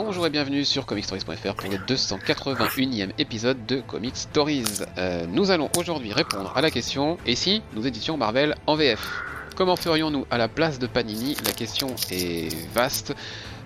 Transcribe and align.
Bonjour 0.00 0.28
et 0.28 0.30
bienvenue 0.30 0.64
sur 0.64 0.86
comicstories.fr 0.86 1.54
pour 1.56 1.68
le 1.68 1.76
281e 1.78 3.10
épisode 3.18 3.66
de 3.66 3.80
Comic 3.80 4.16
Stories. 4.16 4.84
Euh, 4.96 5.26
nous 5.26 5.50
allons 5.50 5.68
aujourd'hui 5.76 6.12
répondre 6.12 6.52
à 6.54 6.60
la 6.60 6.70
question 6.70 7.18
et 7.26 7.34
si 7.34 7.62
nous 7.74 7.84
éditions 7.84 8.16
Marvel 8.16 8.54
en 8.68 8.76
VF 8.76 9.04
Comment 9.56 9.74
ferions-nous 9.74 10.24
à 10.30 10.38
la 10.38 10.46
place 10.46 10.78
de 10.78 10.86
Panini? 10.86 11.36
La 11.44 11.50
question 11.50 11.88
est 12.12 12.56
vaste 12.72 13.12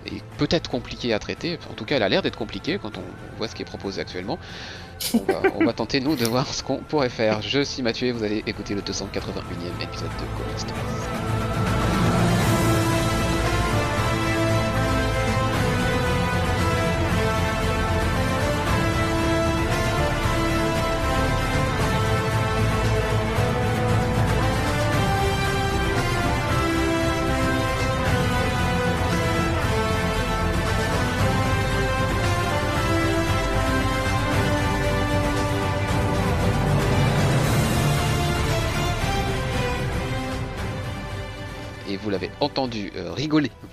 et 0.07 0.23
peut-être 0.39 0.71
compliquée 0.71 1.13
à 1.13 1.19
traiter. 1.19 1.59
En 1.69 1.75
tout 1.75 1.85
cas, 1.85 1.97
elle 1.97 2.03
a 2.03 2.09
l'air 2.09 2.23
d'être 2.23 2.39
compliquée 2.39 2.79
quand 2.81 2.97
on 2.97 3.37
voit 3.37 3.47
ce 3.47 3.53
qui 3.53 3.61
est 3.61 3.65
proposé 3.65 4.01
actuellement. 4.01 4.39
On 5.13 5.63
va, 5.63 5.73
tenter, 5.73 5.99
nous, 5.99 6.15
de 6.15 6.25
voir 6.25 6.51
ce 6.51 6.63
qu'on 6.63 6.77
pourrait 6.77 7.09
faire. 7.09 7.43
Je 7.43 7.61
suis 7.61 7.83
Mathieu 7.83 8.07
et 8.07 8.11
vous 8.11 8.23
allez 8.23 8.43
écouter 8.47 8.73
le 8.73 8.81
281e 8.81 9.83
épisode 9.83 10.09
de 10.09 10.43
Comic 10.43 10.57
Stories. 10.57 11.22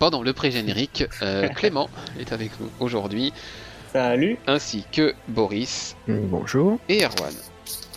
Pendant 0.00 0.22
le 0.22 0.32
pré-générique, 0.32 1.04
euh, 1.22 1.48
Clément 1.54 1.88
est 2.18 2.32
avec 2.32 2.58
nous 2.58 2.68
aujourd'hui, 2.80 3.32
Salut. 3.92 4.38
ainsi 4.48 4.84
que 4.90 5.14
Boris 5.28 5.94
Bonjour. 6.08 6.80
et 6.88 7.04
Erwan. 7.04 7.34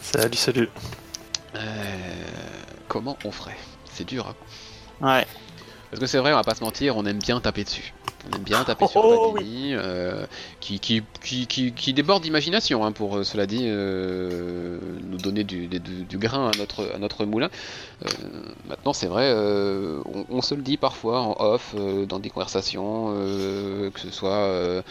Salut, 0.02 0.38
salut. 0.38 0.70
Euh, 1.56 1.60
comment 2.88 3.18
on 3.26 3.32
ferait? 3.32 3.58
C'est 3.92 4.08
dur, 4.08 4.28
hein 4.28 4.36
Ouais. 5.02 5.26
Parce 5.90 6.00
que 6.02 6.06
c'est 6.08 6.18
vrai, 6.18 6.34
on 6.34 6.36
va 6.36 6.44
pas 6.44 6.56
se 6.56 6.64
mentir, 6.64 6.98
on 6.98 7.06
aime 7.06 7.20
bien 7.20 7.40
taper 7.40 7.64
dessus. 7.64 7.94
On 8.32 8.36
aime 8.36 8.44
bien 8.44 8.64
taper 8.66 8.88
sur 8.88 9.04
Oh, 9.04 9.34
Panini, 9.34 9.74
euh, 9.74 10.26
qui, 10.60 10.80
qui, 10.80 11.04
qui, 11.22 11.48
qui, 11.48 11.74
qui 11.74 11.94
déborde 11.94 12.24
d'imagination, 12.24 12.86
hein, 12.86 12.92
pour 12.92 13.18
euh, 13.18 13.24
cela 13.24 13.46
dit, 13.46 13.64
euh, 13.66 14.80
nous 15.04 15.18
donner 15.18 15.44
du, 15.44 15.68
du, 15.68 15.80
du 15.80 16.18
grain 16.18 16.52
à 16.54 16.58
notre, 16.58 16.92
à 16.94 17.00
notre 17.00 17.26
moulin. 17.26 17.50
Euh, 18.06 18.10
maintenant, 18.68 18.94
c'est 18.94 19.08
vrai, 19.08 19.26
euh, 19.26 20.02
on, 20.06 20.26
on 20.30 20.42
se 20.42 20.56
le 20.56 20.62
dit 20.62 20.78
parfois 20.78 21.22
en 21.22 21.36
off, 21.40 21.76
euh, 21.78 22.06
dans 22.06 22.20
des 22.20 22.30
conversations, 22.30 23.14
euh, 23.18 23.90
que 23.92 24.00
ce 24.00 24.12
soit 24.12 24.84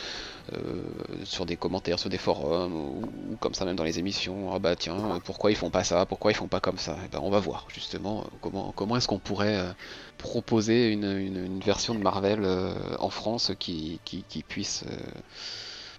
sur 1.24 1.46
des 1.46 1.56
commentaires, 1.56 1.98
sur 1.98 2.10
des 2.10 2.18
forums, 2.18 2.74
ou, 2.74 3.36
comme 3.40 3.54
ça 3.54 3.64
même 3.64 3.76
dans 3.76 3.84
les 3.84 3.98
émissions. 3.98 4.52
Ah 4.54 4.58
bah 4.58 4.76
tiens, 4.76 4.96
euh, 4.96 5.18
pourquoi 5.24 5.50
ils 5.50 5.56
font 5.56 5.70
pas 5.70 5.84
ça 5.84 6.06
Pourquoi 6.06 6.30
ils 6.30 6.34
font 6.34 6.48
pas 6.48 6.60
comme 6.60 6.78
ça? 6.78 6.96
Eh 7.04 7.08
ben, 7.08 7.20
On 7.22 7.30
va 7.30 7.40
voir 7.40 7.66
justement 7.72 8.22
euh, 8.22 8.24
comment, 8.40 8.72
comment 8.72 8.96
est-ce 8.96 9.08
qu'on 9.08 9.18
pourrait 9.18 9.56
euh, 9.56 9.72
proposer 10.18 10.90
une, 10.90 11.16
une, 11.18 11.60
version 11.60 11.94
de 11.94 12.00
Marvel 12.00 12.40
euh, 12.44 12.74
en 12.98 13.10
France 13.10 13.52
qui, 13.58 14.00
qui, 14.04 14.42
puisse 14.42 14.84
euh, 14.88 14.96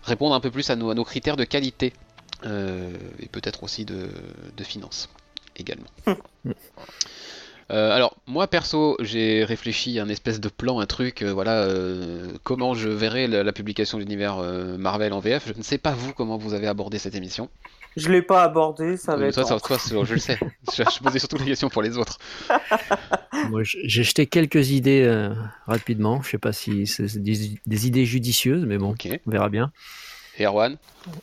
répondre 0.03 0.33
un 0.36 0.39
peu 0.39 0.52
plus 0.52 0.69
à 0.69 0.75
nos, 0.75 1.03
critères 1.03 1.38
de 1.38 1.44
qualité 1.44 1.94
euh, 2.45 2.95
et 3.19 3.27
peut-être 3.27 3.64
aussi 3.64 3.86
de, 3.86 4.09
de 4.55 4.64
finances 4.64 5.09
également. 5.55 5.88
Euh, 7.72 7.92
alors 7.92 8.17
moi 8.28 8.47
perso 8.47 8.97
j'ai 9.00 9.44
réfléchi 9.45 9.97
à 10.00 10.03
un 10.03 10.09
espèce 10.09 10.39
de 10.42 10.50
plan, 10.50 10.80
un 10.80 10.86
truc, 10.86 11.22
euh, 11.22 11.31
voilà, 11.33 11.64
euh, 11.64 12.28
comment 12.44 12.73
je 12.73 12.89
verrais 12.89 13.28
la, 13.28 13.43
la 13.43 13.54
publication 13.54 13.98
de 13.98 14.04
l'univers 14.04 14.38
euh, 14.39 14.77
Marvel 14.77 15.14
en 15.14 15.20
VF. 15.20 15.48
Je 15.48 15.58
ne 15.58 15.64
sais 15.64 15.77
pas 15.77 15.92
vous 15.93 16.14
comment 16.14 16.38
vous 16.38 16.54
avez 16.54 16.67
abordé 16.67 16.99
cette 16.99 17.15
émission. 17.15 17.49
Je 17.95 18.10
l'ai 18.10 18.23
pas 18.23 18.42
abordé, 18.43 18.98
ça 18.98 19.15
va 19.15 19.26
Euh, 19.26 19.27
être. 19.30 19.36
toi, 19.36 19.45
ça- 19.45 19.60
toi, 19.60 20.04
je 20.04 20.14
le 20.15 20.20
sais. 20.20 20.39
je, 20.76 20.83
je 20.83 20.99
posais 21.04 21.20
surtout 21.20 21.38
des 21.38 21.45
questions 21.45 21.70
pour 21.70 21.83
les 21.83 21.98
autres. 21.98 22.17
Moi, 23.49 23.61
j'ai 23.64 24.04
jeté 24.04 24.26
quelques 24.26 24.71
idées 24.71 25.04
euh, 25.04 25.33
rapidement. 25.67 26.21
Je 26.23 26.32
sais 26.32 26.38
pas 26.39 26.54
si 26.54 26.88
c'est 26.88 27.17
des, 27.21 27.52
des 27.65 27.88
idées 27.88 28.05
judicieuses, 28.05 28.65
mais 28.65 28.77
bon, 28.80 28.95
on 29.27 29.32
verra 29.32 29.49
bien. 29.49 29.71
Et 30.39 30.45
Erwan? 30.45 30.77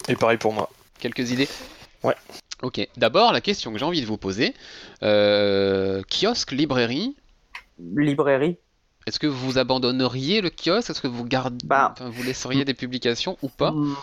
Et 0.09 0.15
pareil 0.15 0.39
pour 0.39 0.53
moi. 0.53 0.71
Quelques 1.01 1.31
idées? 1.33 1.49
Ouais. 2.05 2.15
Ok. 2.63 2.87
D'abord, 2.97 3.33
la 3.33 3.41
question 3.41 3.73
que 3.73 3.79
j'ai 3.79 3.85
envie 3.85 4.03
de 4.03 4.07
vous 4.07 4.19
poser 4.19 4.55
euh, 5.03 6.03
kiosque, 6.11 6.53
librairie. 6.53 7.17
Librairie. 7.79 8.59
Est-ce 9.07 9.19
que 9.19 9.27
vous 9.27 9.57
abandonneriez 9.59 10.43
le 10.43 10.51
kiosque? 10.51 10.91
Est-ce 10.91 11.01
que 11.01 11.09
vous 11.09 11.25
gardez, 11.25 11.67
Bah. 11.67 11.91
enfin, 11.93 12.11
vous 12.11 12.23
laisseriez 12.23 12.65
des 12.67 12.75
publications 12.75 13.39
ou 13.43 13.49
pas? 13.49 13.71
Hmm. 13.73 13.95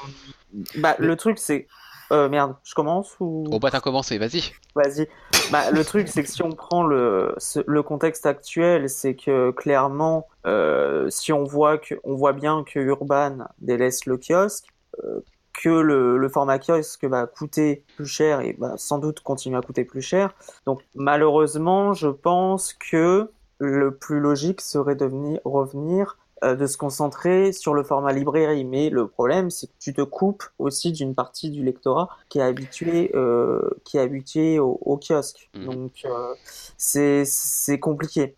Bah, 0.78 0.96
le 1.00 1.16
truc, 1.16 1.38
c'est. 1.38 1.68
Euh, 2.12 2.30
merde, 2.30 2.56
je 2.64 2.74
commence 2.74 3.18
ou? 3.20 3.44
Oh 3.52 3.60
bah 3.60 3.70
t'as 3.70 3.82
commencé, 3.82 4.18
vas-y. 4.18 4.42
Vas-y. 4.76 5.10
Bah, 5.52 5.72
le 5.72 5.84
truc, 5.84 6.08
c'est 6.08 6.24
que 6.24 6.30
si 6.30 6.42
on 6.42 6.52
prend 6.54 6.84
le, 6.84 7.36
ce- 7.38 7.60
le 7.68 7.84
contexte 7.84 8.26
actuel, 8.26 8.90
c'est 8.90 9.14
que 9.14 9.52
clairement, 9.52 10.26
euh, 10.46 11.10
si 11.10 11.34
on 11.34 11.44
voit 11.44 11.78
que, 11.78 11.96
on 12.06 12.16
voit 12.16 12.32
bien 12.32 12.64
que 12.64 12.80
Urban 12.80 13.40
délaisse 13.60 14.06
le 14.06 14.18
kiosque, 14.18 14.68
euh, 15.04 15.20
que 15.58 15.70
le, 15.70 16.18
le 16.18 16.30
format 16.30 16.60
kiosque 16.60 17.04
va 17.06 17.26
coûter 17.26 17.84
plus 17.96 18.06
cher 18.06 18.42
et 18.42 18.56
va 18.58 18.78
sans 18.78 19.00
doute 19.00 19.20
continuer 19.22 19.58
à 19.58 19.62
coûter 19.62 19.84
plus 19.84 20.02
cher. 20.02 20.34
Donc, 20.66 20.82
malheureusement, 20.96 21.94
je 21.94 22.08
pense 22.08 22.74
que 22.74 23.30
le 23.60 23.96
plus 23.96 24.20
logique 24.20 24.62
serait 24.62 24.96
de 24.96 25.06
venir, 25.06 25.40
revenir 25.44 26.18
euh, 26.44 26.56
de 26.56 26.68
se 26.68 26.78
concentrer 26.78 27.52
sur 27.52 27.74
le 27.74 27.82
format 27.82 28.14
librairie. 28.14 28.64
Mais 28.64 28.92
le 28.92 29.08
problème, 29.08 29.50
c'est 29.50 29.66
que 29.66 29.74
tu 29.80 29.94
te 29.96 30.04
coupes 30.04 30.44
aussi 30.60 30.92
d'une 30.92 31.16
partie 31.16 31.50
du 31.50 31.64
lectorat 31.64 32.10
qui 32.30 32.38
est 32.38 32.44
habitué, 32.44 33.12
euh, 33.16 33.68
qui 33.84 33.98
est 33.98 34.02
habitué 34.02 34.60
au, 34.60 34.78
au 34.82 34.98
kiosque. 34.98 35.50
Mhm. 35.56 35.66
Donc, 35.66 35.92
euh, 36.06 36.36
c'est 36.78 37.24
c'est 37.26 37.80
compliqué. 37.80 38.36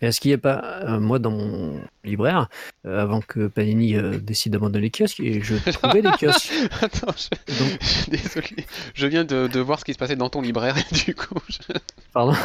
Mais 0.00 0.08
est-ce 0.08 0.20
qu'il 0.20 0.30
n'y 0.30 0.34
a 0.34 0.38
pas, 0.38 0.62
euh, 0.84 1.00
moi, 1.00 1.18
dans 1.18 1.30
mon 1.30 1.80
libraire, 2.04 2.48
euh, 2.86 3.02
avant 3.02 3.20
que 3.20 3.46
Panini 3.46 3.96
euh, 3.96 4.18
décide 4.18 4.52
d'abandonner 4.52 4.82
les 4.82 4.90
kiosques, 4.90 5.20
et 5.20 5.42
je 5.42 5.56
trouvais 5.72 6.02
des 6.02 6.10
kiosques. 6.10 6.52
Attends, 6.82 7.14
je... 7.16 7.54
Donc- 7.58 7.78
je 7.80 7.86
suis 7.86 8.10
désolé. 8.10 8.66
Je 8.94 9.06
viens 9.06 9.24
de, 9.24 9.46
de 9.46 9.60
voir 9.60 9.80
ce 9.80 9.84
qui 9.84 9.92
se 9.92 9.98
passait 9.98 10.16
dans 10.16 10.28
ton 10.28 10.40
libraire 10.40 10.76
et 10.78 10.94
du 11.04 11.14
coup, 11.14 11.38
je... 11.48 11.72
Pardon 12.12 12.34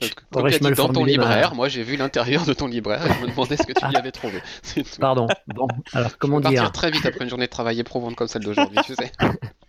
tu 0.00 0.08
dit 0.60 0.70
dans 0.72 0.88
ton 0.88 1.00
ma- 1.02 1.06
libraire, 1.06 1.54
moi 1.54 1.68
j'ai 1.68 1.82
vu 1.82 1.96
l'intérieur 1.96 2.44
de 2.44 2.52
ton 2.54 2.66
libraire 2.66 3.06
et 3.06 3.12
je 3.12 3.22
me 3.22 3.28
demandais 3.28 3.56
ce 3.56 3.64
que 3.64 3.72
tu 3.72 3.84
y 3.92 3.96
avais 3.96 4.12
trouvé. 4.12 4.40
Pardon. 4.98 5.26
Bon, 5.48 5.68
alors 5.92 6.10
Je 6.10 6.16
comment 6.16 6.40
partir 6.40 6.62
dire 6.62 6.72
très 6.72 6.90
vite 6.90 7.04
après 7.04 7.24
une 7.24 7.30
journée 7.30 7.46
de 7.46 7.50
travail 7.50 7.80
éprouvante 7.80 8.16
comme 8.16 8.28
celle 8.28 8.42
d'aujourd'hui, 8.42 8.78
tu 8.84 8.94
sais. 8.94 9.12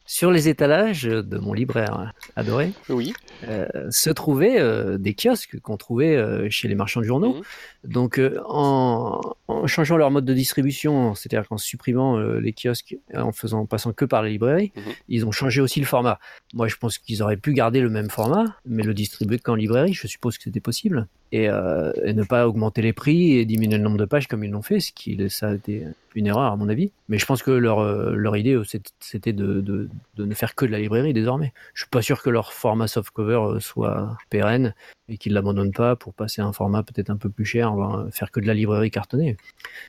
Sur 0.05 0.31
les 0.31 0.49
étalages 0.49 1.03
de 1.03 1.37
mon 1.37 1.53
libraire 1.53 2.11
adoré, 2.35 2.73
Oui. 2.89 3.13
euh, 3.47 3.67
se 3.91 4.09
trouvaient 4.09 4.59
euh, 4.59 4.97
des 4.97 5.13
kiosques 5.15 5.59
qu'on 5.61 5.77
trouvait 5.77 6.15
euh, 6.17 6.49
chez 6.49 6.67
les 6.67 6.75
marchands 6.75 6.99
de 6.99 7.05
journaux. 7.05 7.35
Mhm. 7.35 7.91
Donc, 7.93 8.21
en, 8.45 9.21
en 9.47 9.67
changeant 9.67 9.95
leur 9.97 10.11
mode 10.11 10.25
de 10.25 10.33
distribution, 10.33 11.15
c'est-à-dire 11.15 11.47
qu'en 11.47 11.57
supprimant 11.57 12.19
les 12.19 12.53
kiosques, 12.53 12.97
en 13.15 13.31
faisant 13.31 13.61
en 13.61 13.65
passant 13.65 13.93
que 13.93 14.05
par 14.05 14.21
les 14.23 14.31
librairies, 14.31 14.71
Mhm. 14.75 14.83
ils 15.07 15.25
ont 15.25 15.31
changé 15.31 15.61
aussi 15.61 15.79
le 15.79 15.85
format. 15.85 16.19
Moi, 16.53 16.67
je 16.67 16.75
pense 16.75 16.97
qu'ils 16.97 17.23
auraient 17.23 17.37
pu 17.37 17.53
garder 17.53 17.79
le 17.79 17.89
même 17.89 18.09
format, 18.09 18.55
mais 18.65 18.83
le 18.83 18.93
distribuer 18.93 19.39
qu'en 19.39 19.55
librairie. 19.55 19.93
Je 19.93 20.07
suppose 20.07 20.37
que 20.37 20.43
c'était 20.45 20.59
possible. 20.59 21.07
Et, 21.31 21.47
euh, 21.47 21.93
et 22.03 22.13
ne 22.13 22.23
pas 22.23 22.47
augmenter 22.47 22.81
les 22.81 22.91
prix 22.91 23.37
et 23.37 23.45
diminuer 23.45 23.77
le 23.77 23.83
nombre 23.83 23.97
de 23.97 24.05
pages 24.05 24.27
comme 24.27 24.43
ils 24.43 24.51
l'ont 24.51 24.61
fait, 24.61 24.81
ce 24.81 24.91
qui 24.91 25.17
ça 25.29 25.49
a 25.49 25.53
été 25.53 25.85
une 26.15 26.27
erreur 26.27 26.51
à 26.51 26.55
mon 26.57 26.67
avis. 26.67 26.91
Mais 27.09 27.17
je 27.17 27.25
pense 27.25 27.41
que 27.41 27.51
leur, 27.51 27.79
euh, 27.79 28.13
leur 28.15 28.35
idée, 28.35 28.53
euh, 28.53 28.65
c'était 28.99 29.33
de, 29.33 29.61
de, 29.61 29.89
de 30.17 30.25
ne 30.25 30.33
faire 30.33 30.55
que 30.55 30.65
de 30.65 30.71
la 30.71 30.79
librairie 30.79 31.13
désormais. 31.13 31.53
Je 31.73 31.83
suis 31.83 31.89
pas 31.89 32.01
sûr 32.01 32.21
que 32.21 32.29
leur 32.29 32.53
format 32.53 32.87
softcover 32.87 33.39
euh, 33.55 33.59
soit 33.59 34.17
pérenne 34.29 34.73
et 35.09 35.17
qu'ils 35.17 35.33
l'abandonnent 35.33 35.71
pas 35.71 35.95
pour 35.95 36.13
passer 36.13 36.41
à 36.41 36.45
un 36.45 36.53
format 36.53 36.83
peut-être 36.83 37.09
un 37.09 37.17
peu 37.17 37.29
plus 37.29 37.45
cher, 37.45 37.73
voire 37.73 38.07
faire 38.11 38.31
que 38.31 38.39
de 38.39 38.47
la 38.47 38.53
librairie 38.53 38.91
cartonnée. 38.91 39.37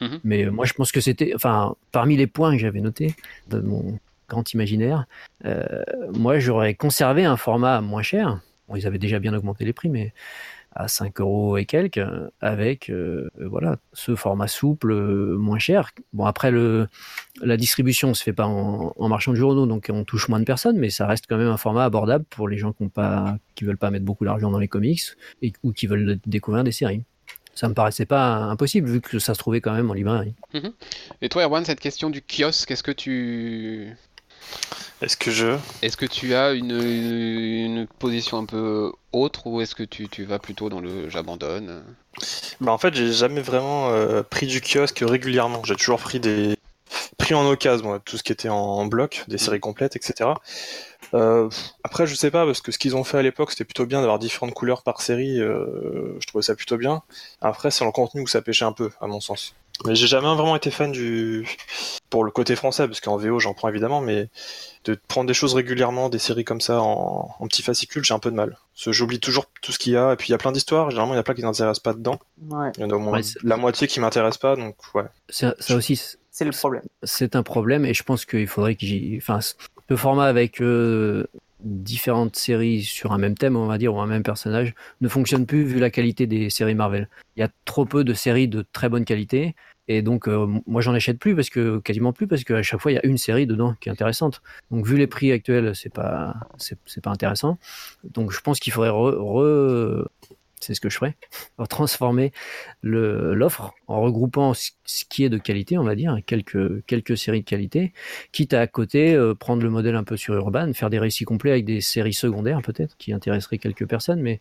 Mhm. 0.01 0.21
Mais 0.25 0.47
moi, 0.47 0.65
je 0.65 0.73
pense 0.73 0.93
que 0.93 1.01
c'était, 1.01 1.33
enfin, 1.35 1.75
parmi 1.93 2.17
les 2.17 2.27
points 2.27 2.53
que 2.53 2.59
j'avais 2.59 2.81
notés 2.81 3.15
de 3.51 3.61
mon 3.61 3.99
grand 4.29 4.53
imaginaire, 4.53 5.07
euh, 5.45 5.83
moi, 6.15 6.39
j'aurais 6.39 6.75
conservé 6.75 7.25
un 7.25 7.37
format 7.37 7.81
moins 7.81 8.03
cher. 8.03 8.41
Bon, 8.69 8.77
ils 8.77 8.87
avaient 8.87 8.99
déjà 8.99 9.19
bien 9.19 9.35
augmenté 9.35 9.65
les 9.65 9.73
prix, 9.73 9.89
mais 9.89 10.13
à 10.75 10.89
5 10.89 11.21
euros 11.21 11.57
et 11.57 11.65
quelques, 11.65 12.01
avec 12.41 12.91
euh, 12.91 13.31
voilà 13.39 13.77
ce 13.93 14.15
format 14.15 14.49
souple, 14.49 14.93
euh, 14.93 15.37
moins 15.37 15.59
cher. 15.59 15.91
Bon, 16.13 16.25
après, 16.25 16.51
le, 16.51 16.89
la 17.43 17.57
distribution 17.57 18.15
se 18.15 18.23
fait 18.23 18.33
pas 18.33 18.47
en, 18.47 19.09
marchand 19.09 19.33
de 19.33 19.37
journaux, 19.37 19.67
donc 19.67 19.91
on 19.93 20.05
touche 20.05 20.29
moins 20.29 20.41
de 20.41 20.45
personnes, 20.45 20.79
mais 20.79 20.91
ça 20.91 21.07
reste 21.07 21.27
quand 21.29 21.37
même 21.37 21.49
un 21.49 21.57
format 21.57 21.85
abordable 21.85 22.25
pour 22.31 22.49
les 22.49 22.59
gens 22.59 22.73
qui 22.73 22.85
qui 23.55 23.65
veulent 23.65 23.79
pas 23.79 23.91
mettre 23.91 24.05
beaucoup 24.05 24.25
d'argent 24.25 24.51
dans 24.51 24.59
les 24.59 24.69
comics 24.69 25.03
ou 25.63 25.73
qui 25.73 25.87
veulent 25.87 26.19
découvrir 26.27 26.65
des 26.65 26.73
séries. 26.73 27.05
Ça 27.55 27.69
me 27.69 27.75
paraissait 27.75 28.07
pas 28.07 28.37
impossible 28.37 28.89
vu 28.89 29.01
que 29.01 29.19
ça 29.19 29.35
se 29.35 29.39
trouvait 29.39 29.61
quand 29.61 29.75
même 29.75 29.91
en 29.91 29.95
librairie. 29.95 30.35
Et 31.21 31.29
toi, 31.29 31.45
Erwan, 31.45 31.65
cette 31.65 31.81
question 31.81 32.09
du 32.09 32.23
kiosque, 32.23 32.71
est-ce 32.71 32.83
que 32.83 32.93
tu. 32.93 33.95
Est-ce 35.01 35.17
que 35.17 35.31
je. 35.31 35.57
Est-ce 35.83 35.97
que 35.97 36.07
tu 36.07 36.35
as 36.35 36.53
une, 36.53 36.81
une 36.81 37.87
position 37.99 38.39
un 38.39 38.47
peu 38.47 38.93
autre 39.13 39.47
ou 39.47 39.61
est-ce 39.61 39.75
que 39.75 39.83
tu, 39.83 40.09
tu 40.09 40.25
vas 40.25 40.39
plutôt 40.39 40.69
dans 40.69 40.81
le 40.81 41.09
j'abandonne 41.11 41.83
Bah 42.61 42.73
en 42.73 42.79
fait, 42.79 42.95
j'ai 42.95 43.13
jamais 43.13 43.41
vraiment 43.41 43.91
euh, 43.91 44.23
pris 44.23 44.47
du 44.47 44.61
kiosque 44.61 45.03
régulièrement. 45.07 45.63
J'ai 45.65 45.77
toujours 45.77 46.01
pris 46.01 46.21
des 46.21 46.57
pris 47.19 47.35
en 47.35 47.49
occasion, 47.49 47.87
moi, 47.87 48.01
tout 48.05 48.17
ce 48.17 48.23
qui 48.23 48.33
était 48.33 48.49
en 48.49 48.87
bloc, 48.87 49.25
des 49.29 49.39
séries 49.39 49.61
complètes, 49.61 49.97
etc. 49.97 50.31
Euh, 51.15 51.49
après, 51.85 52.07
je 52.07 52.15
sais 52.15 52.31
pas 52.31 52.47
parce 52.47 52.61
que 52.61 52.73
ce 52.73 52.79
qu'ils 52.79 52.97
ont 52.97 53.05
fait 53.05 53.19
à 53.19 53.23
l'époque, 53.23 53.51
c'était 53.51 53.65
plutôt 53.65 53.87
bien 53.87 54.01
d'avoir 54.01 54.19
différentes 54.19 54.55
couleurs 54.55 54.83
par 54.83 55.01
série. 55.01 55.41
euh, 55.41 56.17
je 56.21 56.27
trouvais 56.27 56.43
ça 56.43 56.55
plutôt 56.55 56.77
bien. 56.77 57.03
Après, 57.41 57.71
c'est 57.71 57.81
dans 57.81 57.87
le 57.87 57.93
contenu 57.93 58.23
où 58.23 58.27
ça 58.27 58.43
pêchait 58.43 58.65
un 58.65 58.73
peu, 58.73 58.91
à 59.01 59.07
mon 59.07 59.21
sens. 59.21 59.55
Mais 59.87 59.95
j'ai 59.95 60.07
jamais 60.07 60.27
vraiment 60.29 60.57
été 60.57 60.71
fan 60.71 60.93
du 60.93 61.47
pour 62.11 62.25
le 62.25 62.31
côté 62.31 62.57
français, 62.57 62.87
parce 62.87 63.01
qu'en 63.01 63.17
VO 63.17 63.39
j'en 63.39 63.55
prends 63.55 63.69
évidemment, 63.69 64.01
mais 64.01 64.29
de 64.85 64.99
prendre 65.09 65.27
des 65.27 65.35
choses 65.35 65.55
régulièrement, 65.55 66.09
des 66.09 66.19
séries 66.19 66.45
comme 66.45 66.61
ça 66.61 66.81
en, 66.81 67.35
en 67.39 67.47
petits 67.47 67.63
fascicules, 67.63 68.05
j'ai 68.05 68.15
un 68.15 68.19
peu 68.19 68.31
de 68.31 68.37
mal. 68.37 68.57
Parce 68.75 68.85
que 68.87 68.93
j'oublie 68.93 69.21
toujours 69.21 69.47
tout 69.63 69.73
ce 69.73 69.79
qu'il 69.79 69.93
y 69.93 69.97
a, 69.97 70.13
et 70.13 70.17
puis 70.17 70.29
il 70.29 70.33
y 70.33 70.35
a 70.35 70.39
plein 70.39 70.53
d'histoires, 70.53 70.91
généralement 70.91 71.15
il 71.15 71.17
y 71.17 71.19
en 71.19 71.21
a 71.21 71.25
plein 71.25 71.35
qui 71.35 71.43
n'intéressent 71.43 71.83
pas 71.83 71.95
dedans. 71.95 72.19
Ouais, 72.51 72.71
Il 72.77 72.83
y 72.83 72.85
en 72.85 72.91
a 72.91 72.95
au 72.95 72.99
moins 72.99 73.13
Ouais, 73.19 73.25
la 73.43 73.57
moitié 73.57 73.87
qui 73.87 74.01
m'intéressent 74.01 74.39
pas, 74.41 74.57
donc 74.57 74.77
ouais. 74.95 75.05
Ça, 75.29 75.55
ça 75.59 75.75
aussi, 75.77 76.01
c'est 76.31 76.45
le 76.45 76.53
problème. 76.53 76.83
c'est 77.03 77.37
un 77.37 77.43
problème 77.43 77.85
et 77.85 77.95
je 77.95 78.03
pense 78.03 78.25
qu'il 78.25 78.47
faudrait 78.47 78.75
que 78.75 78.87
j'y. 78.87 79.17
Enfin, 79.19 79.41
le 79.89 79.97
format 79.97 80.27
avec 80.27 80.61
euh, 80.63 81.27
différentes 81.61 82.37
séries 82.37 82.83
sur 82.83 83.13
un 83.13 83.19
même 83.19 83.37
thème, 83.37 83.57
on 83.57 83.67
va 83.67 83.79
dire, 83.79 83.95
ou 83.95 84.01
un 84.01 84.07
même 84.07 84.23
personnage, 84.23 84.75
ne 85.01 85.09
fonctionne 85.09 85.47
plus 85.47 85.65
vu 85.65 85.79
la 85.79 85.91
qualité 85.91 86.27
des 86.27 86.51
séries 86.51 86.75
Marvel. 86.75 87.09
Il 87.37 87.41
y 87.41 87.43
a 87.43 87.49
trop 87.65 87.85
peu 87.85 88.05
de 88.05 88.15
séries 88.15 88.49
de 88.49 88.65
très 88.73 88.89
bonne 88.89 89.05
qualité. 89.05 89.55
Et 89.89 90.03
donc, 90.03 90.29
euh, 90.29 90.47
moi, 90.67 90.81
j'en 90.81 90.95
achète 90.95 91.19
plus 91.19 91.35
parce 91.35 91.51
que 91.51 91.79
quasiment 91.79 92.13
plus 92.13 92.27
parce 92.27 92.45
qu'à 92.45 92.63
chaque 92.63 92.81
fois, 92.81 92.93
il 92.93 92.95
y 92.95 92.99
a 92.99 93.07
une 93.07 93.19
série 93.19 93.47
dedans 93.47 93.75
qui 93.81 93.89
est 93.89 93.93
intéressante. 93.93 94.43
Donc, 94.71 94.87
vu 94.87 94.97
les 94.97 95.07
prix 95.07 95.33
actuels, 95.33 95.75
c'est 95.75 95.93
pas, 95.93 96.35
c'est, 96.59 97.01
pas 97.03 97.11
intéressant. 97.11 97.59
Donc, 98.05 98.33
je 98.33 98.41
pense 98.41 98.61
qu'il 98.61 98.73
faudrait 98.73 98.91
re, 98.91 100.07
c'est 100.63 100.75
ce 100.75 100.81
que 100.81 100.89
je 100.89 100.97
ferais, 100.97 101.17
transformer 101.69 102.33
l'offre 102.83 103.75
en 103.89 104.01
regroupant 104.01 104.55
ce 104.55 104.71
qui 105.09 105.25
est 105.25 105.29
de 105.29 105.39
qualité, 105.39 105.79
on 105.79 105.85
va 105.85 105.95
dire, 105.95 106.19
quelques, 106.27 106.85
quelques 106.87 107.17
séries 107.17 107.41
de 107.41 107.49
qualité, 107.49 107.93
quitte 108.33 108.55
à 108.55 108.63
à 108.63 108.69
côté 108.69 109.13
euh, 109.13 109.35
prendre 109.35 109.65
le 109.65 109.71
modèle 109.71 109.97
un 109.97 110.05
peu 110.05 110.17
sur 110.17 110.35
Urban, 110.35 110.73
faire 110.73 110.89
des 110.89 111.01
récits 111.01 111.25
complets 111.25 111.51
avec 111.51 111.65
des 111.65 111.81
séries 111.81 112.13
secondaires 112.13 112.63
peut-être 112.63 112.97
qui 112.97 113.13
intéresseraient 113.13 113.59
quelques 113.59 113.89
personnes, 113.89 114.21
mais 114.21 114.41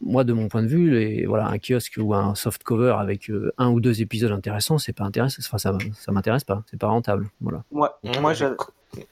moi 0.00 0.24
de 0.24 0.32
mon 0.32 0.48
point 0.48 0.62
de 0.62 0.68
vue, 0.68 0.90
les, 0.90 1.26
voilà, 1.26 1.46
un 1.48 1.58
kiosque 1.58 1.94
ou 1.98 2.14
un 2.14 2.34
soft 2.34 2.62
cover 2.62 2.96
avec 2.98 3.30
euh, 3.30 3.52
un 3.58 3.68
ou 3.70 3.80
deux 3.80 4.00
épisodes 4.02 4.32
intéressants, 4.32 4.78
c'est 4.78 4.92
pas 4.92 5.04
intéressant, 5.04 5.38
enfin 5.46 5.58
ça, 5.58 5.76
ça 5.94 6.12
m'intéresse 6.12 6.44
pas, 6.44 6.62
c'est 6.70 6.78
pas 6.78 6.88
rentable, 6.88 7.28
voilà. 7.40 7.64
Ouais, 7.70 7.88
moi 8.20 8.32
je... 8.34 8.46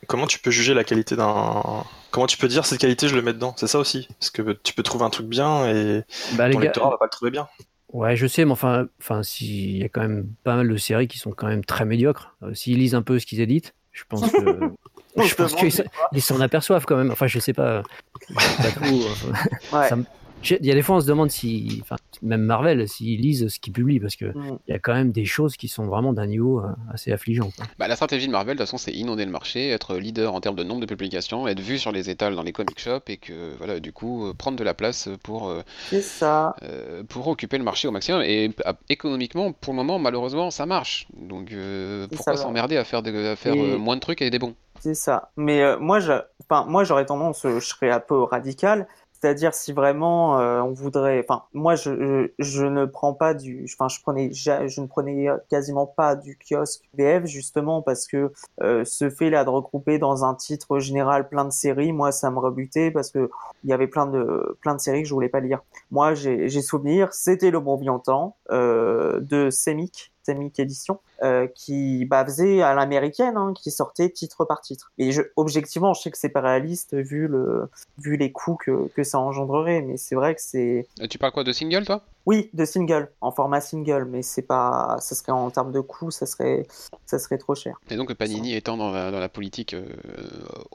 Comment 0.06 0.26
tu 0.26 0.38
peux 0.38 0.50
juger 0.50 0.72
la 0.72 0.82
qualité 0.84 1.14
d'un. 1.14 1.62
Comment 2.10 2.26
tu 2.26 2.38
peux 2.38 2.48
dire 2.48 2.64
cette 2.64 2.78
qualité, 2.80 3.06
je 3.08 3.16
le 3.16 3.20
mets 3.22 3.34
dedans? 3.34 3.54
C'est 3.58 3.66
ça 3.66 3.78
aussi. 3.78 4.08
Parce 4.18 4.30
que 4.30 4.52
tu 4.62 4.72
peux 4.72 4.82
trouver 4.82 5.04
un 5.04 5.10
truc 5.10 5.26
bien 5.26 5.66
et 5.68 6.04
Bah, 6.36 6.46
les 6.48 6.54
ton 6.54 6.60
gars, 6.60 6.66
lectorat 6.66 6.90
va 6.90 6.96
pas 6.96 7.04
le 7.04 7.10
trouver 7.10 7.30
bien. 7.30 7.48
Ouais, 7.92 8.16
je 8.16 8.26
sais, 8.26 8.46
mais 8.46 8.52
enfin, 8.52 8.86
enfin, 9.00 9.22
si- 9.22 9.72
il 9.74 9.76
y 9.78 9.84
a 9.84 9.88
quand 9.90 10.00
même 10.00 10.26
pas 10.42 10.56
mal 10.56 10.68
de 10.68 10.76
séries 10.76 11.06
qui 11.06 11.18
sont 11.18 11.32
quand 11.32 11.48
même 11.48 11.64
très 11.66 11.84
médiocres. 11.84 12.34
Euh, 12.42 12.54
S'ils 12.54 12.78
lisent 12.78 12.94
un 12.94 13.02
peu 13.02 13.18
ce 13.18 13.26
qu'ils 13.26 13.40
éditent, 13.40 13.74
je 13.92 14.04
pense 14.08 14.30
que 14.30 14.38
je 15.18 15.22
se 15.24 15.34
pense 15.34 15.54
qu'ils 15.54 15.70
s'en- 15.72 15.82
ils 16.12 16.22
s'en 16.22 16.40
aperçoivent 16.40 16.86
quand 16.86 16.96
même. 16.96 17.10
Enfin, 17.10 17.26
je 17.26 17.38
sais 17.38 17.52
pas, 17.52 17.82
pas 18.34 18.70
tout. 18.70 18.84
euh, 18.84 19.76
Ouais. 19.76 19.88
ça 19.88 19.96
me- 19.96 20.04
je- 20.04 20.08
Il 20.50 20.66
y 20.66 20.70
a 20.70 20.74
des 20.74 20.82
fois, 20.82 20.96
on 20.96 21.00
se 21.00 21.06
demande 21.06 21.30
si, 21.30 21.78
enfin, 21.82 21.96
même 22.22 22.42
Marvel, 22.42 22.88
s'ils 22.88 23.20
lisent 23.20 23.48
ce 23.48 23.58
qu'ils 23.58 23.72
publient, 23.72 24.00
parce 24.00 24.16
que 24.16 24.26
Mm. 24.26 24.58
il 24.68 24.70
y 24.72 24.74
a 24.74 24.78
quand 24.78 24.94
même 24.94 25.10
des 25.12 25.24
choses 25.24 25.56
qui 25.56 25.68
sont 25.68 25.86
vraiment 25.86 26.12
d'un 26.12 26.26
niveau 26.26 26.60
euh, 26.60 26.68
assez 26.92 27.12
affligeant. 27.12 27.50
quoi. 27.56 27.66
Bah, 27.78 27.88
la 27.88 27.96
stratégie 27.96 28.26
de 28.26 28.32
Marvel, 28.32 28.56
de 28.56 28.62
toute 28.62 28.66
façon, 28.68 28.76
c'est 28.78 28.92
inonder 28.92 29.24
le 29.24 29.30
marché, 29.30 29.70
être 29.70 29.96
leader 29.96 30.34
en 30.34 30.40
termes 30.40 30.56
de 30.56 30.64
nombre 30.64 30.80
de 30.80 30.86
publications, 30.86 31.48
être 31.48 31.60
vu 31.60 31.78
sur 31.78 31.92
les 31.92 32.10
étals 32.10 32.34
dans 32.36 32.42
les 32.42 32.52
comic 32.52 32.78
shops 32.78 33.08
et 33.08 33.16
que, 33.16 33.54
voilà, 33.58 33.80
du 33.80 33.92
coup, 33.92 34.26
euh, 34.26 34.34
prendre 34.34 34.58
de 34.58 34.64
la 34.64 34.74
place 34.74 35.08
pour, 35.22 35.48
euh, 35.48 35.62
ça. 36.00 36.54
euh, 36.62 37.02
pour 37.04 37.26
occuper 37.28 37.58
le 37.58 37.64
marché 37.64 37.88
au 37.88 37.90
maximum. 37.90 38.22
Et 38.22 38.50
ah, 38.64 38.74
économiquement, 38.88 39.52
pour 39.52 39.72
le 39.72 39.76
moment, 39.78 39.98
malheureusement, 39.98 40.50
ça 40.50 40.66
marche. 40.66 41.06
Donc, 41.16 41.52
euh, 41.52 42.06
pourquoi 42.14 42.36
s'emmerder 42.36 42.76
à 42.76 42.84
faire, 42.84 43.00
à 43.06 43.36
faire 43.36 43.54
Et- 43.54 43.76
moins 43.78 43.96
de 43.96 44.00
trucs 44.00 44.22
et 44.22 44.30
des 44.30 44.38
bons? 44.38 44.54
C'est 44.80 44.94
ça. 44.94 45.30
Mais 45.36 45.62
euh, 45.62 45.78
moi, 45.78 46.00
je, 46.00 46.12
enfin, 46.42 46.66
moi, 46.68 46.84
j'aurais 46.84 47.06
tendance, 47.06 47.42
je 47.44 47.60
serais 47.60 47.90
un 47.90 48.00
peu 48.00 48.22
radical. 48.22 48.86
C'est-à-dire 49.24 49.54
si 49.54 49.72
vraiment 49.72 50.38
euh, 50.38 50.60
on 50.60 50.72
voudrait, 50.72 51.24
enfin, 51.26 51.44
moi, 51.54 51.76
je, 51.76 51.88
ne 51.88 52.84
prends 52.84 53.14
pas 53.14 53.32
du, 53.32 53.66
enfin, 53.72 53.88
je 53.88 54.02
prenais, 54.02 54.30
je 54.34 54.80
ne 54.82 54.86
prenais 54.86 55.28
quasiment 55.48 55.86
pas 55.86 56.14
du 56.14 56.36
kiosque 56.36 56.82
VF 56.92 57.24
justement 57.24 57.80
parce 57.80 58.06
que 58.06 58.32
euh, 58.60 58.84
ce 58.84 59.08
fait 59.08 59.30
là 59.30 59.44
de 59.44 59.48
regrouper 59.48 59.98
dans 59.98 60.26
un 60.26 60.34
titre 60.34 60.78
général 60.78 61.26
plein 61.30 61.46
de 61.46 61.52
séries, 61.52 61.94
moi, 61.94 62.12
ça 62.12 62.30
me 62.30 62.38
rebutait 62.38 62.90
parce 62.90 63.10
que 63.10 63.30
il 63.62 63.70
y 63.70 63.72
avait 63.72 63.86
plein 63.86 64.06
de, 64.06 64.58
plein 64.60 64.74
de 64.74 64.80
séries 64.80 65.04
que 65.04 65.08
je 65.08 65.14
voulais 65.14 65.30
pas 65.30 65.40
lire. 65.40 65.60
Moi, 65.90 66.12
j'ai, 66.12 66.50
j'ai 66.50 66.60
souvenir, 66.60 67.10
c'était 67.14 67.50
le 67.50 67.60
bon 67.60 67.76
vieux 67.76 67.92
temps 68.04 68.36
euh, 68.50 69.20
de 69.20 69.48
Semic, 69.48 70.12
Semic 70.24 70.58
Édition 70.58 71.00
euh, 71.22 71.46
qui 71.46 72.04
bah, 72.06 72.24
faisait 72.24 72.62
à 72.62 72.74
l'américaine, 72.74 73.36
hein, 73.36 73.52
qui 73.54 73.70
sortait 73.70 74.10
titre 74.10 74.44
par 74.44 74.60
titre. 74.60 74.92
Et 74.98 75.12
je, 75.12 75.22
objectivement, 75.36 75.94
je 75.94 76.02
sais 76.02 76.10
que 76.10 76.18
c'est 76.18 76.28
pas 76.28 76.40
réaliste 76.40 76.94
vu 76.94 77.28
le, 77.28 77.68
vu 77.98 78.16
les 78.16 78.32
coûts 78.32 78.56
que, 78.56 78.88
que 78.88 79.02
ça 79.04 79.18
engendrerait, 79.18 79.82
mais 79.82 79.96
c'est 79.96 80.14
vrai 80.14 80.34
que 80.34 80.40
c'est, 80.40 80.86
Euh, 81.00 81.06
Tu 81.06 81.18
parles 81.18 81.32
quoi 81.32 81.44
de 81.44 81.52
single, 81.52 81.84
toi? 81.84 82.02
Oui, 82.26 82.48
de 82.54 82.64
single, 82.64 83.10
en 83.20 83.30
format 83.30 83.60
single, 83.60 84.06
mais 84.10 84.22
c'est 84.22 84.42
pas, 84.42 84.96
ça 85.00 85.14
serait 85.14 85.32
en 85.32 85.50
termes 85.50 85.72
de 85.72 85.80
coûts, 85.80 86.10
ça 86.10 86.24
serait, 86.24 86.66
ça 87.04 87.18
serait 87.18 87.36
trop 87.36 87.54
cher. 87.54 87.78
Et 87.90 87.96
donc 87.96 88.12
Panini 88.14 88.54
étant 88.54 88.76
dans 88.76 88.90
la, 88.90 89.10
dans 89.10 89.20
la 89.20 89.28
politique, 89.28 89.74
euh, 89.74 89.84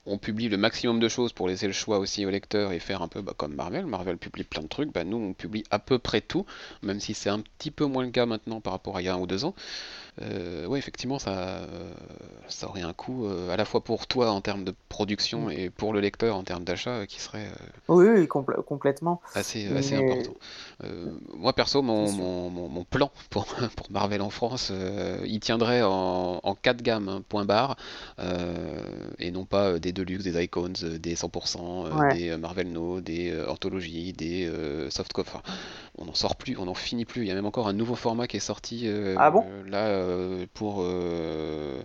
on 0.05 0.17
publie 0.17 0.47
le 0.47 0.57
maximum 0.57 0.99
de 0.99 1.07
choses 1.07 1.33
pour 1.33 1.47
laisser 1.47 1.65
le 1.65 1.73
choix 1.73 1.97
aussi 1.97 2.25
au 2.25 2.29
lecteur 2.29 2.71
et 2.71 2.79
faire 2.79 3.01
un 3.01 3.07
peu 3.07 3.21
bah, 3.21 3.33
comme 3.35 3.55
Marvel. 3.55 3.87
Marvel 3.87 4.17
publie 4.17 4.43
plein 4.43 4.61
de 4.61 4.67
trucs, 4.67 4.93
bah, 4.93 5.03
nous 5.03 5.17
on 5.17 5.33
publie 5.33 5.63
à 5.71 5.79
peu 5.79 5.97
près 5.97 6.21
tout, 6.21 6.45
même 6.83 6.99
si 6.99 7.13
c'est 7.15 7.29
un 7.29 7.39
petit 7.39 7.71
peu 7.71 7.85
moins 7.85 8.03
le 8.03 8.11
cas 8.11 8.27
maintenant 8.27 8.61
par 8.61 8.73
rapport 8.73 8.97
à 8.97 9.01
il 9.01 9.05
y 9.05 9.07
a 9.07 9.15
un 9.15 9.19
ou 9.19 9.27
deux 9.27 9.43
ans. 9.45 9.55
Euh, 10.21 10.65
ouais, 10.65 10.79
effectivement, 10.79 11.19
ça, 11.19 11.31
euh, 11.31 11.91
ça 12.49 12.67
aurait 12.67 12.81
un 12.81 12.93
coût 12.93 13.25
euh, 13.25 13.49
à 13.49 13.57
la 13.57 13.65
fois 13.65 13.83
pour 13.83 14.07
toi 14.07 14.31
en 14.31 14.41
termes 14.41 14.65
de 14.65 14.73
production 14.89 15.49
et 15.49 15.69
pour 15.69 15.93
le 15.93 16.01
lecteur 16.01 16.35
en 16.35 16.43
termes 16.43 16.63
d'achat 16.65 16.91
euh, 16.91 17.05
qui 17.05 17.19
serait 17.21 17.47
Oui, 17.87 18.05
oui, 18.07 18.25
compl- 18.25 18.61
complètement. 18.63 19.21
assez, 19.33 19.67
assez 19.71 19.95
important. 19.95 20.33
Moi 21.33 21.53
perso, 21.53 21.81
mon, 21.81 22.11
mon, 22.11 22.49
mon- 22.49 22.69
mon 22.69 22.83
plan 22.83 23.11
pour, 23.29 23.45
pour 23.45 23.91
Marvel 23.91 24.21
en 24.21 24.29
France, 24.29 24.71
il 25.25 25.39
tiendrait 25.39 25.81
en, 25.83 26.39
en 26.43 26.55
4 26.55 26.81
gammes, 26.81 27.09
hein, 27.09 27.23
point 27.27 27.45
barre, 27.45 27.77
et 29.19 29.31
non 29.31 29.45
pas 29.45 29.79
des 29.79 29.91
Deluxe, 29.91 30.23
des 30.23 30.43
Icons, 30.43 30.73
des 30.99 31.15
100%, 31.15 31.85
euh, 31.85 31.99
Ouais. 31.99 32.13
des 32.13 32.35
Marvel 32.37 32.71
No, 32.71 33.01
des 33.01 33.33
Anthologies, 33.47 34.13
des 34.13 34.49
Softcopy. 34.89 35.29
Enfin, 35.29 35.41
on 35.97 36.05
n'en 36.05 36.13
sort 36.15 36.35
plus, 36.35 36.57
on 36.57 36.65
n'en 36.65 36.73
finit 36.73 37.05
plus. 37.05 37.23
Il 37.23 37.27
y 37.27 37.31
a 37.31 37.35
même 37.35 37.45
encore 37.45 37.67
un 37.67 37.73
nouveau 37.73 37.95
format 37.95 38.27
qui 38.27 38.37
est 38.37 38.39
sorti 38.39 38.87
Ah 39.15 39.29
bon? 39.31 39.45
là 39.67 40.08
pour 40.53 40.81
euh, 40.81 41.81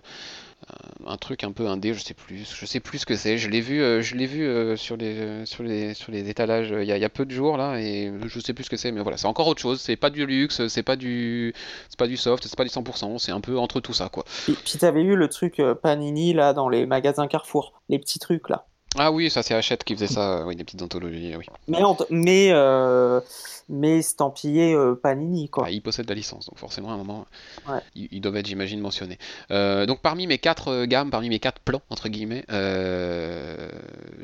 un- 1.05 1.17
truc 1.17 1.43
un 1.43 1.51
peu 1.51 1.67
indé, 1.67 1.93
je 1.93 1.99
sais 2.03 2.13
plus, 2.13 2.45
je 2.59 2.65
sais 2.65 2.79
plus 2.79 2.99
ce 2.99 3.05
que 3.05 3.15
c'est. 3.15 3.37
Je 3.37 3.49
l'ai 3.49 3.61
vu, 3.61 3.81
euh, 3.81 4.01
je 4.01 4.15
l'ai 4.15 4.25
vu 4.25 4.45
euh, 4.45 4.75
sur 4.75 4.97
les 4.97 5.45
sur 5.45 5.63
les 5.63 5.93
sur 5.93 6.11
les 6.11 6.29
étalages 6.29 6.71
euh, 6.71 6.83
il 6.83 6.87
y, 6.87 7.05
a, 7.05 7.09
peu 7.09 7.25
de 7.25 7.31
jours 7.31 7.57
là 7.57 7.77
et 7.79 8.11
je 8.25 8.39
sais 8.39 8.53
plus 8.53 8.63
ce 8.65 8.69
que 8.69 8.77
c'est, 8.77 8.91
mais 8.91 9.01
voilà, 9.01 9.17
c'est 9.17 9.27
encore 9.27 9.47
autre 9.47 9.61
chose. 9.61 9.81
C'est 9.81 9.95
pas 9.95 10.09
du 10.09 10.25
luxe, 10.25 10.67
c'est 10.67 10.83
pas 10.83 10.95
du 10.95 11.53
c'est 11.89 11.99
pas 11.99 12.07
du 12.07 12.17
soft, 12.17 12.43
c'est 12.43 12.57
pas 12.57 12.63
du 12.63 12.69
100%, 12.69 13.17
c'est 13.19 13.31
un 13.31 13.41
peu 13.41 13.57
entre 13.57 13.79
tout 13.79 13.93
ça 13.93 14.09
quoi. 14.09 14.23
Puis, 14.43 14.53
puis 14.53 14.77
t'avais 14.77 15.03
vu 15.03 15.15
le 15.15 15.29
truc 15.29 15.59
euh, 15.59 15.75
Panini 15.75 16.33
là 16.33 16.53
dans 16.53 16.69
les 16.69 16.85
magasins 16.85 17.27
Carrefour, 17.27 17.81
les 17.89 17.99
petits 17.99 18.19
trucs 18.19 18.49
là. 18.49 18.67
Ah 18.97 19.11
oui, 19.11 19.29
ça 19.29 19.43
c'est 19.43 19.53
Hachette 19.53 19.83
qui 19.83 19.93
faisait 19.93 20.07
ça, 20.07 20.39
euh, 20.39 20.45
oui, 20.45 20.55
des 20.55 20.63
petites 20.63 20.81
anthologies, 20.81 21.35
oui. 21.37 21.45
Mais 21.67 21.79
mais 22.09 22.49
euh, 22.51 23.19
mais 23.67 23.97
estampillé 23.97 24.73
euh, 24.73 24.95
Panini 24.95 25.49
quoi. 25.49 25.65
Ah, 25.67 25.71
ils 25.71 25.81
possèdent 25.81 26.07
la 26.09 26.15
licence, 26.15 26.45
donc 26.47 26.57
forcément 26.57 26.91
à 26.91 26.93
un 26.93 26.97
moment, 26.97 27.25
Ouais. 27.67 27.79
ils, 27.95 28.07
ils 28.11 28.21
doivent 28.21 28.37
être, 28.37 28.47
j'imagine, 28.47 28.79
mentionnés. 28.79 29.17
Euh, 29.51 29.85
donc 29.85 30.01
parmi 30.01 30.27
mes 30.27 30.37
quatre 30.37 30.85
gammes, 30.85 31.09
parmi 31.11 31.29
mes 31.29 31.39
quatre 31.39 31.59
plans, 31.59 31.81
entre 31.89 32.07
guillemets, 32.09 32.45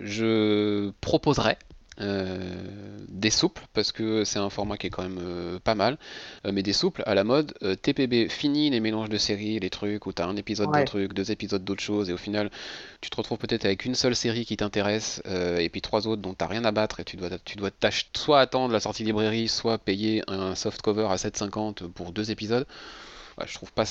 je 0.01 0.91
proposerais 1.01 1.57
euh, 1.99 2.63
des 3.09 3.29
souples, 3.29 3.63
parce 3.73 3.91
que 3.91 4.23
c'est 4.23 4.39
un 4.39 4.49
format 4.49 4.77
qui 4.77 4.87
est 4.87 4.89
quand 4.89 5.03
même 5.03 5.19
euh, 5.21 5.59
pas 5.59 5.75
mal, 5.75 5.97
euh, 6.45 6.51
mais 6.53 6.63
des 6.63 6.71
souples 6.71 7.03
à 7.05 7.13
la 7.15 7.23
mode 7.25 7.53
TPB, 7.81 8.29
fini 8.29 8.69
les 8.69 8.79
mélanges 8.79 9.09
de 9.09 9.17
séries, 9.17 9.59
les 9.59 9.69
trucs 9.69 10.05
où 10.05 10.13
t'as 10.13 10.25
un 10.25 10.37
épisode 10.37 10.71
d'un 10.71 10.85
truc, 10.85 11.13
deux 11.13 11.31
épisodes 11.31 11.63
d'autre 11.63 11.81
chose, 11.81 12.09
et 12.09 12.13
au 12.13 12.17
final, 12.17 12.49
tu 13.01 13.09
te 13.09 13.17
retrouves 13.17 13.37
peut-être 13.37 13.65
avec 13.65 13.85
une 13.85 13.95
seule 13.95 14.15
série 14.15 14.45
qui 14.45 14.57
t'intéresse, 14.57 15.21
et 15.25 15.69
puis 15.69 15.81
trois 15.81 16.07
autres 16.07 16.21
dont 16.21 16.33
t'as 16.33 16.47
rien 16.47 16.63
à 16.63 16.71
battre, 16.71 17.01
et 17.01 17.03
tu 17.03 17.17
dois, 17.17 17.29
tu 17.43 17.57
dois 17.57 17.71
soit 18.15 18.39
attendre 18.39 18.71
la 18.73 18.79
sortie 18.79 19.03
librairie, 19.03 19.47
soit 19.49 19.77
payer 19.77 20.23
un 20.27 20.55
soft 20.55 20.81
cover 20.81 21.07
à 21.09 21.15
7,50 21.15 21.89
pour 21.91 22.13
deux 22.13 22.31
épisodes. 22.31 22.65
Ouais, 23.37 23.45
je 23.47 23.53
trouve 23.53 23.71
pas, 23.73 23.85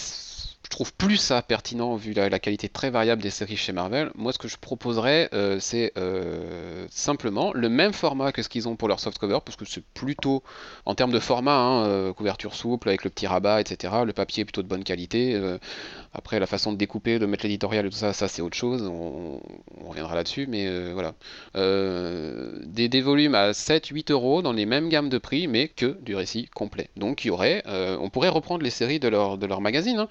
je 0.71 0.77
trouve 0.77 0.95
plus 0.95 1.17
ça 1.17 1.43
pertinent 1.43 1.97
vu 1.97 2.13
la, 2.13 2.39
qualité 2.39 2.69
très 2.69 2.91
variable 2.91 3.21
des 3.21 3.31
séries 3.31 3.57
chez 3.57 3.73
Marvel. 3.73 4.13
Moi, 4.15 4.33
ce 4.33 4.39
que 4.39 4.47
je 4.47 4.57
proposerais, 4.57 5.29
euh, 5.35 5.59
c'est 5.59 5.93
euh, 5.99 6.87
simplement 6.91 7.53
le 7.53 7.69
même 7.69 7.93
format 7.93 8.31
que 8.31 8.41
ce 8.41 8.49
qu'ils 8.49 8.69
ont 8.69 8.77
pour 8.77 8.87
leur 8.87 9.01
softcover, 9.01 9.41
parce 9.45 9.57
que 9.57 9.65
c'est 9.65 9.83
plutôt, 9.83 10.45
en 10.87 10.95
termes 10.95 11.11
de 11.11 11.19
format, 11.19 11.57
hein, 11.57 11.87
euh, 11.87 12.13
couverture 12.13 12.55
souple 12.55 12.89
avec 12.89 13.03
le 13.03 13.11
petit 13.11 13.27
rabat, 13.27 13.61
etc. 13.61 13.95
Le 14.07 14.13
papier 14.13 14.43
est 14.43 14.45
plutôt 14.45 14.63
de 14.63 14.69
bonne 14.69 14.85
qualité. 14.85 15.37
après, 16.15 16.39
la 16.39 16.47
façon 16.47 16.73
de 16.73 16.77
découper, 16.77 17.19
de 17.19 17.27
mettre 17.27 17.45
l'éditorial 17.45 17.87
et 17.87 17.91
tout 17.91 17.97
ça, 17.97 18.13
ça 18.13 18.29
c'est 18.29 18.41
autre 18.41 18.57
chose. 18.57 18.83
On, 18.83 19.41
reviendra 19.89 20.15
là-dessus, 20.15 20.47
mais 20.47 20.93
voilà. 20.93 21.15
Des, 21.55 22.89
des, 22.89 23.01
volumes 23.01 23.35
à 23.35 23.51
7-8 23.51 24.13
euros 24.13 24.41
dans 24.41 24.53
les 24.53 24.67
mêmes 24.67 24.89
gammes 24.89 25.09
de 25.09 25.19
prix, 25.19 25.49
mais 25.49 25.67
que 25.67 25.99
du 26.03 26.15
récit 26.15 26.47
complet. 26.55 26.91
Donc, 26.97 27.25
il 27.25 27.29
y 27.29 27.31
aurait, 27.33 27.65
on 27.67 28.09
pourrait 28.09 28.29
reprendre 28.29 28.63
les 28.63 28.71
séries 28.71 29.01
de 29.01 29.09
leur, 29.09 29.37
de 29.37 29.47
leur 29.47 29.61
magazine. 29.61 29.99
Hein. 29.99 30.09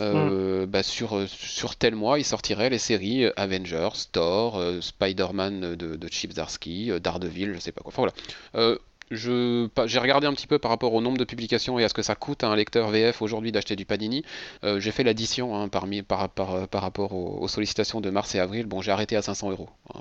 Euh, 0.00 0.66
bah, 0.66 0.82
sur, 0.82 1.16
euh, 1.16 1.26
sur 1.26 1.76
tel 1.76 1.94
mois, 1.94 2.18
il 2.18 2.24
sortirait 2.24 2.70
les 2.70 2.78
séries 2.78 3.24
euh, 3.24 3.32
Avengers, 3.36 4.06
Thor, 4.12 4.62
Spider-Man 4.80 5.74
de, 5.74 5.96
de 5.96 6.08
Chip 6.10 6.32
Daredevil, 6.34 7.54
je 7.54 7.58
sais 7.58 7.72
pas 7.72 7.80
quoi. 7.82 7.92
Enfin 7.94 8.10
voilà. 8.54 8.78
Je, 9.10 9.68
j'ai 9.86 9.98
regardé 9.98 10.26
un 10.26 10.32
petit 10.32 10.46
peu 10.46 10.58
par 10.58 10.70
rapport 10.70 10.94
au 10.94 11.00
nombre 11.00 11.18
de 11.18 11.24
publications 11.24 11.78
et 11.78 11.84
à 11.84 11.88
ce 11.88 11.94
que 11.94 12.02
ça 12.02 12.14
coûte 12.14 12.44
à 12.44 12.48
un 12.48 12.56
lecteur 12.56 12.90
VF 12.90 13.22
aujourd'hui 13.22 13.52
d'acheter 13.52 13.76
du 13.76 13.84
Panini. 13.84 14.24
j'ai 14.62 14.90
fait 14.90 15.04
l'addition 15.04 15.56
hein, 15.56 15.68
par, 15.68 15.86
par, 16.06 16.68
par, 16.68 16.82
rapport 16.82 17.14
aux, 17.14 17.48
sollicitations 17.48 18.00
de 18.00 18.10
mars 18.10 18.34
et 18.34 18.40
avril. 18.40 18.66
Bon, 18.66 18.82
j'ai 18.82 18.92
arrêté 18.92 19.16
à 19.16 19.22
500 19.22 19.50
euros. 19.50 19.68
Hein. 19.94 20.00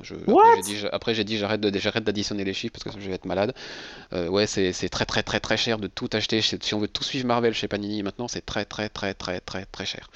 après, 0.92 1.14
j'ai 1.14 1.24
dit, 1.24 1.38
j'arrête, 1.38 1.62
de, 1.62 1.80
j'arrête 1.80 2.04
d'additionner 2.04 2.44
les 2.44 2.54
chiffres 2.54 2.74
parce 2.74 2.96
que 2.96 3.02
je 3.02 3.08
vais 3.08 3.16
être 3.16 3.26
malade. 3.26 3.54
ouais, 4.14 4.48
c'est, 4.48 4.74
c'est 4.74 4.90
très 4.90 5.06
très 5.06 5.24
très 5.24 5.40
très 5.40 5.58
cher 5.58 5.78
de 5.78 5.88
tout 5.88 6.10
acheter. 6.14 6.42
Si 6.42 6.74
on 6.74 6.80
veut 6.80 6.88
tout 6.88 7.04
suivre 7.04 7.26
Marvel 7.26 7.54
chez 7.54 7.68
Panini 7.68 8.04
maintenant, 8.04 8.28
c'est 8.28 8.46
très 8.46 8.66
très 8.66 8.90
très 8.90 9.14
très 9.14 9.40
très 9.40 9.66
très 9.66 9.86
cher. 9.86 10.10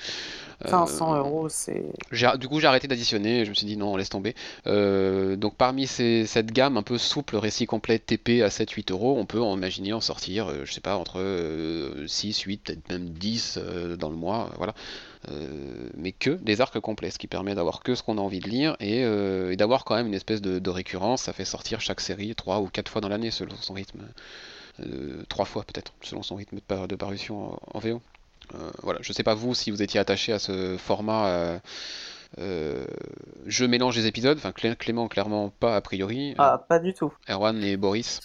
500 0.67 1.13
euh, 1.13 1.17
euros, 1.17 1.49
c'est. 1.49 1.83
Du 2.39 2.47
coup, 2.47 2.59
j'ai 2.59 2.67
arrêté 2.67 2.87
d'additionner. 2.87 3.45
Je 3.45 3.49
me 3.49 3.55
suis 3.55 3.65
dit 3.65 3.77
non, 3.77 3.93
on 3.93 3.97
laisse 3.97 4.09
tomber. 4.09 4.35
Euh, 4.67 5.35
donc, 5.35 5.55
parmi 5.55 5.87
ces, 5.87 6.25
cette 6.25 6.51
gamme 6.51 6.77
un 6.77 6.83
peu 6.83 6.97
souple, 6.97 7.37
récit 7.37 7.65
complet 7.65 7.99
TP 7.99 8.41
à 8.43 8.49
7-8 8.49 8.91
euros, 8.91 9.17
on 9.17 9.25
peut 9.25 9.41
en 9.41 9.55
imaginer 9.55 9.93
en 9.93 10.01
sortir, 10.01 10.47
euh, 10.47 10.61
je 10.65 10.73
sais 10.73 10.81
pas, 10.81 10.97
entre 10.97 11.21
6, 12.05 12.41
8, 12.41 12.63
peut-être 12.63 12.89
même 12.89 13.09
10 13.09 13.59
dans 13.97 14.09
le 14.09 14.15
mois. 14.15 14.51
voilà. 14.57 14.73
mais 15.95 16.11
que 16.11 16.31
des 16.31 16.61
arcs 16.61 16.79
complets, 16.79 17.11
ce 17.11 17.19
qui 17.19 17.27
permet 17.27 17.55
d'avoir 17.55 17.81
que 17.81 17.95
ce 17.95 18.03
qu'on 18.03 18.17
a 18.17 18.21
envie 18.21 18.39
de 18.39 18.49
lire 18.49 18.75
et, 18.79 19.05
d'avoir 19.55 19.85
quand 19.85 19.95
même 19.95 20.07
une 20.07 20.13
espèce 20.13 20.41
de, 20.41 20.69
récurrence. 20.69 21.23
Ça 21.23 21.33
fait 21.33 21.45
sortir 21.45 21.81
chaque 21.81 22.01
série 22.01 22.35
3 22.35 22.59
ou 22.59 22.67
4 22.67 22.89
fois 22.89 23.01
dans 23.01 23.09
l'année 23.09 23.31
selon 23.31 23.55
son 23.55 23.73
rythme. 23.73 24.01
3 25.29 25.45
fois 25.45 25.63
peut-être, 25.63 25.93
selon 26.01 26.23
son 26.23 26.35
rythme 26.35 26.59
de, 26.87 26.95
parution 26.95 27.59
en 27.73 27.79
VO. 27.79 28.01
Euh, 28.55 28.69
voilà, 28.81 28.99
je 29.01 29.13
sais 29.13 29.23
pas 29.23 29.33
vous 29.33 29.53
si 29.53 29.71
vous 29.71 29.81
étiez 29.81 29.99
attaché 29.99 30.33
à 30.33 30.39
ce 30.39 30.77
format. 30.77 31.27
Euh, 31.27 31.59
euh, 32.39 32.85
je 33.45 33.65
mélange 33.65 33.97
les 33.97 34.07
épisodes, 34.07 34.37
enfin 34.37 34.53
Clément 34.53 35.07
clairement 35.07 35.49
pas 35.49 35.75
a 35.75 35.81
priori. 35.81 36.33
Ah, 36.37 36.63
pas 36.67 36.79
du 36.79 36.93
tout. 36.93 37.13
Erwan 37.29 37.61
et 37.63 37.77
Boris. 37.77 38.21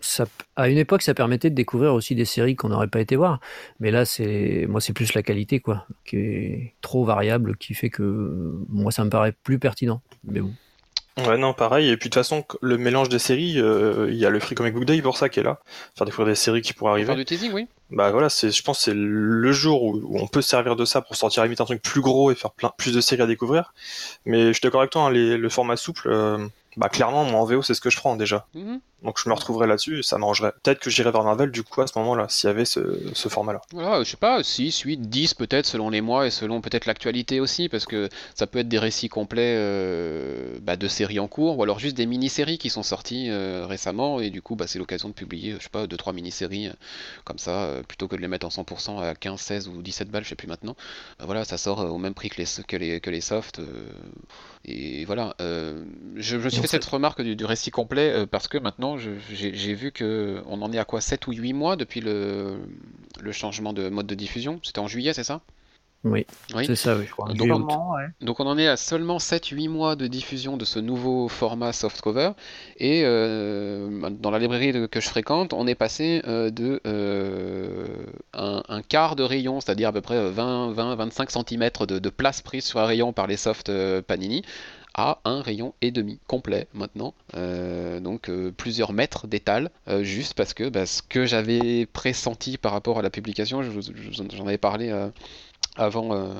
Ça, 0.00 0.26
à 0.56 0.68
une 0.68 0.76
époque, 0.76 1.02
ça 1.02 1.14
permettait 1.14 1.50
de 1.50 1.54
découvrir 1.54 1.94
aussi 1.94 2.14
des 2.14 2.26
séries 2.26 2.54
qu'on 2.54 2.68
n'aurait 2.68 2.88
pas 2.88 3.00
été 3.00 3.16
voir. 3.16 3.40
Mais 3.80 3.90
là, 3.90 4.04
c'est 4.04 4.66
moi, 4.68 4.80
c'est 4.80 4.92
plus 4.92 5.14
la 5.14 5.22
qualité, 5.22 5.58
quoi, 5.58 5.86
qui 6.04 6.16
est 6.16 6.74
trop 6.82 7.04
variable, 7.04 7.56
qui 7.56 7.74
fait 7.74 7.90
que 7.90 8.54
moi, 8.68 8.92
ça 8.92 9.04
me 9.04 9.10
paraît 9.10 9.32
plus 9.32 9.58
pertinent. 9.58 10.02
Mais 10.24 10.40
bon. 10.40 10.52
Ouais, 11.26 11.38
non, 11.38 11.54
pareil. 11.54 11.88
Et 11.88 11.96
puis 11.96 12.10
de 12.10 12.14
toute 12.14 12.20
façon, 12.20 12.44
le 12.60 12.76
mélange 12.76 13.08
des 13.08 13.18
séries, 13.18 13.54
il 13.54 14.14
y 14.14 14.26
a 14.26 14.30
le 14.30 14.38
Free 14.38 14.54
Comic 14.54 14.74
Book 14.74 14.84
Day 14.84 15.00
pour 15.00 15.16
ça 15.16 15.30
qui 15.30 15.40
est 15.40 15.42
là. 15.42 15.60
Faire 15.96 16.04
découvrir 16.04 16.28
des 16.28 16.34
séries 16.34 16.60
qui 16.60 16.74
pourraient 16.74 16.92
arriver. 16.92 17.06
Faire 17.06 17.16
du 17.16 17.24
teasing, 17.24 17.52
oui. 17.52 17.66
Bah 17.90 18.10
voilà, 18.10 18.28
c'est, 18.28 18.50
je 18.50 18.62
pense, 18.64 18.80
c'est 18.80 18.94
le 18.94 19.52
jour 19.52 19.84
où, 19.84 20.18
on 20.18 20.26
peut 20.26 20.42
se 20.42 20.48
servir 20.48 20.74
de 20.74 20.84
ça 20.84 21.02
pour 21.02 21.14
sortir 21.14 21.44
limite 21.44 21.60
un 21.60 21.64
truc 21.64 21.80
plus 21.82 22.00
gros 22.00 22.32
et 22.32 22.34
faire 22.34 22.50
plein 22.50 22.72
plus 22.76 22.92
de 22.92 23.00
séries 23.00 23.22
à 23.22 23.26
découvrir. 23.26 23.74
Mais 24.24 24.48
je 24.48 24.52
suis 24.54 24.60
d'accord 24.62 24.80
avec 24.80 24.90
toi, 24.90 25.02
hein, 25.02 25.10
le 25.10 25.48
format 25.48 25.76
souple, 25.76 26.08
euh, 26.08 26.48
bah 26.76 26.88
clairement, 26.88 27.24
moi 27.24 27.40
en 27.40 27.44
VO, 27.44 27.62
c'est 27.62 27.74
ce 27.74 27.80
que 27.80 27.90
je 27.90 27.96
prends 27.96 28.16
déjà. 28.16 28.46
Mhm. 28.54 28.80
Donc 29.02 29.20
je 29.22 29.28
me 29.28 29.34
retrouverai 29.34 29.66
là-dessus 29.66 30.00
et 30.00 30.02
ça 30.02 30.18
m'arrangerait. 30.18 30.52
Peut-être 30.62 30.80
que 30.80 30.90
j'irai 30.90 31.10
vers 31.12 31.22
Marvel 31.22 31.50
du 31.50 31.62
coup 31.62 31.80
à 31.80 31.86
ce 31.86 31.98
moment-là, 31.98 32.26
s'il 32.28 32.48
y 32.48 32.50
avait 32.50 32.64
ce, 32.64 32.80
format-là. 33.28 33.60
Voilà, 33.72 34.02
je 34.02 34.10
sais 34.10 34.16
pas, 34.16 34.42
6, 34.42 34.80
8, 34.80 35.08
10 35.08 35.34
peut-être 35.34 35.66
selon 35.66 35.90
les 35.90 36.00
mois 36.00 36.26
et 36.26 36.30
selon 36.30 36.60
peut-être 36.60 36.86
l'actualité 36.86 37.38
aussi, 37.38 37.68
parce 37.68 37.84
que 37.84 38.08
ça 38.34 38.46
peut 38.46 38.58
être 38.58 38.68
des 38.68 38.78
récits 38.78 39.08
complets 39.08 39.54
euh, 39.56 40.58
bah, 40.62 40.76
de 40.76 40.88
séries 40.88 41.20
en 41.20 41.28
cours 41.28 41.58
ou 41.58 41.62
alors 41.62 41.78
juste 41.78 41.96
des 41.96 42.06
mini-séries 42.06 42.58
qui 42.58 42.70
sont 42.70 42.82
sorties 42.82 43.28
euh, 43.28 43.66
récemment 43.66 44.20
et 44.20 44.30
du 44.30 44.42
coup 44.42 44.56
bah, 44.56 44.66
c'est 44.66 44.78
l'occasion 44.78 45.08
de 45.08 45.14
publier, 45.14 45.56
je 45.58 45.64
sais 45.64 45.70
pas, 45.70 45.86
2-3 45.86 46.14
mini-séries 46.14 46.68
euh, 46.68 46.72
comme 47.24 47.38
ça, 47.38 47.70
plutôt 47.86 48.08
que 48.08 48.16
de 48.16 48.22
les 48.22 48.28
mettre 48.28 48.46
en 48.46 48.50
100% 48.50 49.02
à 49.02 49.14
15, 49.14 49.38
16 49.38 49.68
ou 49.68 49.82
17 49.82 50.10
balles, 50.10 50.24
je 50.24 50.30
sais 50.30 50.36
plus 50.36 50.48
maintenant. 50.48 50.74
Bah, 51.18 51.26
voilà, 51.26 51.44
ça 51.44 51.58
sort 51.58 51.78
au 51.78 51.98
même 51.98 52.14
prix 52.14 52.30
que 52.30 52.40
les, 52.40 52.64
que 52.66 52.76
les, 52.76 53.00
que 53.00 53.10
les 53.10 53.20
softs. 53.20 53.60
Et 54.68 55.04
voilà, 55.04 55.34
je, 55.38 56.36
me 56.36 56.48
suis 56.48 56.60
fait 56.60 56.66
cette 56.66 56.84
remarque 56.84 57.22
du, 57.22 57.36
du 57.36 57.44
récit 57.44 57.70
complet 57.70 58.26
parce 58.26 58.48
que 58.48 58.58
maintenant 58.58 58.96
j'ai 58.98 59.74
vu 59.74 59.92
que 59.92 60.42
on 60.46 60.60
en 60.62 60.72
est 60.72 60.78
à 60.78 60.84
quoi 60.84 61.00
7 61.00 61.26
ou 61.28 61.32
8 61.32 61.52
mois 61.52 61.76
depuis 61.76 62.00
le, 62.00 62.58
le 63.20 63.32
changement 63.32 63.72
de 63.72 63.88
mode 63.88 64.06
de 64.06 64.14
diffusion? 64.14 64.58
C'était 64.62 64.80
en 64.80 64.88
juillet, 64.88 65.12
c'est 65.12 65.24
ça? 65.24 65.40
Oui, 66.10 66.26
c'est 66.66 66.76
ça, 66.76 66.96
oui, 66.96 67.04
je 67.06 67.10
crois. 67.10 67.32
Donc, 68.20 68.40
on, 68.40 68.46
en 68.46 68.58
est 68.58 68.66
à 68.66 68.76
seulement 68.76 69.18
7-8 69.18 69.68
mois 69.68 69.96
de 69.96 70.06
diffusion 70.06 70.56
de 70.56 70.64
ce 70.64 70.78
nouveau 70.78 71.28
format 71.28 71.72
softcover. 71.72 72.30
Et 72.78 73.02
euh, 73.04 74.10
dans 74.10 74.30
la 74.30 74.38
librairie 74.38 74.88
que 74.88 75.00
je 75.00 75.08
fréquente, 75.08 75.52
on 75.52 75.66
est 75.66 75.74
passé 75.74 76.22
euh, 76.26 76.50
de 76.50 76.80
euh, 76.86 77.86
un, 78.32 78.82
quart 78.82 79.16
de 79.16 79.22
rayon, 79.22 79.60
c'est-à-dire 79.60 79.88
à 79.88 79.92
peu 79.92 80.00
près 80.00 80.30
20-25 80.30 81.30
cm 81.30 81.70
de, 81.86 81.98
de, 81.98 82.10
place 82.10 82.42
prise 82.42 82.64
sur 82.64 82.80
un 82.80 82.86
rayon 82.86 83.12
par 83.12 83.26
les 83.26 83.36
soft 83.36 83.70
Panini, 84.02 84.42
à 84.96 85.20
un 85.26 85.42
rayon 85.42 85.74
et 85.82 85.90
demi 85.90 86.18
complet 86.26 86.68
maintenant, 86.72 87.12
euh, 87.34 88.00
donc 88.00 88.30
euh, 88.30 88.50
plusieurs 88.50 88.94
mètres 88.94 89.26
d'étal, 89.26 89.70
euh, 89.88 90.02
juste 90.02 90.32
parce 90.34 90.54
que 90.54 90.70
bah, 90.70 90.86
ce 90.86 91.02
que 91.02 91.26
j'avais 91.26 91.84
pressenti 91.84 92.56
par 92.56 92.72
rapport 92.72 92.98
à 92.98 93.02
la 93.02 93.10
publication, 93.10 93.60
j'en 93.62 94.46
avais 94.46 94.56
parlé 94.58 94.90
avant, 95.76 96.30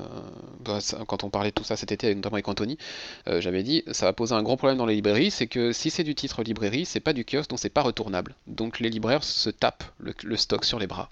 bah, 0.61 0.79
quand 1.07 1.23
on 1.23 1.29
parlait 1.29 1.49
de 1.49 1.55
tout 1.55 1.63
ça 1.63 1.75
cet 1.75 1.91
été, 1.91 2.13
notamment 2.13 2.35
avec 2.35 2.47
Anthony, 2.47 2.77
j'avais 3.27 3.63
dit 3.63 3.83
ça 3.91 4.05
va 4.05 4.13
poser 4.13 4.33
un 4.33 4.43
gros 4.43 4.57
problème 4.57 4.77
dans 4.77 4.85
les 4.85 4.95
librairies, 4.95 5.31
c'est 5.31 5.47
que 5.47 5.71
si 5.71 5.89
c'est 5.89 6.03
du 6.03 6.15
titre 6.15 6.43
librairie, 6.43 6.85
c'est 6.85 6.99
pas 6.99 7.13
du 7.13 7.25
kiosque, 7.25 7.49
donc 7.49 7.59
c'est 7.59 7.69
pas 7.69 7.81
retournable. 7.81 8.35
Donc 8.47 8.79
les 8.79 8.89
libraires 8.89 9.23
se 9.23 9.49
tapent 9.49 9.85
le 9.99 10.37
stock 10.37 10.65
sur 10.65 10.79
les 10.79 10.87
bras. 10.87 11.09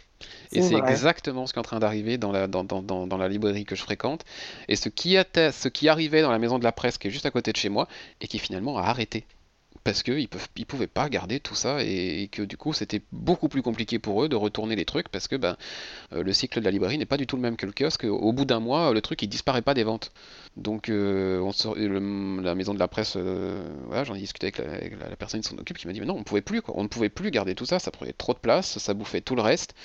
Et 0.52 0.62
c'est 0.62 0.76
exactement 0.76 1.46
ce 1.48 1.54
qui 1.54 1.60
est 1.60 1.62
en 1.62 1.64
train 1.64 1.80
d'arriver 1.80 2.18
dans 2.18 2.32
la, 2.32 2.48
dans, 2.48 2.64
dans, 2.64 2.82
dans, 2.82 3.18
la 3.18 3.28
librairie 3.28 3.66
que 3.66 3.76
je 3.76 3.82
fréquente. 3.82 4.24
Et 4.68 4.76
ce 4.76 4.90
qui, 4.90 5.18
ce 5.34 5.68
qui 5.68 5.90
arrivait 5.90 6.22
dans 6.22 6.32
la 6.32 6.40
maison 6.40 6.60
de 6.60 6.64
la 6.64 6.72
presse 6.72 6.98
qui 6.98 7.08
est 7.08 7.12
juste 7.12 7.26
à 7.26 7.32
côté 7.32 7.52
de 7.52 7.58
chez 7.58 7.70
moi 7.70 7.88
et 8.22 8.28
qui 8.28 8.40
finalement 8.40 8.78
a 8.78 8.84
arrêté 8.84 9.26
parce 9.86 10.02
qu'ils 10.02 10.16
ne 10.16 10.40
ils 10.58 10.66
pouvaient 10.66 10.88
pas 10.88 11.08
garder 11.10 11.40
tout 11.40 11.54
ça 11.54 11.84
et, 11.84 12.28
que 12.32 12.42
du 12.42 12.58
coup 12.58 12.74
c'était 12.74 13.02
beaucoup 13.12 13.48
plus 13.48 13.62
compliqué 13.62 14.00
pour 14.00 14.24
eux 14.24 14.28
de 14.28 14.36
retourner 14.36 14.76
les 14.76 14.84
trucs 14.84 15.10
parce 15.10 15.28
que 15.28 15.36
ben, 15.36 15.56
euh, 16.12 16.24
le 16.24 16.34
cycle 16.34 16.60
de 16.60 16.66
la 16.66 16.72
librairie 16.72 16.98
n'est 16.98 17.06
pas 17.06 17.18
du 17.18 17.28
tout 17.28 17.36
le 17.36 17.44
même 17.44 17.56
que 17.56 17.68
le 17.68 17.72
kiosque. 17.72 18.04
Au 18.06 18.34
bout 18.34 18.46
d'un 18.46 18.60
mois, 18.60 18.92
le 18.94 19.02
truc 19.02 19.22
il 19.22 19.28
disparaît 19.28 19.62
pas 19.62 19.76
des 19.76 19.84
ventes. 19.84 20.12
Donc 20.58 20.90
euh, 20.90 21.40
la 22.42 22.56
maison 22.56 22.74
de 22.74 22.80
la 22.80 22.88
presse, 22.88 23.14
euh, 23.16 23.64
j'en 24.04 24.16
ai 24.16 24.20
discuté 24.20 24.48
avec 24.48 25.00
la, 25.00 25.16
personne 25.16 25.42
qui 25.42 25.50
s'en 25.50 25.58
occupe 25.60 25.78
qui 25.78 25.86
m'a 25.86 25.94
dit 25.94 26.00
mais 26.00 26.08
non 26.08 26.18
on 26.18 26.24
pouvait 26.24 26.42
plus 26.42 26.62
on 26.70 26.82
ne 26.82 26.88
pouvait 26.88 27.10
plus 27.10 27.30
garder 27.30 27.54
tout 27.54 27.66
ça, 27.66 27.78
ça 27.78 27.92
prenait 27.92 28.14
trop 28.14 28.34
de 28.34 28.40
place, 28.40 28.80
ça 28.80 28.94
bouffait 28.96 29.22
tout 29.22 29.36
le 29.36 29.44
reste. 29.44 29.76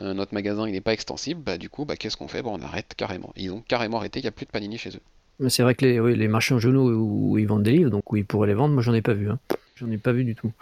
notre 0.00 0.34
magasin 0.34 0.68
il 0.68 0.72
n'est 0.72 0.80
pas 0.80 0.92
extensible, 0.92 1.42
bah 1.42 1.58
du 1.58 1.68
coup 1.68 1.84
bah 1.84 1.96
qu'est-ce 1.96 2.16
qu'on 2.16 2.28
fait? 2.28 2.42
On 2.44 2.62
arrête 2.62 2.94
carrément. 2.96 3.32
Ils 3.36 3.50
ont 3.50 3.60
carrément 3.60 3.98
arrêté, 3.98 4.20
il 4.20 4.22
n'y 4.22 4.28
a 4.28 4.32
plus 4.32 4.46
de 4.46 4.52
panini 4.52 4.78
chez 4.78 4.90
eux. 4.90 5.02
C'est 5.48 5.62
vrai 5.62 5.74
que 5.74 5.84
les, 5.84 6.00
oui, 6.00 6.16
les 6.16 6.26
marchés 6.26 6.54
en 6.54 6.58
genoux 6.58 6.90
où 6.90 7.38
ils 7.38 7.46
vendent 7.46 7.62
des 7.62 7.70
livres, 7.70 7.90
donc 7.90 8.10
où 8.12 8.16
ils 8.16 8.24
pourraient 8.24 8.48
les 8.48 8.54
vendre, 8.54 8.74
moi 8.74 8.82
j'en 8.82 8.94
ai 8.94 9.02
pas 9.02 9.14
vu. 9.14 9.30
Hein. 9.30 9.38
J'en 9.76 9.90
ai 9.90 9.98
pas 9.98 10.12
vu 10.12 10.24
du 10.24 10.34
tout. 10.34 10.52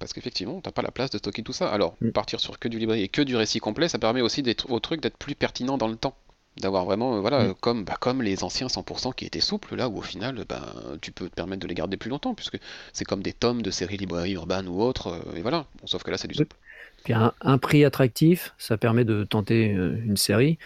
Parce 0.00 0.12
qu'effectivement, 0.12 0.60
t'as 0.60 0.72
pas 0.72 0.82
la 0.82 0.90
place 0.90 1.10
de 1.10 1.18
stocker 1.18 1.44
tout 1.44 1.52
ça. 1.52 1.68
Alors, 1.68 1.94
mm. 2.00 2.10
partir 2.10 2.40
sur 2.40 2.58
que 2.58 2.66
du 2.66 2.80
librairie 2.80 3.04
et 3.04 3.08
que 3.08 3.22
du 3.22 3.36
récit 3.36 3.60
complet, 3.60 3.88
ça 3.88 4.00
permet 4.00 4.20
aussi 4.20 4.42
au 4.68 4.80
truc 4.80 5.00
d'être 5.00 5.16
plus 5.16 5.36
pertinent 5.36 5.78
dans 5.78 5.86
le 5.86 5.94
temps. 5.94 6.16
D'avoir 6.58 6.84
vraiment, 6.84 7.16
euh, 7.16 7.20
voilà, 7.20 7.48
mm. 7.48 7.54
comme, 7.60 7.84
bah, 7.84 7.96
comme 7.98 8.22
les 8.22 8.44
anciens 8.44 8.66
100% 8.66 9.14
qui 9.14 9.24
étaient 9.24 9.40
souples, 9.40 9.74
là 9.74 9.88
où 9.88 9.98
au 9.98 10.02
final, 10.02 10.44
bah, 10.48 10.74
tu 11.00 11.10
peux 11.10 11.28
te 11.28 11.34
permettre 11.34 11.62
de 11.62 11.66
les 11.66 11.74
garder 11.74 11.96
plus 11.96 12.10
longtemps, 12.10 12.34
puisque 12.34 12.58
c'est 12.92 13.04
comme 13.04 13.22
des 13.22 13.32
tomes 13.32 13.62
de 13.62 13.70
séries 13.70 13.96
librairie 13.96 14.32
urbaine 14.32 14.68
ou 14.68 14.82
autres, 14.82 15.08
euh, 15.08 15.36
et 15.36 15.42
voilà. 15.42 15.66
sauf 15.84 16.02
que 16.02 16.10
là, 16.10 16.18
c'est 16.18 16.28
du 16.28 16.34
souple. 16.34 16.56
Puis 17.04 17.12
un, 17.14 17.32
un, 17.40 17.58
prix 17.58 17.84
attractif, 17.84 18.54
ça 18.58 18.76
permet 18.76 19.04
de 19.04 19.24
tenter 19.24 19.72
euh, 19.72 20.00
une 20.04 20.16
série. 20.16 20.58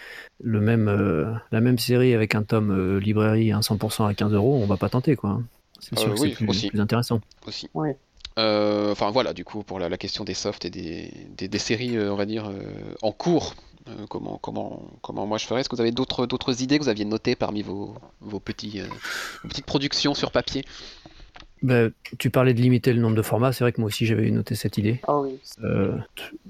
Le 0.43 0.61
même, 0.61 0.87
euh, 0.87 1.33
la 1.51 1.61
même 1.61 1.79
série 1.79 2.13
avec 2.13 2.35
un 2.35 2.43
tome 2.43 2.71
euh, 2.71 2.99
librairie 2.99 3.51
à 3.51 3.59
100% 3.59 4.07
à 4.07 4.13
15 4.13 4.33
euros, 4.33 4.59
on 4.61 4.65
va 4.65 4.77
pas 4.77 4.89
tenter 4.89 5.15
quoi. 5.15 5.41
C'est 5.79 5.97
sûr 5.97 6.13
que 6.13 6.19
c'est 6.19 6.69
plus, 6.69 6.79
intéressant. 6.79 7.21
Aussi. 7.45 7.69
enfin 8.35 9.11
voilà, 9.11 9.33
du 9.33 9.45
coup 9.45 9.63
pour 9.63 9.79
la, 9.79 9.95
question 9.97 10.23
des 10.23 10.33
softs 10.33 10.65
et 10.65 10.69
des, 10.69 11.11
des, 11.35 11.59
séries, 11.59 11.97
on 11.99 12.15
va 12.15 12.25
dire 12.25 12.51
en 13.01 13.11
cours. 13.11 13.55
Comment, 14.09 14.37
comment, 14.37 14.81
comment 15.01 15.25
moi 15.25 15.37
je 15.37 15.45
ferais. 15.45 15.61
Est-ce 15.61 15.69
que 15.69 15.75
vous 15.75 15.81
avez 15.81 15.91
d'autres, 15.91 16.61
idées 16.61 16.77
que 16.77 16.83
vous 16.83 16.89
aviez 16.89 17.05
notées 17.05 17.35
parmi 17.35 17.61
vos, 17.61 17.95
vos, 18.21 18.31
vos 18.31 18.39
petites 18.39 19.65
productions 19.65 20.13
sur 20.13 20.31
papier? 20.31 20.63
Bah, 21.61 21.87
tu 22.19 22.29
parlais 22.29 22.53
de 22.53 22.61
limiter 22.61 22.93
le 22.93 23.01
nombre 23.01 23.15
de 23.15 23.21
formats, 23.21 23.51
c'est 23.51 23.63
vrai 23.63 23.71
que 23.71 23.81
moi 23.81 23.87
aussi 23.87 24.05
j'avais 24.05 24.29
noté 24.31 24.55
cette 24.55 24.77
idée. 24.77 24.99
Ah 25.07 25.17
oui. 25.17 25.39
Euh, 25.63 25.97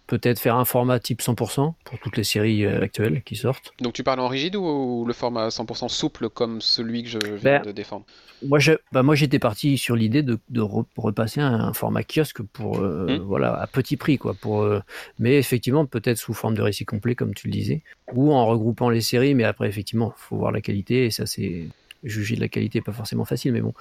Peut-être 0.08 0.40
faire 0.40 0.56
un 0.56 0.64
format 0.66 1.00
type 1.00 1.22
100% 1.22 1.74
pour 1.84 2.00
toutes 2.00 2.16
les 2.18 2.24
séries 2.24 2.66
euh, 2.66 2.82
actuelles 2.82 3.22
qui 3.24 3.36
sortent. 3.36 3.74
Donc 3.82 3.94
tu 3.94 4.04
parles 4.04 4.22
en 4.22 4.28
rigide 4.30 4.56
ou, 4.56 5.04
le 5.06 5.14
format 5.14 5.50
100% 5.50 5.90
souple 5.90 6.30
comme 6.30 6.62
celui 6.62 7.04
que 7.04 7.10
je 7.10 7.18
viens 7.18 7.60
Ben, 7.60 7.62
de 7.64 7.72
défendre? 7.72 8.06
Moi, 8.42 8.60
bah, 8.92 9.04
moi 9.04 9.16
j'étais 9.16 9.40
parti 9.40 9.78
sur 9.78 9.96
l'idée 9.96 10.24
de, 10.24 10.38
de 10.50 10.62
re- 10.62 10.86
repasser 10.96 11.42
à 11.42 11.48
un 11.48 11.74
format 11.74 12.04
kiosque 12.04 12.42
pour 12.42 12.80
euh, 12.80 13.18
Mm. 13.18 13.22
voilà 13.24 13.54
à 13.60 13.68
petit 13.68 13.98
prix 13.98 14.18
quoi. 14.18 14.34
Pour, 14.36 14.62
euh, 14.62 14.80
mais 15.20 15.38
effectivement 15.38 15.86
peut-être 15.86 16.18
sous 16.18 16.34
forme 16.34 16.56
de 16.56 16.62
récit 16.62 16.86
complet 16.86 17.16
comme 17.16 17.34
tu 17.34 17.48
le 17.48 17.54
disais, 17.54 17.84
ou 18.14 18.32
en 18.34 18.46
regroupant 18.46 18.90
les 18.90 19.02
séries. 19.02 19.36
Mais 19.36 19.44
après 19.44 19.68
effectivement 19.68 20.14
faut 20.16 20.38
voir 20.38 20.52
la 20.52 20.62
qualité 20.62 21.06
et 21.06 21.12
ça 21.12 21.26
c'est 21.26 21.68
juger 22.04 22.36
de 22.36 22.42
la 22.42 22.48
qualité 22.48 22.82
pas 22.82 22.92
forcément 22.94 23.26
facile, 23.26 23.54
mais 23.54 23.62
bon, 23.62 23.74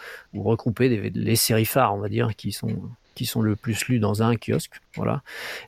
des- 0.88 1.10
les 1.10 1.36
séries 1.36 1.64
phares 1.64 1.94
on 1.94 1.98
va 1.98 2.08
dire 2.08 2.34
qui 2.36 2.52
sont 2.52 2.68
qui 3.14 3.24
sont 3.24 3.40
le 3.40 3.56
plus 3.56 3.86
lues 3.86 3.98
dans 3.98 4.22
un 4.22 4.36
kiosque, 4.36 4.78
voilà. 4.94 5.22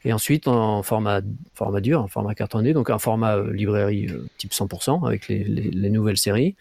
Et 0.05 0.13
ensuite 0.13 0.49
en 0.49 0.83
format 0.83 1.23
format 1.55 1.81
dur, 1.81 2.03
en 2.03 2.07
format 2.07 2.35
cartonné, 2.35 2.75
donc 2.75 2.91
un 2.91 2.99
format 2.99 3.37
euh, 3.39 3.53
librairie 3.55 4.07
euh, 4.11 4.29
type 4.37 4.53
100% 4.53 5.07
avec 5.07 5.29
les, 5.29 5.45
les, 5.45 5.71
les 5.71 5.91
nouvelles 5.91 6.19
séries. 6.19 6.57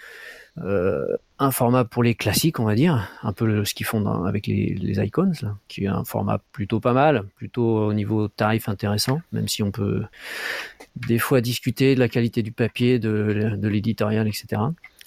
Euh, 0.59 1.05
un 1.39 1.51
format 1.51 1.83
pour 1.83 2.03
les 2.03 2.15
classiques, 2.15 2.59
on 2.59 2.63
va 2.63 2.73
dire, 2.73 3.11
un 3.21 3.33
peu 3.33 3.63
ce 3.65 3.75
qu'ils 3.75 3.85
font 3.85 4.23
avec 4.23 4.47
les, 4.47 4.75
les 4.81 4.99
icons, 5.05 5.31
qui 5.67 5.83
est 5.83 5.87
un 5.87 6.03
format 6.05 6.39
plutôt 6.53 6.79
pas 6.79 6.93
mal, 6.93 7.25
plutôt 7.35 7.85
au 7.85 7.93
niveau 7.93 8.27
tarif 8.29 8.69
intéressant, 8.69 9.21
même 9.33 9.49
si 9.49 9.61
on 9.61 9.71
peut 9.71 10.03
des 10.95 11.19
fois 11.19 11.41
discuter 11.41 11.95
de 11.95 11.99
la 11.99 12.07
qualité 12.07 12.41
du 12.43 12.51
papier, 12.53 12.97
de 12.97 13.67
l'éditorial, 13.67 14.27
etc. 14.27 14.61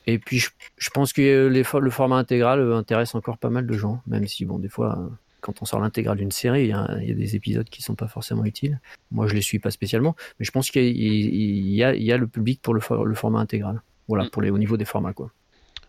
Et 0.07 0.19
puis 0.19 0.39
je, 0.39 0.51
je 0.77 0.91
pense 0.91 1.13
que 1.13 1.47
les, 1.49 1.63
le 1.81 1.91
format 1.91 2.17
intégral 2.17 2.61
euh, 2.61 2.77
intéresse 2.77 3.15
encore 3.15 3.39
pas 3.39 3.51
mal 3.51 3.67
de 3.67 3.75
gens, 3.75 4.01
même 4.07 4.27
si 4.27 4.45
bon 4.45 4.59
des 4.59 4.69
fois 4.69 4.97
euh, 4.99 5.09
quand 5.41 5.63
on 5.63 5.65
sort 5.65 5.81
l'intégrale 5.81 6.19
d'une 6.19 6.31
série, 6.33 6.63
il 6.63 6.69
y, 6.69 6.73
a, 6.73 6.89
il 7.01 7.09
y 7.09 7.13
a 7.13 7.15
des 7.15 7.37
épisodes 7.37 7.69
qui 7.69 7.83
sont 7.83 7.95
pas 7.95 8.09
forcément 8.09 8.45
utiles. 8.45 8.81
Moi 9.11 9.27
je 9.27 9.35
les 9.35 9.43
suis 9.43 9.59
pas 9.59 9.71
spécialement, 9.71 10.17
mais 10.39 10.45
je 10.45 10.51
pense 10.51 10.71
qu'il 10.71 10.83
y, 10.91 11.83
a- 11.85 11.95
y 11.95 12.03
y 12.05 12.11
le 12.19 12.27
public 12.27 12.61
pour 12.63 12.75
le, 12.75 12.81
for- 12.81 13.05
le 13.05 13.15
format 13.15 13.41
intégral. 13.41 13.81
Voilà, 14.09 14.25
Mm. 14.25 14.31
pour 14.31 14.43
les, 14.43 14.51
au 14.51 14.59
niveau 14.59 14.77
des 14.77 14.85
formats 14.85 15.13
quoi. 15.13 15.31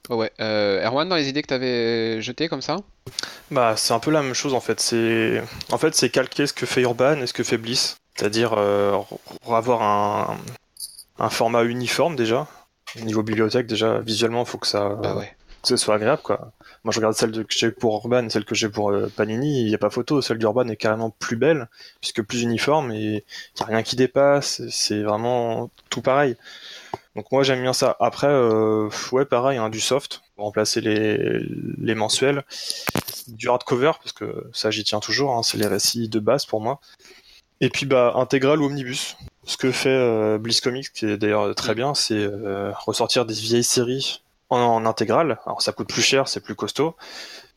Ouais, 0.09 0.15
ouais. 0.17 0.31
Euh, 0.39 0.83
Erwan, 0.85 1.07
dans 1.07 1.15
les 1.15 1.27
idées 1.29 1.41
que 1.41 1.47
tu 1.47 1.53
avais 1.53 2.21
jetées 2.21 2.47
comme 2.49 2.61
ça? 2.61 2.77
Bah, 3.49 3.75
c'est 3.77 3.93
un 3.93 3.99
peu 3.99 4.11
la 4.11 4.21
même 4.23 4.33
chose 4.33 4.53
en 4.53 4.59
fait. 4.61 4.79
C'est 4.79 5.41
en 5.71 5.77
fait 5.77 5.95
c'est 5.95 6.09
calquer 6.09 6.47
ce 6.47 6.53
que 6.53 6.65
fait 6.65 6.81
Urban 6.81 7.17
et 7.21 7.27
ce 7.27 7.33
que 7.33 7.43
fait 7.43 7.57
Bliss, 7.57 7.97
c'est-à-dire 8.15 8.53
euh, 8.57 8.97
avoir 9.47 9.81
un... 9.83 10.37
un 11.19 11.29
format 11.29 11.63
uniforme 11.63 12.15
déjà. 12.15 12.47
Au 12.99 13.03
niveau 13.05 13.23
bibliothèque 13.23 13.67
déjà 13.67 13.99
visuellement 13.99 14.43
faut 14.45 14.57
que 14.57 14.67
ça 14.67 14.89
Bah 15.01 15.15
ouais. 15.15 15.33
que 15.61 15.67
ce 15.69 15.77
soit 15.77 15.95
agréable 15.95 16.21
quoi. 16.23 16.51
Moi 16.83 16.91
je 16.91 16.99
regarde 16.99 17.13
celle 17.15 17.31
de- 17.31 17.43
que 17.43 17.53
j'ai 17.53 17.71
pour 17.71 17.93
Urban 17.95 18.25
et 18.25 18.29
celle 18.29 18.43
que 18.45 18.55
j'ai 18.55 18.67
pour 18.69 18.91
euh, 18.91 19.11
Panini, 19.15 19.61
il 19.61 19.67
n'y 19.67 19.75
a 19.75 19.77
pas 19.77 19.89
photo. 19.89 20.21
Celle 20.21 20.39
d'Urban 20.39 20.67
est 20.67 20.75
carrément 20.75 21.09
plus 21.11 21.35
belle 21.37 21.69
puisque 22.01 22.21
plus 22.23 22.41
uniforme 22.41 22.91
et 22.91 22.97
il 22.99 23.13
n'y 23.59 23.61
a 23.63 23.65
rien 23.65 23.83
qui 23.83 23.95
dépasse. 23.95 24.61
C'est 24.69 25.03
vraiment 25.03 25.69
tout 25.89 26.01
pareil. 26.01 26.35
Donc 27.15 27.31
moi 27.31 27.43
j'aime 27.43 27.61
bien 27.61 27.73
ça. 27.73 27.95
Après, 27.99 28.27
euh, 28.27 28.89
ouais 29.11 29.25
pareil, 29.25 29.57
hein, 29.57 29.69
du 29.69 29.81
soft 29.81 30.21
pour 30.35 30.45
remplacer 30.45 30.81
les, 30.81 31.39
les 31.79 31.95
mensuels, 31.95 32.43
du 33.27 33.49
hardcover 33.49 33.91
parce 34.01 34.13
que 34.13 34.49
ça 34.53 34.71
j'y 34.71 34.83
tiens 34.83 34.99
toujours. 34.99 35.33
hein, 35.35 35.43
c'est 35.43 35.57
les 35.57 35.67
récits 35.67 36.09
de 36.09 36.19
base 36.19 36.45
pour 36.45 36.61
moi. 36.61 36.79
Et 37.61 37.69
puis 37.69 37.85
bah 37.85 38.13
intégral 38.15 38.61
ou 38.61 38.65
omnibus. 38.65 39.15
Ce 39.45 39.55
que 39.55 39.71
fait 39.71 39.89
euh, 39.89 40.37
Bliss 40.37 40.61
Comics, 40.61 40.91
qui 40.93 41.05
est 41.05 41.17
d'ailleurs 41.17 41.53
très 41.55 41.75
bien, 41.75 41.93
c'est 41.93 42.15
euh, 42.15 42.71
ressortir 42.85 43.25
des 43.25 43.33
vieilles 43.33 43.63
séries 43.63 44.21
en, 44.49 44.57
en 44.57 44.85
intégrale. 44.85 45.39
Alors 45.45 45.61
ça 45.61 45.71
coûte 45.71 45.87
plus 45.87 46.01
cher, 46.01 46.27
c'est 46.27 46.41
plus 46.41 46.55
costaud, 46.55 46.95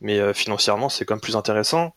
mais 0.00 0.18
euh, 0.18 0.32
financièrement 0.32 0.88
c'est 0.88 1.04
quand 1.04 1.14
même 1.14 1.20
plus 1.20 1.36
intéressant. 1.36 1.94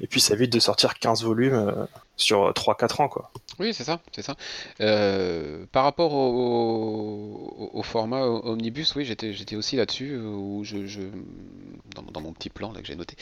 Et 0.00 0.06
puis 0.06 0.20
ça 0.20 0.34
évite 0.34 0.52
de 0.52 0.60
sortir 0.60 0.94
15 0.94 1.24
volumes 1.24 1.54
euh, 1.54 1.84
sur 2.22 2.50
3-4 2.52 3.02
ans 3.02 3.08
quoi. 3.08 3.30
Oui, 3.58 3.74
c'est 3.74 3.84
ça, 3.84 4.00
c'est 4.12 4.22
ça. 4.22 4.36
Euh, 4.80 5.66
par 5.72 5.84
rapport 5.84 6.14
au, 6.14 7.82
format 7.82 8.24
omnibus, 8.24 8.94
oui, 8.94 9.04
j'étais, 9.04 9.56
aussi 9.56 9.76
là-dessus, 9.76 10.12
euh, 10.14 11.10
dans, 11.94 12.20
mon 12.20 12.32
petit 12.32 12.48
plan 12.48 12.72
là 12.72 12.80
que 12.80 12.86
j'ai 12.86 12.96
noté, 12.96 13.16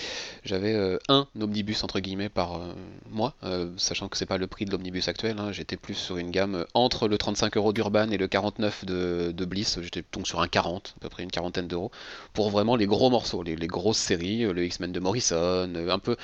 j'avais 0.45 0.75
euh, 0.75 0.99
un 1.09 1.27
omnibus 1.41 1.83
entre 1.83 1.99
guillemets 1.99 2.29
par 2.29 2.57
euh, 2.57 2.73
mois, 3.11 3.35
euh, 3.43 3.71
sachant 3.77 4.09
que 4.09 4.17
c'est 4.17 4.27
pas 4.27 4.39
le 4.39 4.47
prix 4.47 4.65
de 4.65 4.71
l'omnibus 4.71 5.09
actuel, 5.09 5.39
hein, 5.39 5.51
j'étais 5.51 5.77
plus 5.77 5.95
sur 5.95 6.19
une 6.19 6.31
gamme 6.31 6.55
euh, 6.55 6.65
entre 6.75 7.09
le 7.09 7.19
35 7.19 7.57
euros 7.57 7.73
d'Urban 7.73 8.11
et 8.11 8.17
le 8.17 8.29
49 8.29 8.85
de, 8.85 9.33
de 9.35 9.45
Bliss, 9.45 9.81
j'étais 9.83 10.05
donc 10.13 10.29
sur 10.29 10.41
un 10.41 10.49
40, 10.49 10.95
à 10.97 11.01
peu 11.01 11.09
près 11.09 11.23
une 11.23 11.31
quarantaine 11.31 11.67
d'euros, 11.67 11.91
pour 12.33 12.51
vraiment 12.51 12.77
les 12.77 12.87
gros 12.87 13.11
morceaux, 13.11 13.43
les, 13.43 13.57
grosses 13.67 13.99
séries, 13.99 14.45
euh, 14.45 14.53
le 14.53 14.65
X-Men 14.65 14.93
de 14.93 15.01
Morrison, 15.01 15.37
euh, 15.37 15.91
un 15.91 15.99
peu 15.99 16.17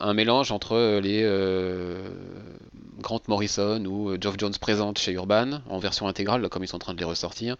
un, 0.00 0.14
mélange 0.14 0.52
entre 0.52 0.72
euh, 0.72 1.00
les 1.00 1.22
euh, 1.24 2.07
Grant 3.00 3.20
Morrison 3.28 3.84
ou 3.84 4.10
euh, 4.10 4.18
Geoff 4.20 4.34
Jones 4.38 4.54
présente 4.60 4.98
chez 4.98 5.12
Urban 5.12 5.60
en 5.68 5.78
version 5.78 6.08
intégrale, 6.08 6.42
là, 6.42 6.48
comme 6.48 6.64
ils 6.64 6.68
sont 6.68 6.76
en 6.76 6.80
train 6.80 6.94
de 6.94 6.98
les 6.98 7.04
ressortir, 7.04 7.56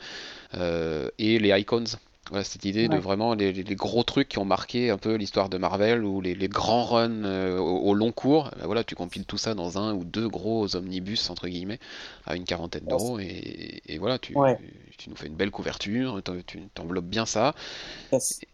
euh, 0.55 1.09
et 1.19 1.39
les 1.39 1.59
Icons. 1.61 1.85
Voilà, 2.31 2.45
cette 2.45 2.67
idée 2.67 2.89
de 2.89 2.99
vraiment 2.99 3.33
les, 3.33 3.55
gros 3.75 4.03
trucs 4.03 4.29
qui 4.29 4.39
ont 4.39 4.45
marqué 4.45 4.91
un 4.91 4.99
peu 4.99 5.15
l'histoire 5.15 5.49
de 5.49 5.57
Marvel 5.57 6.05
ou 6.05 6.21
les, 6.21 6.35
les 6.35 6.49
grands 6.49 6.85
runs 6.85 7.25
euh, 7.25 7.57
au, 7.59 7.79
au 7.79 7.95
long 7.95 8.13
cours. 8.13 8.51
Ben 8.61 8.67
voilà, 8.67 8.85
tu 8.85 8.95
compiles 8.95 9.25
tout 9.25 9.39
ça 9.39 9.55
dans 9.55 9.79
un 9.79 9.95
ou 9.95 10.05
deux 10.05 10.29
gros 10.29 10.77
omnibus 10.77 11.31
entre 11.31 11.49
guillemets 11.49 11.79
à 12.27 12.37
une 12.37 12.45
quarantaine 12.45 12.85
d'euros 12.85 13.19
et, 13.19 13.81
et 13.87 13.97
voilà, 13.97 14.19
tu, 14.19 14.37
Ouais. 14.37 14.59
tu 14.99 15.09
nous 15.09 15.17
fais 15.17 15.29
une 15.29 15.37
belle 15.37 15.51
couverture, 15.51 16.21
tu 16.47 16.61
t'enveloppes 16.75 17.07
bien 17.07 17.25
ça 17.25 17.55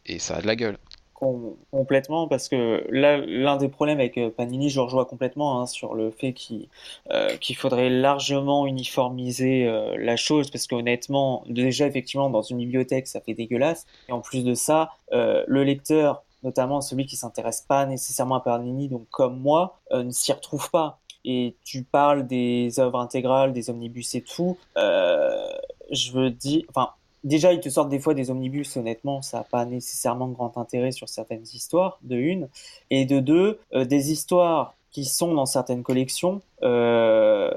et 0.06 0.20
ça 0.20 0.36
a 0.36 0.40
de 0.40 0.46
la 0.46 0.54
gueule. 0.54 0.78
Com- 1.24 1.56
complètement, 1.70 2.28
parce 2.28 2.50
que 2.50 2.86
là, 2.90 3.16
l'un 3.16 3.56
des 3.56 3.70
problèmes 3.70 3.98
avec 3.98 4.18
euh, 4.18 4.28
Panini, 4.28 4.68
je 4.68 4.78
rejoins 4.78 5.06
complètement 5.06 5.58
hein, 5.58 5.64
sur 5.64 5.94
le 5.94 6.10
fait 6.10 6.34
qu'il 6.34 6.68
euh, 7.10 7.30
faudrait 7.56 7.88
largement 7.88 8.66
uniformiser 8.66 9.66
euh, 9.66 9.96
la 9.96 10.16
chose, 10.16 10.50
parce 10.50 10.66
qu'honnêtement, 10.66 11.42
déjà, 11.48 11.86
effectivement, 11.86 12.28
dans 12.28 12.42
une 12.42 12.58
bibliothèque, 12.58 13.06
ça 13.06 13.22
fait 13.22 13.32
dégueulasse. 13.32 13.86
Et 14.10 14.12
en 14.12 14.20
plus 14.20 14.44
de 14.44 14.52
ça, 14.52 14.90
le 15.12 15.62
lecteur, 15.62 16.24
notamment 16.42 16.82
celui 16.82 17.06
qui 17.06 17.16
s'intéresse 17.16 17.64
pas 17.66 17.86
nécessairement 17.86 18.34
à 18.34 18.40
Panini, 18.40 18.88
donc 18.88 19.08
comme 19.08 19.40
moi, 19.40 19.78
ne 19.92 20.10
s'y 20.10 20.30
retrouve 20.30 20.70
pas. 20.70 20.98
Et 21.24 21.56
tu 21.64 21.84
parles 21.84 22.26
des 22.26 22.78
œuvres 22.80 22.98
intégrales, 22.98 23.54
des 23.54 23.70
omnibus 23.70 24.14
et 24.14 24.20
tout. 24.20 24.58
je 24.76 26.12
veux 26.12 26.30
dire, 26.30 26.64
enfin, 26.68 26.90
Déjà, 27.24 27.52
ils 27.54 27.60
te 27.60 27.68
sortent 27.70 27.88
des 27.88 27.98
fois 28.00 28.14
des 28.14 28.30
omnibus, 28.30 28.76
honnêtement, 28.76 29.22
ça 29.22 29.38
n'a 29.38 29.44
pas 29.44 29.64
nécessairement 29.64 30.28
grand 30.28 30.58
intérêt 30.58 30.92
sur 30.92 31.08
certaines 31.08 31.42
histoires, 31.54 31.98
de 32.02 32.16
une. 32.16 32.48
Et 32.90 33.06
de 33.06 33.18
deux, 33.20 33.58
euh, 33.74 33.84
des 33.86 34.12
histoires 34.12 34.74
qui 34.90 35.04
sont 35.06 35.34
dans 35.34 35.46
certaines 35.46 35.82
collections 35.82 36.42
euh, 36.62 37.50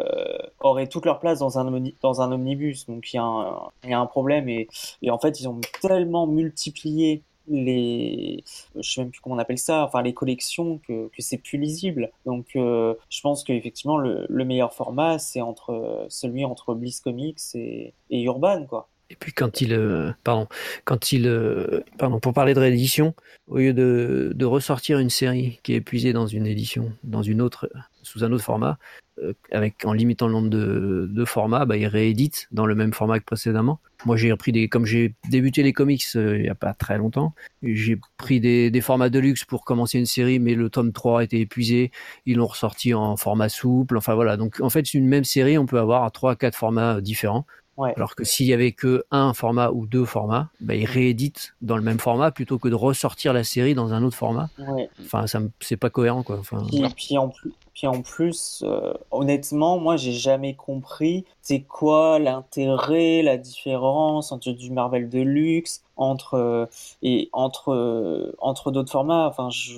auraient 0.62 0.88
toute 0.88 1.06
leur 1.06 1.20
place 1.20 1.40
dans 1.40 1.60
un, 1.60 1.82
dans 2.02 2.22
un 2.22 2.32
omnibus. 2.32 2.86
Donc 2.88 3.14
il 3.14 3.18
y, 3.18 3.20
a 3.20 3.24
un- 3.24 3.60
il 3.84 3.90
y 3.92 3.94
a 3.94 4.00
un 4.00 4.06
problème. 4.06 4.50
Et, 4.50 4.68
et 5.02 5.12
en 5.12 5.20
fait, 5.20 5.40
ils 5.42 5.48
ont 5.48 5.60
tellement 5.82 6.28
multiplié 6.28 7.22
les 7.50 8.44
je 8.76 8.82
sais 8.82 9.02
même 9.02 9.10
plus 9.12 9.22
comment 9.22 9.36
on 9.36 9.40
appelle 9.40 9.58
ça 9.58 9.86
enfin 9.86 10.02
les 10.02 10.14
collections 10.14 10.80
que, 10.86 11.08
que 11.08 11.22
c'est 11.22 11.38
plus 11.38 11.58
lisible 11.58 12.12
donc 12.26 12.46
euh, 12.58 12.94
je 13.10 13.22
pense 13.22 13.46
qu'effectivement 13.46 13.98
le, 13.98 14.26
le 14.28 14.44
meilleur 14.44 14.74
format 14.74 15.18
c'est 15.18 15.40
entre 15.40 16.06
celui 16.10 16.44
entre 16.44 16.74
Bliss 16.74 17.00
Comics 17.00 17.40
et, 17.56 17.94
et 18.10 18.22
Urban 18.24 18.66
quoi 18.66 18.90
Et 19.10 19.16
puis 19.16 19.32
quand 19.32 19.62
il, 19.62 19.74
euh, 19.74 20.12
pardon, 20.24 20.48
quand 20.84 21.12
il, 21.12 21.28
euh, 21.28 21.82
pardon, 21.98 22.20
pour 22.20 22.34
parler 22.34 22.54
de 22.54 22.60
réédition, 22.60 23.16
au 23.48 23.58
lieu 23.58 23.74
de, 23.74 24.46
ressortir 24.46 25.00
une 25.00 25.10
série 25.10 25.60
qui 25.64 25.74
est 25.74 25.78
épuisée 25.78 26.14
dans 26.14 26.28
une 26.28 26.46
édition, 26.46 26.92
dans 27.04 27.22
une 27.22 27.42
autre, 27.42 27.70
sous 28.04 28.24
un 28.24 28.32
autre 28.32 28.44
format, 28.44 28.78
euh, 29.22 29.34
avec 29.52 29.84
en 29.86 29.94
limitant 29.94 30.28
le 30.28 30.34
nombre 30.34 30.50
de, 30.50 31.26
formats, 31.26 31.66
bah, 31.66 31.78
il 31.78 31.88
réédite 31.88 32.48
dans 32.52 32.66
le 32.66 32.76
même 32.76 32.94
format 32.94 33.20
que 33.20 33.26
précédemment. 33.26 33.80
Moi, 34.06 34.16
j'ai 34.16 34.32
repris 34.32 34.52
des, 34.52 34.70
comme 34.70 34.86
j'ai 34.86 35.16
débuté 35.30 35.64
les 35.64 35.74
comics 35.74 36.04
il 36.16 36.46
y 36.46 36.50
a 36.50 36.56
pas 36.56 36.74
très 36.74 36.98
longtemps, 36.98 37.34
j'ai 37.64 38.00
pris 38.18 38.40
des, 38.40 38.70
des 38.70 38.82
formats 38.82 39.10
de 39.10 39.20
luxe 39.20 39.44
pour 39.44 39.66
commencer 39.66 39.98
une 39.98 40.06
série, 40.06 40.40
mais 40.40 40.54
le 40.54 40.70
tome 40.70 40.92
3 40.92 41.24
était 41.24 41.40
épuisé. 41.40 41.92
Ils 42.26 42.38
l'ont 42.38 42.48
ressorti 42.48 42.94
en 42.94 43.16
format 43.18 43.50
souple. 43.50 43.98
Enfin 43.98 44.16
voilà. 44.16 44.38
Donc 44.38 44.60
en 44.62 44.70
fait, 44.70 44.94
une 44.94 45.08
même 45.08 45.24
série, 45.24 45.58
on 45.58 45.66
peut 45.66 45.80
avoir 45.80 46.12
trois, 46.12 46.36
quatre 46.36 46.56
formats 46.56 47.02
différents. 47.02 47.46
Ouais. 47.78 47.94
Alors 47.96 48.16
que 48.16 48.24
s'il 48.24 48.48
y 48.48 48.54
avait 48.54 48.72
que 48.72 49.06
un 49.12 49.34
format 49.34 49.70
ou 49.70 49.86
deux 49.86 50.06
formats, 50.06 50.50
bah, 50.60 50.74
ils 50.76 50.86
rééditent 50.86 51.56
dans 51.62 51.78
le 51.78 51.84
même 51.84 52.00
format 52.00 52.32
plutôt 52.32 52.58
que 52.58 52.68
de 52.68 52.76
ressortir 52.76 53.34
la 53.34 53.44
série 53.44 53.76
dans 53.76 53.94
un 53.94 54.04
autre 54.04 54.18
format. 54.18 54.50
ouais. 54.58 54.90
Enfin, 55.02 55.28
ça 55.28 55.40
c'est 55.60 55.78
pas 55.78 55.92
cohérent 55.92 56.24
quoi. 56.24 56.38
Enfin, 56.40 56.64
Puis, 56.68 56.84
puis 56.96 57.18
en 57.18 57.30
plus, 57.30 57.54
puis 57.76 57.86
en 57.86 58.02
plus 58.02 58.64
euh, 58.66 58.94
honnêtement, 59.12 59.78
moi, 59.80 59.98
j'ai 59.98 60.12
jamais 60.14 60.56
compris 60.56 61.26
c'est 61.42 61.62
quoi 61.62 62.18
l'intérêt, 62.18 63.22
la 63.22 63.38
différence 63.38 64.32
entre 64.32 64.52
du 64.52 64.72
Marvel 64.72 65.10
de 65.10 65.20
luxe, 65.20 65.84
entre 65.96 66.34
euh, 66.34 66.66
et 67.04 67.30
entre 67.34 67.72
euh, 67.74 68.36
entre 68.40 68.72
d'autres 68.72 68.92
formats. 68.92 69.28
Enfin, 69.28 69.50
je, 69.52 69.76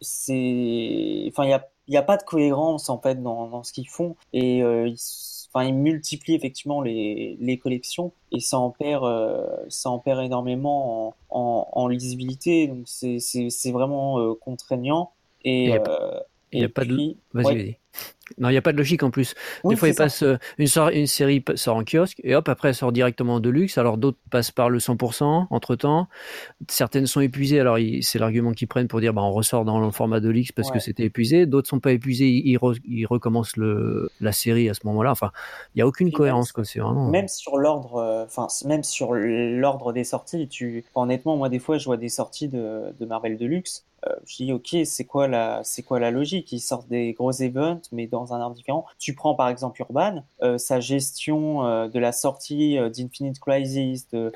c'est, 0.00 1.24
enfin, 1.28 1.44
il 1.44 1.50
y 1.50 1.52
a 1.52 1.68
il 1.88 1.94
y 1.94 1.96
a 1.96 2.02
pas 2.02 2.16
de 2.16 2.22
cohérence 2.22 2.88
en 2.88 2.98
fait 3.00 3.20
dans 3.22 3.48
dans 3.48 3.64
ce 3.64 3.72
qu'ils 3.72 3.88
font 3.88 4.16
et 4.32 4.62
euh, 4.62 4.86
ils 4.86 4.98
enfin, 5.52 5.66
il 5.66 5.74
multiplie 5.74 6.34
effectivement 6.34 6.80
les, 6.80 7.36
les 7.40 7.58
collections 7.58 8.12
et 8.30 8.40
ça 8.40 8.58
en 8.58 8.70
perd, 8.70 9.04
ça 9.68 9.90
en 9.90 9.98
perd 9.98 10.22
énormément 10.24 11.14
en, 11.30 11.68
en, 11.72 11.88
lisibilité. 11.88 12.68
Donc 12.68 12.84
c'est, 12.86 13.72
vraiment 13.72 14.34
contraignant. 14.36 15.12
Et, 15.44 15.64
il 15.64 16.58
n'y 16.58 16.64
a, 16.64 16.68
pas 16.68 16.84
de. 16.84 17.16
Vas-y, 17.32 17.44
vas-y. 17.56 17.76
Non, 18.38 18.48
il 18.48 18.52
n'y 18.52 18.58
a 18.58 18.62
pas 18.62 18.72
de 18.72 18.78
logique 18.78 19.02
en 19.02 19.10
plus. 19.10 19.34
des 19.64 19.76
fois, 19.76 19.88
il 19.88 19.94
passe 19.94 20.22
euh, 20.22 20.38
une, 20.58 20.66
une, 20.92 21.06
série 21.06 21.44
sort 21.54 21.76
en 21.76 21.84
kiosque 21.84 22.20
et 22.24 22.34
hop, 22.34 22.48
après, 22.48 22.68
elle 22.68 22.74
sort 22.74 22.92
directement 22.92 23.34
en 23.34 23.40
deluxe. 23.40 23.78
Alors, 23.78 23.98
d'autres 23.98 24.18
passent 24.30 24.50
par 24.50 24.70
le 24.70 24.78
100% 24.78 25.48
entre 25.50 25.76
temps. 25.76 26.08
Certaines 26.68 27.06
sont 27.06 27.20
épuisées. 27.20 27.60
Alors, 27.60 27.78
c'est 28.00 28.18
l'argument 28.18 28.52
qu'ils 28.52 28.68
prennent 28.68 28.88
pour 28.88 29.00
dire 29.00 29.12
bah, 29.12 29.22
on 29.22 29.32
ressort 29.32 29.64
dans 29.64 29.80
le 29.80 29.90
format 29.90 30.20
deluxe 30.20 30.52
parce 30.52 30.70
que 30.70 30.78
c'était 30.78 31.04
épuisé. 31.04 31.46
D'autres 31.46 31.68
sont 31.68 31.80
pas 31.80 31.92
épuisés. 31.92 32.28
Ils, 32.28 32.58
ils, 32.86 33.06
recommencent 33.06 33.56
le, 33.56 34.10
la 34.20 34.32
série 34.32 34.68
à 34.68 34.74
ce 34.74 34.80
moment-là. 34.86 35.10
Enfin, 35.10 35.30
il 35.74 35.78
n'y 35.78 35.82
a 35.82 35.86
aucune 35.86 36.12
cohérence. 36.12 36.52
Quoi. 36.52 36.64
Vraiment... 36.76 37.08
Même 37.08 37.28
sur 37.28 37.58
l'ordre, 37.58 37.96
euh, 37.96 38.66
même 38.66 38.84
sur 38.84 39.12
l'ordre 39.14 39.92
des 39.92 40.04
sorties, 40.04 40.48
tu, 40.48 40.84
honnêtement, 40.94 41.36
moi, 41.36 41.48
des 41.48 41.58
fois, 41.58 41.78
je 41.78 41.84
vois 41.84 41.96
des 41.96 42.08
sorties 42.08 42.48
de, 42.48 42.94
de 42.98 43.04
Marvel 43.04 43.36
Deluxe. 43.36 43.84
Euh, 44.08 44.14
je 44.26 44.36
dis 44.36 44.52
ok, 44.52 44.76
c'est 44.84 45.04
quoi 45.04 45.28
la, 45.28 45.60
c'est 45.64 45.82
quoi 45.82 46.00
la 46.00 46.10
logique? 46.10 46.50
Ils 46.52 46.60
sortent 46.60 46.88
des 46.88 47.12
gros 47.12 47.32
events, 47.32 47.81
mais 47.92 48.06
dans 48.06 48.32
un 48.34 48.40
ordre 48.40 48.54
différent. 48.54 48.84
Tu 48.98 49.14
prends 49.14 49.34
par 49.34 49.48
exemple 49.48 49.80
Urban, 49.80 50.22
euh, 50.42 50.58
sa 50.58 50.80
gestion 50.80 51.66
euh, 51.66 51.88
de 51.88 51.98
la 51.98 52.12
sortie 52.12 52.78
d'Infinite 52.94 53.40
Crisis, 53.40 54.08
de 54.10 54.32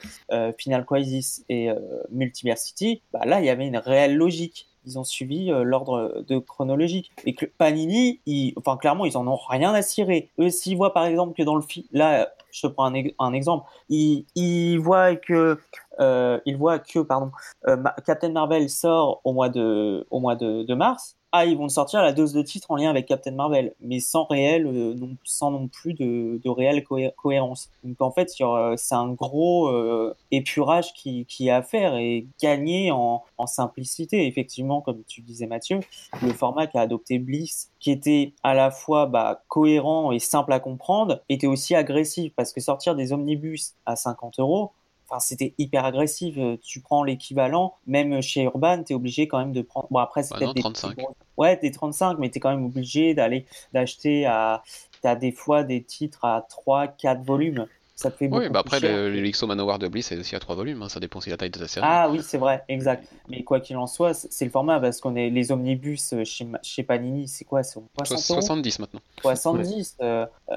Final 0.58 0.84
Crisis 0.84 1.44
et 1.48 1.68
Multiversity, 2.10 3.02
bah 3.12 3.20
là 3.24 3.40
il 3.40 3.46
y 3.46 3.50
avait 3.50 3.66
une 3.66 3.76
réelle 3.76 4.16
logique 4.16 4.68
ils 4.88 5.00
ont 5.00 5.04
suivi 5.04 5.48
l'ordre 5.48 6.22
de 6.28 6.38
chronologique. 6.38 7.10
Et 7.24 7.34
que 7.34 7.44
Panini, 7.44 8.20
enfin 8.54 8.76
clairement, 8.76 9.04
ils 9.04 9.16
en 9.16 9.26
ont 9.26 9.34
rien 9.34 9.74
à 9.74 9.82
cirer. 9.82 10.30
Eux, 10.38 10.48
s'ils 10.48 10.76
voient 10.76 10.94
par 10.94 11.06
exemple 11.06 11.34
que 11.34 11.42
dans 11.42 11.56
le 11.56 11.62
film, 11.62 11.84
là, 11.90 12.28
je 12.52 12.62
te 12.62 12.66
prends 12.68 12.92
un, 13.18 13.32
exemple, 13.32 13.68
ils, 13.88 14.24
ils 14.36 14.78
voient 14.78 15.16
que 15.16 15.58
euh, 16.00 16.38
il 16.46 16.56
voit 16.56 16.78
que 16.78 17.00
pardon, 17.00 17.30
euh, 17.68 17.76
Captain 18.04 18.30
Marvel 18.30 18.68
sort 18.68 19.20
au 19.24 19.32
mois 19.32 19.48
de, 19.48 20.06
au 20.10 20.20
mois 20.20 20.36
de, 20.36 20.74
mars. 20.74 21.16
Ah, 21.38 21.44
ils 21.44 21.58
vont 21.58 21.68
sortir 21.68 22.00
la 22.00 22.14
dose 22.14 22.32
de 22.32 22.40
titre 22.40 22.70
en 22.70 22.76
lien 22.76 22.88
avec 22.88 23.04
Captain 23.04 23.32
Marvel, 23.32 23.74
mais 23.82 24.00
sans 24.00 24.24
réel, 24.24 24.66
euh, 24.66 24.94
non, 24.94 25.18
sans 25.22 25.50
non 25.50 25.68
plus 25.68 25.92
de, 25.92 26.40
réelle 26.48 26.82
cohérence. 26.82 27.68
Donc 27.84 28.00
en 28.00 28.10
fait, 28.10 28.30
c'est 28.30 28.94
un 28.94 29.08
gros 29.12 29.68
euh, 29.68 30.16
épurage 30.30 30.94
qui, 30.94 31.26
est 31.40 31.50
à 31.50 31.60
faire 31.60 31.94
et 31.96 32.26
gagner 32.40 32.90
en, 32.90 33.22
en 33.36 33.46
simplicité. 33.46 34.26
Effectivement, 34.26 34.80
comme 34.80 35.02
tu 35.06 35.20
disais 35.20 35.46
Mathieu, 35.46 35.80
le 36.22 36.32
format 36.32 36.68
qu'a 36.68 36.80
adopté 36.80 37.18
Bliss, 37.18 37.70
qui 37.80 37.90
était 37.90 38.32
à 38.42 38.54
la 38.54 38.70
fois 38.70 39.04
bah, 39.04 39.42
cohérent 39.48 40.12
et 40.12 40.18
simple 40.18 40.54
à 40.54 40.58
comprendre, 40.58 41.20
était 41.28 41.46
aussi 41.46 41.74
agressif 41.74 42.32
parce 42.34 42.54
que 42.54 42.62
sortir 42.62 42.94
des 42.94 43.12
omnibus 43.12 43.74
à 43.84 43.94
50 43.94 44.38
euros, 44.38 44.72
Enfin, 45.08 45.20
c'était 45.20 45.54
hyper 45.58 45.84
agressif. 45.84 46.34
Euh, 46.36 46.56
tu 46.62 46.80
prends 46.80 47.04
l'équivalent, 47.04 47.74
même 47.86 48.20
chez 48.20 48.42
Urban, 48.42 48.82
tu 48.82 48.92
es 48.92 48.96
obligé 48.96 49.28
quand 49.28 49.38
même 49.38 49.52
de 49.52 49.62
prendre. 49.62 49.86
Bon, 49.90 49.98
après, 49.98 50.22
c'est 50.22 50.34
bah 50.34 50.40
peut-être 50.40 50.54
des 50.54 50.62
35. 50.62 50.98
Ouais, 51.36 51.56
t'es 51.56 51.70
35, 51.70 52.18
mais 52.18 52.30
tu 52.30 52.38
es 52.38 52.40
quand 52.40 52.50
même 52.50 52.64
obligé 52.64 53.14
d'aller 53.14 53.46
d'acheter 53.72 54.26
à. 54.26 54.62
T'as 55.02 55.14
des 55.14 55.30
fois 55.30 55.62
des 55.62 55.82
titres 55.82 56.24
à 56.24 56.46
3, 56.48 56.88
4 56.88 57.22
volumes. 57.22 57.66
Ça 57.94 58.10
te 58.10 58.16
fait 58.18 58.28
beaucoup 58.28 58.42
Oui, 58.42 58.50
bah 58.50 58.60
après, 58.60 58.78
le, 58.78 59.10
le 59.10 59.46
Manowar 59.46 59.78
de 59.78 59.88
Bliss, 59.88 60.08
c'est 60.08 60.18
aussi 60.18 60.36
à 60.36 60.38
3 60.38 60.54
volumes. 60.54 60.82
Hein. 60.82 60.90
Ça 60.90 61.00
dépend 61.00 61.20
si 61.22 61.30
la 61.30 61.38
taille 61.38 61.50
de 61.50 61.58
ta 61.58 61.66
série. 61.66 61.86
Ah 61.88 62.10
oui, 62.10 62.20
c'est 62.22 62.36
vrai, 62.36 62.62
exact. 62.68 63.08
Mais 63.28 63.42
quoi 63.42 63.60
qu'il 63.60 63.76
en 63.78 63.86
soit, 63.86 64.12
c'est 64.12 64.44
le 64.44 64.50
format 64.50 64.78
parce 64.80 65.00
qu'on 65.00 65.16
est 65.16 65.30
les 65.30 65.50
omnibus 65.50 66.14
chez, 66.24 66.46
chez 66.62 66.82
Panini, 66.82 67.26
c'est 67.26 67.46
quoi 67.46 67.62
70 67.62 68.80
maintenant. 68.80 69.00
70. 69.22 69.96
Euh, 70.02 70.26
euh, 70.50 70.56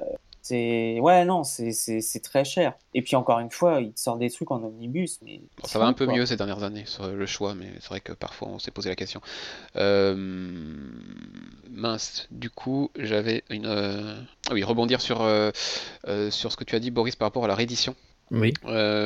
c'est 0.49 0.99
ouais 0.99 1.25
non, 1.25 1.43
c'est 1.43 1.71
c'est 1.71 2.19
très 2.21 2.43
cher. 2.43 2.73
Et 2.95 3.01
puis 3.03 3.15
encore 3.15 3.39
une 3.39 3.51
fois, 3.51 3.81
ils 3.81 3.93
sortent 3.95 4.19
des 4.19 4.31
trucs 4.31 4.49
en 4.49 4.63
omnibus, 4.63 5.19
mais 5.23 5.41
ça 5.63 5.77
va 5.77 5.85
un 5.85 5.93
peu 5.93 6.07
mieux 6.07 6.25
ces 6.25 6.35
dernières 6.37 6.63
années 6.63 6.85
sur 6.85 7.07
le 7.07 7.25
choix, 7.25 7.53
mais 7.53 7.71
c'est 7.79 7.89
vrai 7.89 8.01
que 8.01 8.13
parfois 8.13 8.47
on 8.47 8.57
s'est 8.59 8.71
posé 8.71 8.89
la 8.89 8.95
question. 8.95 9.21
Euh, 9.75 10.15
mince, 11.69 12.27
du 12.31 12.49
coup 12.49 12.89
j'avais 12.97 13.43
une 13.49 13.67
euh, 13.67 14.19
ah 14.49 14.53
oui 14.53 14.63
rebondir 14.63 15.01
sur 15.01 15.21
euh, 15.21 15.51
sur 16.31 16.51
ce 16.51 16.57
que 16.57 16.63
tu 16.63 16.75
as 16.75 16.79
dit 16.79 16.89
Boris 16.89 17.15
par 17.15 17.27
rapport 17.27 17.45
à 17.45 17.47
la 17.47 17.55
réédition. 17.55 17.95
Oui. 18.31 18.53
je, 18.63 19.01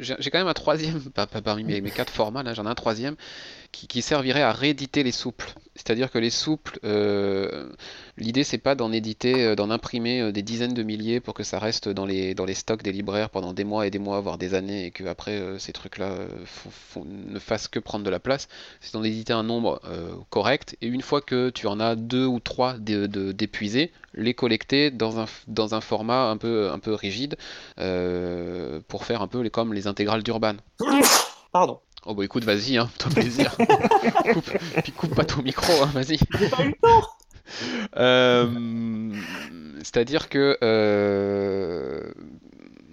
j'ai 0.00 0.30
quand 0.30 0.38
même 0.38 0.46
un 0.46 0.54
troisième, 0.54 1.00
pas, 1.14 1.26
parmi 1.26 1.62
mes, 1.64 1.82
mes, 1.82 1.90
quatre 1.90 2.12
formats, 2.12 2.42
là 2.42 2.54
j'en 2.54 2.64
ai 2.64 2.70
un 2.70 2.74
troisième 2.74 3.16
qui, 3.70 4.02
servirait 4.02 4.42
à 4.42 4.52
rééditer 4.52 5.02
les 5.02 5.12
souples. 5.12 5.52
C'est-à-dire 5.74 6.10
que 6.10 6.18
les 6.18 6.30
souples, 6.30 6.78
euh, 6.84 7.70
l'idée 8.18 8.44
c'est 8.44 8.58
pas 8.58 8.74
d'en 8.74 8.92
éditer, 8.92 9.42
euh, 9.42 9.54
d'en 9.54 9.70
imprimer 9.70 10.20
euh, 10.20 10.32
des 10.32 10.42
dizaines 10.42 10.74
de 10.74 10.82
milliers 10.82 11.18
pour 11.18 11.32
que 11.32 11.44
ça 11.44 11.58
reste 11.58 11.88
dans 11.88 12.04
les, 12.04 12.34
dans 12.34 12.44
les 12.44 12.52
stocks 12.54 12.82
des 12.82 12.92
libraires 12.92 13.30
pendant 13.30 13.54
des 13.54 13.64
mois 13.64 13.86
et 13.86 13.90
des 13.90 13.98
mois, 13.98 14.20
voire 14.20 14.36
des 14.36 14.52
années, 14.54 14.86
et 14.86 14.90
que 14.90 15.04
après 15.04 15.40
ces 15.58 15.72
trucs-là 15.72 16.14
ne 17.06 17.38
fassent 17.38 17.68
que 17.68 17.78
prendre 17.78 18.04
de 18.04 18.10
la 18.10 18.20
place. 18.20 18.48
C'est 18.80 18.92
d'en 18.92 19.02
éditer 19.02 19.32
un 19.32 19.42
nombre 19.42 19.80
correct, 20.30 20.76
et 20.82 20.86
une 20.86 21.02
fois 21.02 21.20
que 21.20 21.50
tu 21.50 21.66
en 21.66 21.80
as 21.80 21.96
deux 21.96 22.26
ou 22.26 22.38
trois 22.38 22.76
d'épuisés, 22.78 23.92
les 24.14 24.34
collecter 24.34 24.90
dans 24.90 25.20
un, 25.20 25.26
dans 25.46 25.74
un 25.74 25.80
format 25.80 26.28
un 26.28 26.36
peu, 26.36 26.70
un 26.70 26.78
peu 26.78 26.92
rigide 26.92 27.36
pour 27.76 29.04
faire 29.04 29.22
un 29.22 29.28
peu 29.28 29.40
les, 29.40 29.50
comme 29.50 29.72
les 29.72 29.86
intégrales 29.86 30.22
d'Urban. 30.22 30.56
Pardon. 31.52 31.80
Oh 32.04 32.14
bah 32.14 32.24
écoute, 32.24 32.44
vas-y, 32.44 32.78
hein, 32.78 32.90
ton 32.98 33.10
plaisir. 33.10 33.56
coupe, 34.32 34.50
puis 34.82 34.92
coupe 34.92 35.14
pas 35.14 35.24
ton 35.24 35.42
micro, 35.42 35.72
hein, 35.82 35.90
vas-y. 35.94 36.18
J'ai 36.38 36.48
pas 36.48 36.64
eu 36.64 36.68
le 36.68 36.74
temps. 36.80 37.06
Euh, 37.96 39.12
c'est-à-dire 39.78 40.28
que 40.28 40.58
euh, 40.62 42.12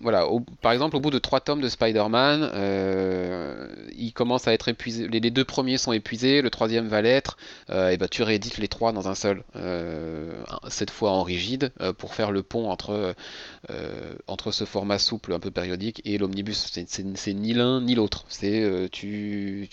voilà, 0.01 0.25
par 0.61 0.71
exemple, 0.71 0.95
au 0.95 0.99
bout 0.99 1.09
de 1.09 1.19
trois 1.19 1.41
tomes 1.41 1.61
de 1.61 1.67
Spider-Man, 1.69 2.51
euh, 2.53 3.67
il 3.97 4.13
commence 4.13 4.47
à 4.47 4.53
être 4.53 4.67
épuisé. 4.69 5.07
Les, 5.07 5.31
deux 5.31 5.43
premiers 5.43 5.77
sont 5.77 5.91
épuisés, 5.91 6.41
le 6.41 6.49
troisième 6.49 6.87
va 6.87 7.01
l'être. 7.01 7.37
Euh, 7.69 7.89
et 7.89 7.97
bah, 7.97 8.07
tu 8.07 8.23
réédites 8.23 8.57
les 8.57 8.67
trois 8.67 8.91
dans 8.91 9.09
un 9.09 9.15
seul, 9.15 9.43
euh, 9.55 10.41
cette 10.69 10.91
fois 10.91 11.11
en 11.11 11.23
rigide, 11.23 11.71
pour 11.97 12.13
faire 12.13 12.31
le 12.31 12.43
pont 12.43 12.69
entre, 12.69 13.15
entre 14.27 14.51
ce 14.51 14.65
format 14.65 14.99
souple 14.99 15.33
un 15.33 15.39
peu 15.39 15.51
périodique 15.51 16.01
et 16.05 16.17
l'omnibus. 16.17 16.71
C'est 16.85 17.33
ni 17.33 17.53
l'un 17.53 17.81
ni 17.81 17.95
l'autre. 17.95 18.25
C'est 18.29 18.89
tu, 18.91 19.69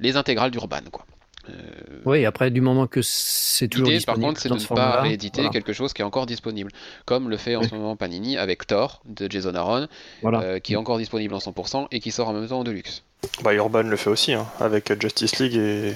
les 0.00 0.16
intégrales 0.16 0.50
d'Urban, 0.50 0.82
quoi. 0.92 1.06
Euh, 1.48 2.00
oui, 2.04 2.24
après, 2.26 2.50
du 2.50 2.60
moment 2.60 2.86
que 2.86 3.00
c'est 3.02 3.68
toujours 3.68 3.86
L'idée, 3.86 3.98
disponible. 3.98 4.22
par 4.22 4.28
contre, 4.28 4.40
c'est 4.40 4.48
de 4.48 4.54
ne 4.54 4.74
pas 4.76 5.00
rééditer 5.02 5.48
quelque 5.50 5.72
chose 5.72 5.92
qui 5.92 6.02
est 6.02 6.04
encore 6.04 6.26
disponible. 6.26 6.70
Comme 7.04 7.28
le 7.30 7.36
fait 7.36 7.56
en 7.56 7.62
ce 7.62 7.74
moment 7.74 7.96
Panini 7.96 8.36
avec 8.36 8.66
Thor 8.66 9.02
de 9.06 9.30
Jason 9.30 9.54
Aaron, 9.54 9.86
euh, 10.24 10.58
qui 10.58 10.74
est 10.74 10.76
encore 10.76 10.98
disponible 10.98 11.34
en 11.34 11.38
100% 11.38 11.88
et 11.90 12.00
qui 12.00 12.10
sort 12.10 12.28
en 12.28 12.32
même 12.32 12.48
temps 12.48 12.60
en 12.60 12.64
Deluxe. 12.64 13.02
Bah, 13.42 13.54
Urban 13.54 13.82
le 13.82 13.96
fait 13.96 14.10
aussi, 14.10 14.32
hein, 14.32 14.46
avec 14.60 15.00
Justice 15.00 15.38
League 15.38 15.56
et, 15.56 15.94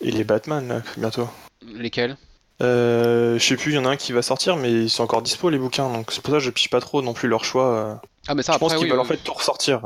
les 0.00 0.24
Batman, 0.24 0.82
bientôt. 0.96 1.28
Lesquels? 1.74 2.16
Euh, 2.60 3.38
je 3.38 3.44
sais 3.44 3.56
plus, 3.56 3.72
il 3.72 3.74
y 3.76 3.78
en 3.78 3.84
a 3.84 3.90
un 3.90 3.96
qui 3.96 4.12
va 4.12 4.22
sortir, 4.22 4.56
mais 4.56 4.70
ils 4.70 4.90
sont 4.90 5.04
encore 5.04 5.22
dispo 5.22 5.48
les 5.48 5.58
bouquins, 5.58 5.92
donc 5.92 6.10
c'est 6.10 6.20
pour 6.20 6.32
ça 6.32 6.38
que 6.38 6.44
je 6.44 6.50
piche 6.50 6.70
pas 6.70 6.80
trop 6.80 7.02
non 7.02 7.12
plus 7.12 7.28
leur 7.28 7.44
choix. 7.44 8.00
Ah, 8.26 8.34
mais 8.34 8.42
ça, 8.42 8.52
je 8.52 8.56
après, 8.56 8.66
pense 8.66 8.74
qu'ils 8.74 8.84
oui, 8.84 8.90
veulent 8.90 9.00
en 9.00 9.04
fait 9.04 9.18
tout 9.18 9.32
ressortir. 9.32 9.80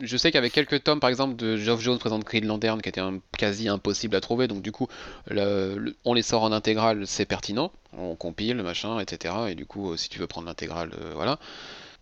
Je 0.00 0.16
sais 0.16 0.30
qu'avec 0.30 0.52
quelques 0.52 0.84
tomes, 0.84 1.00
par 1.00 1.10
exemple, 1.10 1.36
de 1.36 1.56
Geoff 1.56 1.80
Jones 1.80 1.98
présente 1.98 2.24
Green 2.24 2.46
Lantern, 2.46 2.80
qui 2.80 2.88
était 2.88 3.00
quasi 3.36 3.68
impossible 3.68 4.14
à 4.14 4.20
trouver, 4.20 4.46
donc 4.46 4.62
du 4.62 4.70
coup, 4.70 4.86
on 5.30 6.14
les 6.14 6.22
sort 6.22 6.42
en 6.42 6.52
intégrale, 6.52 7.06
c'est 7.06 7.26
pertinent, 7.26 7.72
on 7.96 8.14
compile, 8.14 8.62
machin, 8.62 9.00
etc. 9.00 9.34
Et 9.48 9.54
du 9.54 9.66
coup, 9.66 9.92
euh, 9.92 9.96
si 9.96 10.08
tu 10.08 10.18
veux 10.20 10.26
prendre 10.26 10.46
l'intégrale, 10.46 10.90
euh, 11.00 11.12
voilà. 11.14 11.38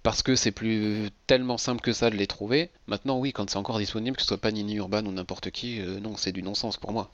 Parce 0.02 0.22
que 0.22 0.36
c'est 0.36 0.52
plus 0.52 1.08
tellement 1.26 1.58
simple 1.58 1.80
que 1.80 1.92
ça 1.92 2.10
de 2.10 2.16
les 2.16 2.28
trouver. 2.28 2.70
Maintenant, 2.86 3.18
oui, 3.18 3.32
quand 3.32 3.50
c'est 3.50 3.56
encore 3.56 3.78
disponible, 3.78 4.16
que 4.16 4.22
ce 4.22 4.28
soit 4.28 4.38
pas 4.38 4.52
Nini 4.52 4.76
Urban 4.76 5.04
ou 5.04 5.10
n'importe 5.10 5.50
qui, 5.50 5.80
euh, 5.80 5.98
non, 5.98 6.16
c'est 6.16 6.30
du 6.30 6.42
non-sens 6.42 6.76
pour 6.76 6.92
moi. 6.92 7.10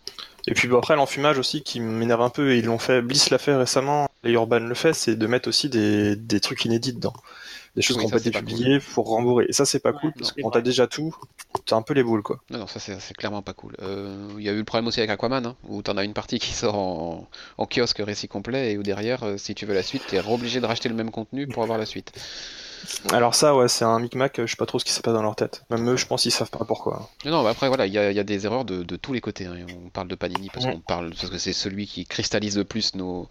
Et 0.46 0.52
puis 0.52 0.68
après, 0.76 0.96
l'enfumage 0.96 1.38
aussi 1.38 1.62
qui 1.62 1.80
m'énerve 1.80 2.22
un 2.22 2.28
peu, 2.28 2.52
et 2.52 2.58
ils 2.58 2.66
l'ont 2.66 2.78
fait, 2.78 3.00
Bliss 3.00 3.30
l'a 3.30 3.38
fait 3.38 3.54
récemment, 3.54 4.08
et 4.24 4.32
Urban 4.32 4.58
le 4.58 4.74
fait, 4.74 4.92
c'est 4.92 5.16
de 5.16 5.26
mettre 5.26 5.48
aussi 5.48 5.70
des, 5.70 6.16
des 6.16 6.40
trucs 6.40 6.64
inédits 6.64 6.92
dedans 6.92 7.14
des 7.74 7.82
choses 7.82 7.96
qui 7.96 8.04
n'ont 8.04 8.10
pas 8.10 8.18
été 8.18 8.30
publiées 8.30 8.80
pour 8.80 9.08
rembourrer. 9.08 9.46
Et 9.48 9.52
ça, 9.52 9.64
c'est 9.64 9.80
pas 9.80 9.92
cool, 9.92 10.12
parce 10.12 10.32
que 10.32 10.42
quand 10.42 10.50
t'as 10.50 10.60
déjà 10.60 10.86
tout, 10.86 11.14
t'as 11.64 11.76
un 11.76 11.82
peu 11.82 11.94
les 11.94 12.02
boules, 12.02 12.22
quoi. 12.22 12.40
Non, 12.50 12.58
non, 12.58 12.66
ça, 12.66 12.78
c'est 12.80 13.14
clairement 13.14 13.42
pas 13.42 13.54
cool. 13.54 13.74
Euh, 13.80 14.28
il 14.36 14.44
y 14.44 14.48
a 14.48 14.52
eu 14.52 14.58
le 14.58 14.64
problème 14.64 14.86
aussi 14.86 15.00
avec 15.00 15.10
Aquaman, 15.10 15.46
hein, 15.46 15.56
où 15.68 15.82
t'en 15.82 15.96
as 15.96 16.04
une 16.04 16.12
partie 16.12 16.38
qui 16.38 16.52
sort 16.52 16.76
en, 16.76 17.28
en, 17.58 17.66
kiosque 17.66 18.02
récit 18.04 18.28
complet, 18.28 18.72
et 18.72 18.78
où 18.78 18.82
derrière, 18.82 19.24
euh, 19.24 19.36
si 19.38 19.54
tu 19.54 19.64
veux 19.64 19.74
la 19.74 19.82
suite, 19.82 20.02
t'es 20.08 20.20
obligé 20.20 20.60
de 20.60 20.66
racheter 20.66 20.88
le 20.88 20.94
même 20.94 21.10
contenu 21.10 21.46
pour 21.46 21.62
avoir 21.62 21.78
la 21.78 21.86
suite. 21.86 22.12
Alors 23.12 23.34
ça, 23.34 23.54
ouais, 23.56 23.68
c'est 23.68 23.84
un 23.84 23.98
micmac, 23.98 24.40
je 24.40 24.46
sais 24.46 24.56
pas 24.56 24.66
trop 24.66 24.78
ce 24.78 24.84
qui 24.84 24.92
se 24.92 25.00
passe 25.00 25.14
dans 25.14 25.22
leur 25.22 25.36
tête. 25.36 25.64
Même 25.70 25.88
eux, 25.90 25.96
je 25.96 26.06
pense 26.06 26.22
qu'ils 26.22 26.32
savent 26.32 26.50
pas 26.50 26.64
pourquoi. 26.64 27.08
Non, 27.24 27.46
après, 27.46 27.68
voilà, 27.68 27.86
il 27.86 27.90
y, 27.90 27.94
y, 27.96 28.18
a 28.18 28.24
des 28.24 28.46
erreurs 28.46 28.64
de, 28.64 28.82
de 28.82 28.96
tous 28.96 29.12
les 29.12 29.20
côtés. 29.20 29.46
Hein. 29.46 29.56
On 29.84 29.88
parle 29.90 30.08
de 30.08 30.14
Panini 30.14 30.50
parce 30.52 30.66
qu'on 30.66 30.80
parle 30.80 31.10
parce 31.10 31.30
que 31.30 31.38
c'est 31.38 31.52
celui 31.52 31.86
qui 31.86 32.04
cristallise 32.06 32.56
le 32.56 32.64
plus 32.64 32.94
nos, 32.94 33.28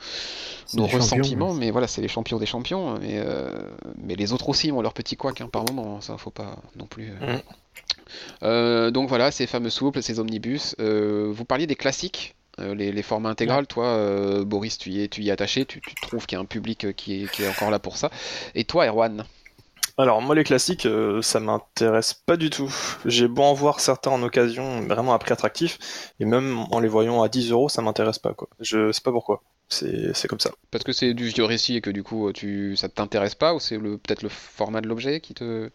nos 0.74 0.88
ressentiments, 0.88 1.54
mais 1.54 1.72
voilà, 1.72 1.88
c'est 1.88 2.02
les 2.02 2.08
champions 2.08 2.38
des 2.38 2.46
champions. 2.46 2.98
Mais, 3.00 3.16
euh, 3.18 3.52
mais 3.98 4.16
les 4.16 4.34
autres 4.34 4.50
aussi 4.50 4.72
ont 4.72 4.82
leur 4.82 4.94
petit 4.94 5.18
couac 5.18 5.42
hein, 5.42 5.50
par 5.52 5.64
moment, 5.66 6.02
ça 6.02 6.18
faut 6.18 6.32
pas 6.32 6.58
non 6.76 6.86
plus. 6.86 7.12
Euh... 7.22 7.38
Euh, 8.44 8.92
donc 8.92 9.10
voilà, 9.10 9.32
ces 9.32 9.48
fameux 9.48 9.70
souples, 9.70 10.02
ces 10.02 10.20
omnibus. 10.20 10.76
Euh, 10.80 11.32
vous 11.34 11.46
parliez 11.46 11.68
des 11.68 11.76
classiques. 11.76 12.36
euh, 12.60 12.76
les, 12.76 12.92
les 12.92 13.04
formats 13.04 13.30
intégrales. 13.30 13.68
Toi, 13.68 13.86
euh, 13.86 14.46
Boris, 14.46 14.78
tu 14.78 14.90
y 14.92 15.04
es, 15.04 15.08
tu 15.08 15.22
y 15.22 15.30
es 15.30 15.32
attaché, 15.32 15.66
tu, 15.66 15.82
tu 15.82 15.96
trouves 15.96 16.26
qu'il 16.26 16.36
y 16.36 16.40
a 16.40 16.42
un 16.42 16.46
public 16.46 16.86
euh, 16.86 16.92
qui 16.92 17.24
est, 17.24 17.32
qui 17.32 17.44
est 17.44 17.48
encore 17.48 17.72
là 17.72 17.80
pour 17.80 17.98
ça. 17.98 18.10
Et 18.56 18.64
toi, 18.64 18.86
Erwan? 18.88 19.26
Alors 20.02 20.20
moi 20.24 20.34
les 20.34 20.44
classiques, 20.44 20.88
euh, 20.88 21.22
ça 21.22 21.40
m'intéresse 21.40 22.16
pas 22.16 22.36
du 22.36 22.50
tout. 22.50 22.74
J'ai 23.06 23.28
beau 23.28 23.44
en 23.44 23.54
voir 23.54 23.80
certains 23.80 24.10
en 24.10 24.24
occasion, 24.24 24.82
vraiment 24.88 25.14
à 25.14 25.20
prix 25.20 25.32
attractif, 25.32 25.78
et 26.20 26.26
même 26.26 26.66
en 26.72 26.80
les 26.80 26.88
voyant 26.88 27.22
à 27.22 27.30
10 27.30 27.52
euros, 27.52 27.70
ça 27.70 27.84
m'intéresse 27.84 28.18
pas 28.18 28.34
quoi. 28.34 28.48
Je 28.60 28.92
sais 28.92 29.02
pas 29.02 29.12
pourquoi. 29.12 29.44
C'est 29.70 30.28
comme 30.28 30.40
ça. 30.40 30.50
Parce 30.72 30.84
que 30.84 30.92
c'est 30.92 31.14
du 31.14 31.28
vieux 31.28 31.46
récit 31.46 31.76
et 31.76 31.82
que 31.82 31.92
du 31.92 32.02
coup, 32.02 32.32
tu, 32.34 32.76
ça 32.76 32.90
t'intéresse 32.90 33.36
pas 33.36 33.54
ou 33.54 33.60
c'est 33.60 33.78
le, 33.78 33.98
peut-être 34.00 34.24
le 34.24 34.30
format 34.30 34.82
de 34.82 34.88
l'objet 34.88 35.22
qui 35.22 35.36
te. 35.36 35.70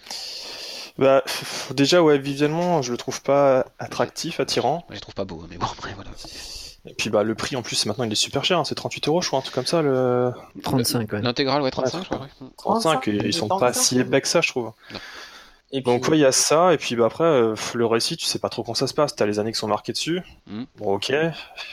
Bah 0.98 1.22
déjà 1.74 2.02
ouais 2.02 2.18
visuellement, 2.18 2.82
je 2.82 2.90
le 2.90 2.98
trouve 2.98 3.22
pas 3.22 3.64
attractif, 3.78 4.40
attirant. 4.40 4.84
Je 4.88 4.94
les 4.94 5.00
trouve 5.00 5.14
pas 5.14 5.22
hein, 5.22 5.46
mais 5.48 5.56
bon, 5.56 5.66
après, 5.66 5.92
voilà. 5.94 6.10
Et 6.87 6.94
puis 6.94 7.11
bah 7.11 7.22
le 7.22 7.35
prix 7.35 7.57
en 7.57 7.62
plus 7.62 7.85
maintenant 7.87 8.05
il 8.05 8.12
est 8.12 8.14
super 8.14 8.44
cher, 8.44 8.59
hein, 8.59 8.64
c'est 8.64 8.75
38 8.75 9.09
euros 9.09 9.20
je 9.20 9.27
crois, 9.29 9.38
un 9.40 9.42
truc 9.42 9.55
comme 9.55 9.66
ça 9.66 9.83
le 9.83 10.33
35, 10.62 11.12
ouais. 11.12 11.20
L'intégrale, 11.22 11.62
ouais, 11.62 11.70
35, 11.70 12.01
je 12.03 12.05
crois. 12.07 12.18
ouais. 12.20 12.49
35 12.57 13.09
et 13.09 13.11
ils 13.25 13.33
sont 13.35 13.49
pas 13.49 13.72
si 13.72 13.99
épais 13.99 14.20
que 14.20 14.29
ça 14.29 14.40
je 14.40 14.49
trouve. 14.49 14.72
Et 15.72 15.83
puis, 15.83 15.92
Donc 15.92 16.07
ouais, 16.09 16.16
il 16.16 16.20
y 16.20 16.25
a 16.25 16.31
ça, 16.31 16.72
et 16.72 16.77
puis 16.79 16.94
bah, 16.94 17.07
après, 17.07 17.25
euh, 17.25 17.57
le 17.75 17.87
récit, 17.87 18.16
tu 18.16 18.25
sais 18.25 18.38
pas 18.38 18.49
trop 18.49 18.62
quand 18.62 18.75
ça 18.75 18.87
se 18.87 18.94
passe, 18.94 19.16
t'as 19.16 19.27
les 19.27 19.40
années 19.40 19.51
qui 19.51 19.59
sont 19.59 19.66
marquées 19.66 19.92
dessus, 19.92 20.22
Mm. 20.46 20.62
bon 20.77 20.94
ok, 20.94 21.12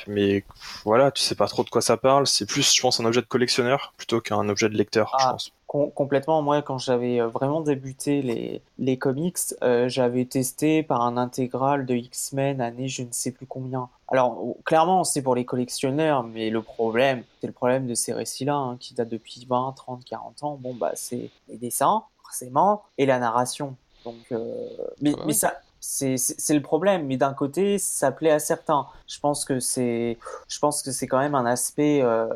mais 0.07 0.43
voilà, 0.83 1.11
tu 1.11 1.21
sais 1.21 1.35
pas 1.35 1.45
trop 1.47 1.63
de 1.63 1.69
quoi 1.69 1.81
ça 1.81 1.95
parle, 1.95 2.25
c'est 2.25 2.47
plus, 2.47 2.73
je 2.73 2.81
pense, 2.81 2.99
un 2.99 3.05
objet 3.05 3.21
de 3.21 3.27
collectionneur 3.27 3.93
plutôt 3.97 4.19
qu'un 4.19 4.49
objet 4.49 4.67
de 4.67 4.75
lecteur, 4.75 5.15
je 5.19 5.25
Ah. 5.27 5.31
pense. 5.33 5.51
Com- 5.73 5.91
complètement. 5.91 6.43
Moi, 6.43 6.61
quand 6.61 6.77
j'avais 6.77 7.19
euh, 7.19 7.27
vraiment 7.27 7.61
débuté 7.61 8.21
les, 8.21 8.61
les 8.77 8.97
comics, 8.99 9.39
euh, 9.63 9.89
j'avais 9.89 10.25
testé 10.25 10.83
par 10.83 11.01
un 11.01 11.17
intégral 11.17 11.87
de 11.87 11.95
X-Men 11.95 12.61
année 12.61 12.87
je 12.87 13.01
ne 13.01 13.11
sais 13.11 13.31
plus 13.31 13.47
combien. 13.47 13.89
Alors, 14.09 14.37
oh, 14.39 14.57
clairement, 14.65 15.03
c'est 15.03 15.23
pour 15.23 15.33
les 15.33 15.45
collectionneurs, 15.45 16.21
mais 16.21 16.51
le 16.51 16.61
problème, 16.61 17.23
c'est 17.41 17.47
le 17.47 17.53
problème 17.53 17.87
de 17.87 17.95
ces 17.95 18.13
récits-là, 18.13 18.53
hein, 18.53 18.77
qui 18.79 18.93
datent 18.93 19.09
depuis 19.09 19.47
20, 19.49 19.73
30, 19.75 20.05
40 20.05 20.43
ans. 20.43 20.59
Bon, 20.61 20.75
bah, 20.75 20.91
c'est 20.93 21.31
les 21.49 21.57
dessins, 21.57 22.03
forcément, 22.21 22.83
et 22.99 23.07
la 23.07 23.17
narration. 23.17 23.75
Donc, 24.05 24.15
euh, 24.31 24.67
mais, 25.01 25.15
ouais. 25.15 25.21
mais 25.25 25.33
ça, 25.33 25.55
c'est 25.79 26.15
le 26.53 26.61
problème. 26.61 27.07
Mais 27.07 27.17
d'un 27.17 27.33
côté, 27.33 27.79
ça 27.79 28.11
plaît 28.11 28.29
à 28.29 28.37
certains. 28.37 28.85
Je 29.07 29.19
pense 29.19 29.43
que 29.43 29.59
c'est, 29.59 30.19
je 30.47 30.59
pense 30.59 30.83
que 30.83 30.91
c'est 30.91 31.07
quand 31.07 31.19
même 31.19 31.35
un 31.35 31.47
aspect, 31.47 32.01
euh, 32.03 32.27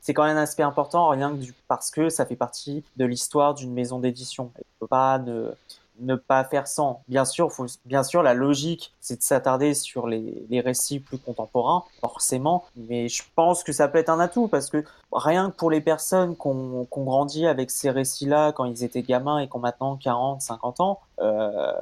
c'est 0.00 0.14
quand 0.14 0.24
même 0.24 0.36
un 0.36 0.42
aspect 0.42 0.62
important, 0.62 1.08
rien 1.08 1.30
que 1.30 1.36
du, 1.36 1.54
parce 1.68 1.90
que 1.90 2.08
ça 2.08 2.26
fait 2.26 2.36
partie 2.36 2.84
de 2.96 3.04
l'histoire 3.04 3.54
d'une 3.54 3.72
maison 3.72 3.98
d'édition. 3.98 4.52
Ne 4.56 4.62
peut 4.80 4.86
pas 4.86 5.18
ne, 5.18 5.52
ne 6.00 6.14
pas 6.14 6.44
faire 6.44 6.66
sans. 6.66 7.02
Bien 7.08 7.24
sûr, 7.24 7.52
faut, 7.52 7.66
bien 7.84 8.02
sûr, 8.02 8.22
la 8.22 8.34
logique, 8.34 8.94
c'est 9.00 9.16
de 9.16 9.22
s'attarder 9.22 9.74
sur 9.74 10.06
les, 10.06 10.46
les 10.48 10.60
récits 10.60 11.00
plus 11.00 11.18
contemporains, 11.18 11.84
forcément. 12.00 12.64
Mais 12.76 13.08
je 13.08 13.22
pense 13.34 13.64
que 13.64 13.72
ça 13.72 13.88
peut 13.88 13.98
être 13.98 14.08
un 14.08 14.20
atout 14.20 14.48
parce 14.48 14.70
que 14.70 14.84
rien 15.12 15.50
que 15.50 15.56
pour 15.56 15.70
les 15.70 15.80
personnes 15.80 16.36
qui 16.36 16.46
ont 16.46 16.86
qui 16.90 16.98
ont 16.98 17.04
grandi 17.04 17.46
avec 17.46 17.70
ces 17.70 17.90
récits-là 17.90 18.52
quand 18.52 18.64
ils 18.64 18.84
étaient 18.84 19.02
gamins 19.02 19.38
et 19.38 19.48
qui 19.48 19.56
ont 19.56 19.60
maintenant 19.60 19.96
40, 19.96 20.40
50 20.40 20.80
ans, 20.80 21.00
euh, 21.20 21.72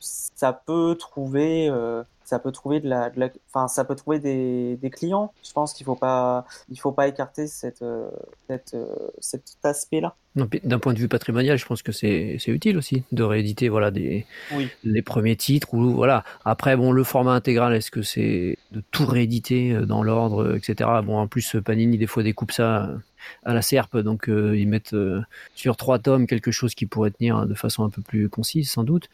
ça 0.00 0.52
peut 0.52 0.96
trouver, 0.98 1.68
euh, 1.68 2.02
ça 2.26 2.38
peut 2.38 2.52
trouver 2.52 2.80
de 2.80 2.88
la, 2.88 3.08
de 3.10 3.18
la- 3.20 3.30
enfin, 3.52 3.68
ça 3.68 3.84
peut 3.84 3.94
trouver 3.94 4.18
des, 4.18 4.76
des 4.76 4.90
clients. 4.90 5.32
Je 5.46 5.52
pense 5.52 5.72
qu'il 5.72 5.86
faut 5.86 5.94
pas, 5.96 6.44
il 6.68 6.78
faut 6.78 6.92
pas 6.92 7.08
écarter 7.08 7.46
cette, 7.46 7.82
euh, 7.82 8.10
cette, 8.48 8.74
euh, 8.74 8.86
cet 9.20 9.44
aspect-là. 9.62 10.14
D'un 10.64 10.78
point 10.78 10.92
de 10.92 10.98
vue 10.98 11.08
patrimonial, 11.08 11.56
je 11.56 11.64
pense 11.64 11.82
que 11.82 11.92
c'est 11.92 12.36
utile 12.48 12.76
aussi 12.76 13.04
de 13.10 13.22
rééditer 13.22 13.70
voilà 13.70 13.90
des 13.90 14.26
Oui. 14.54 14.68
les 14.84 15.00
premiers 15.00 15.36
titres 15.36 15.72
ou 15.72 15.92
voilà. 15.94 16.24
Après 16.44 16.76
bon 16.76 16.92
le 16.92 17.04
format 17.04 17.32
intégral, 17.32 17.74
est-ce 17.74 17.90
que 17.90 18.02
c'est 18.02 18.58
de 18.70 18.82
tout 18.90 19.06
rééditer 19.06 19.72
euh, 19.72 19.86
dans 19.86 20.02
l'ordre, 20.02 20.54
etc. 20.54 20.90
Bon 21.04 21.16
en 21.16 21.26
plus 21.26 21.56
Panini 21.64 21.96
des 21.96 22.06
fois 22.06 22.22
découpe 22.22 22.52
ça 22.52 22.90
à 23.44 23.54
la 23.54 23.62
serpe, 23.62 23.96
donc 23.98 24.28
euh, 24.28 24.56
ils 24.56 24.66
mettent 24.68 24.92
euh, 24.94 25.20
sur 25.54 25.76
trois 25.76 25.98
tomes 25.98 26.26
quelque 26.26 26.50
chose 26.50 26.74
qui 26.74 26.86
pourrait 26.86 27.10
tenir 27.10 27.46
de 27.46 27.54
façon 27.54 27.84
un 27.84 27.90
peu 27.90 28.02
plus 28.02 28.28
concise 28.28 28.70
sans 28.70 28.84
doute. 28.84 29.08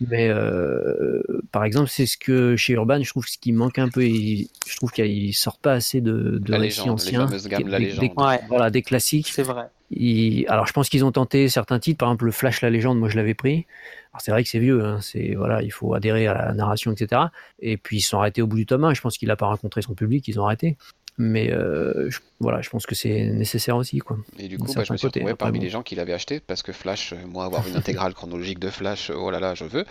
Mais 0.00 0.28
euh, 0.30 1.22
par 1.52 1.64
exemple 1.64 1.88
c'est 1.90 2.06
ce 2.06 2.16
que 2.16 2.56
chez 2.56 2.74
Urban, 2.74 3.02
je 3.02 3.08
trouve 3.10 3.26
ce 3.26 3.38
qui 3.38 3.52
manque 3.52 3.78
un 3.78 3.88
peu, 3.88 4.04
il- 4.06 4.48
je 4.66 4.76
trouve 4.76 4.90
qu'il 4.92 5.34
sort 5.34 5.58
pas 5.58 5.72
assez 5.72 6.00
de, 6.00 6.38
de 6.38 6.52
La 6.52 6.58
récits 6.58 6.88
anciens, 6.90 7.26
gammes 7.48 7.68
des- 7.70 7.78
légende. 7.78 8.00
des- 8.00 8.22
Ouais, 8.22 8.40
voilà 8.48 8.70
des 8.70 8.82
classiques. 8.82 9.30
c'est 9.32 9.42
vrai. 9.42 9.64
Ils- 9.90 10.46
Alors, 10.48 10.66
je 10.66 10.72
pense 10.72 10.88
qu'ils 10.88 11.04
ont 11.04 11.12
tenté 11.12 11.48
certains 11.48 11.78
titres, 11.78 11.98
par 11.98 12.08
exemple 12.08 12.24
le 12.24 12.32
Flash 12.32 12.62
la 12.62 12.70
légende, 12.70 12.98
moi 12.98 13.08
je 13.08 13.16
l'avais 13.16 13.34
pris. 13.34 13.66
Alors 14.12 14.22
c'est 14.22 14.30
vrai 14.30 14.42
que 14.42 14.48
c'est 14.48 14.58
vieux, 14.58 14.82
hein, 14.84 15.00
c'est 15.02 15.34
voilà, 15.34 15.62
il 15.62 15.70
faut 15.70 15.94
adhérer 15.94 16.26
à 16.26 16.34
la 16.34 16.54
narration, 16.54 16.90
etc. 16.92 17.30
Et 17.60 17.76
puis 17.76 17.98
ils 17.98 18.00
se 18.00 18.08
sont 18.10 18.18
arrêtés 18.18 18.42
au 18.42 18.46
bout 18.46 18.56
du 18.56 18.66
tome 18.66 18.84
1. 18.84 18.94
Je 18.94 19.00
pense 19.00 19.18
qu'il 19.18 19.28
n'a 19.28 19.36
pas 19.36 19.46
rencontré 19.46 19.82
son 19.82 19.94
public, 19.94 20.26
ils 20.26 20.40
ont 20.40 20.44
arrêté. 20.46 20.76
Mais 21.16 21.52
euh, 21.52 22.10
je- 22.10 22.18
voilà, 22.40 22.60
je 22.60 22.68
pense 22.70 22.86
que 22.86 22.96
c'est 22.96 23.26
nécessaire 23.26 23.76
aussi, 23.76 23.98
quoi. 24.00 24.18
Et 24.36 24.48
du 24.48 24.58
coup, 24.58 24.72
bah, 24.74 24.82
je 24.82 24.92
me 24.92 24.96
suis 24.98 25.06
retrouvé 25.06 25.26
après, 25.30 25.36
parmi 25.36 25.58
bon. 25.58 25.64
les 25.64 25.70
gens 25.70 25.82
qui 25.84 25.94
l'avaient 25.94 26.12
acheté 26.12 26.40
parce 26.40 26.62
que 26.64 26.72
Flash, 26.72 27.12
euh, 27.12 27.16
moi, 27.28 27.44
avoir 27.44 27.66
une 27.68 27.76
intégrale 27.76 28.14
chronologique 28.14 28.58
de 28.58 28.68
Flash, 28.68 29.10
euh, 29.10 29.14
oh 29.16 29.30
là 29.30 29.38
là, 29.38 29.54
je 29.54 29.64
veux. 29.64 29.84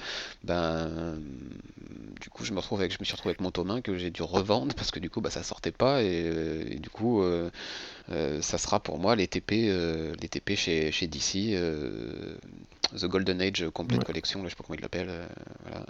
Ben, 0.44 1.18
du 2.22 2.30
coup, 2.30 2.44
je 2.44 2.52
me 2.52 2.58
retrouve 2.60 2.82
avec, 2.82 2.92
je 2.92 2.98
me 3.00 3.06
suis 3.06 3.14
retrouvé 3.14 3.32
avec 3.32 3.42
mon 3.42 3.52
tome 3.52 3.72
1 3.72 3.80
que 3.82 3.98
j'ai 3.98 4.10
dû 4.10 4.22
revendre 4.22 4.76
parce 4.76 4.92
que 4.92 5.00
du 5.00 5.10
coup, 5.10 5.22
bah, 5.22 5.30
ça 5.30 5.44
sortait 5.44 5.72
pas 5.72 6.04
et, 6.04 6.66
et 6.72 6.80
du 6.80 6.90
coup, 6.90 7.22
euh, 7.24 7.50
euh, 8.12 8.42
ça 8.42 8.58
sera 8.58 8.82
pour 8.82 9.00
moi 9.00 9.16
les 9.16 9.28
TP, 9.28 9.52
les 10.22 10.28
TP 10.30 10.56
chez, 10.58 10.92
chez 10.92 11.08
DC, 11.08 11.56
The 12.98 13.06
Golden 13.06 13.42
Age 13.42 13.66
Complete 13.74 14.00
Ouais. 14.00 14.06
Collection, 14.06 14.40
là, 14.44 14.46
je 14.46 14.50
sais 14.52 14.56
pas 14.58 14.64
comment 14.68 14.78
ils 14.78 14.82
l'appellent. 14.82 15.08
euh, 15.10 15.26
voilà. 15.64 15.86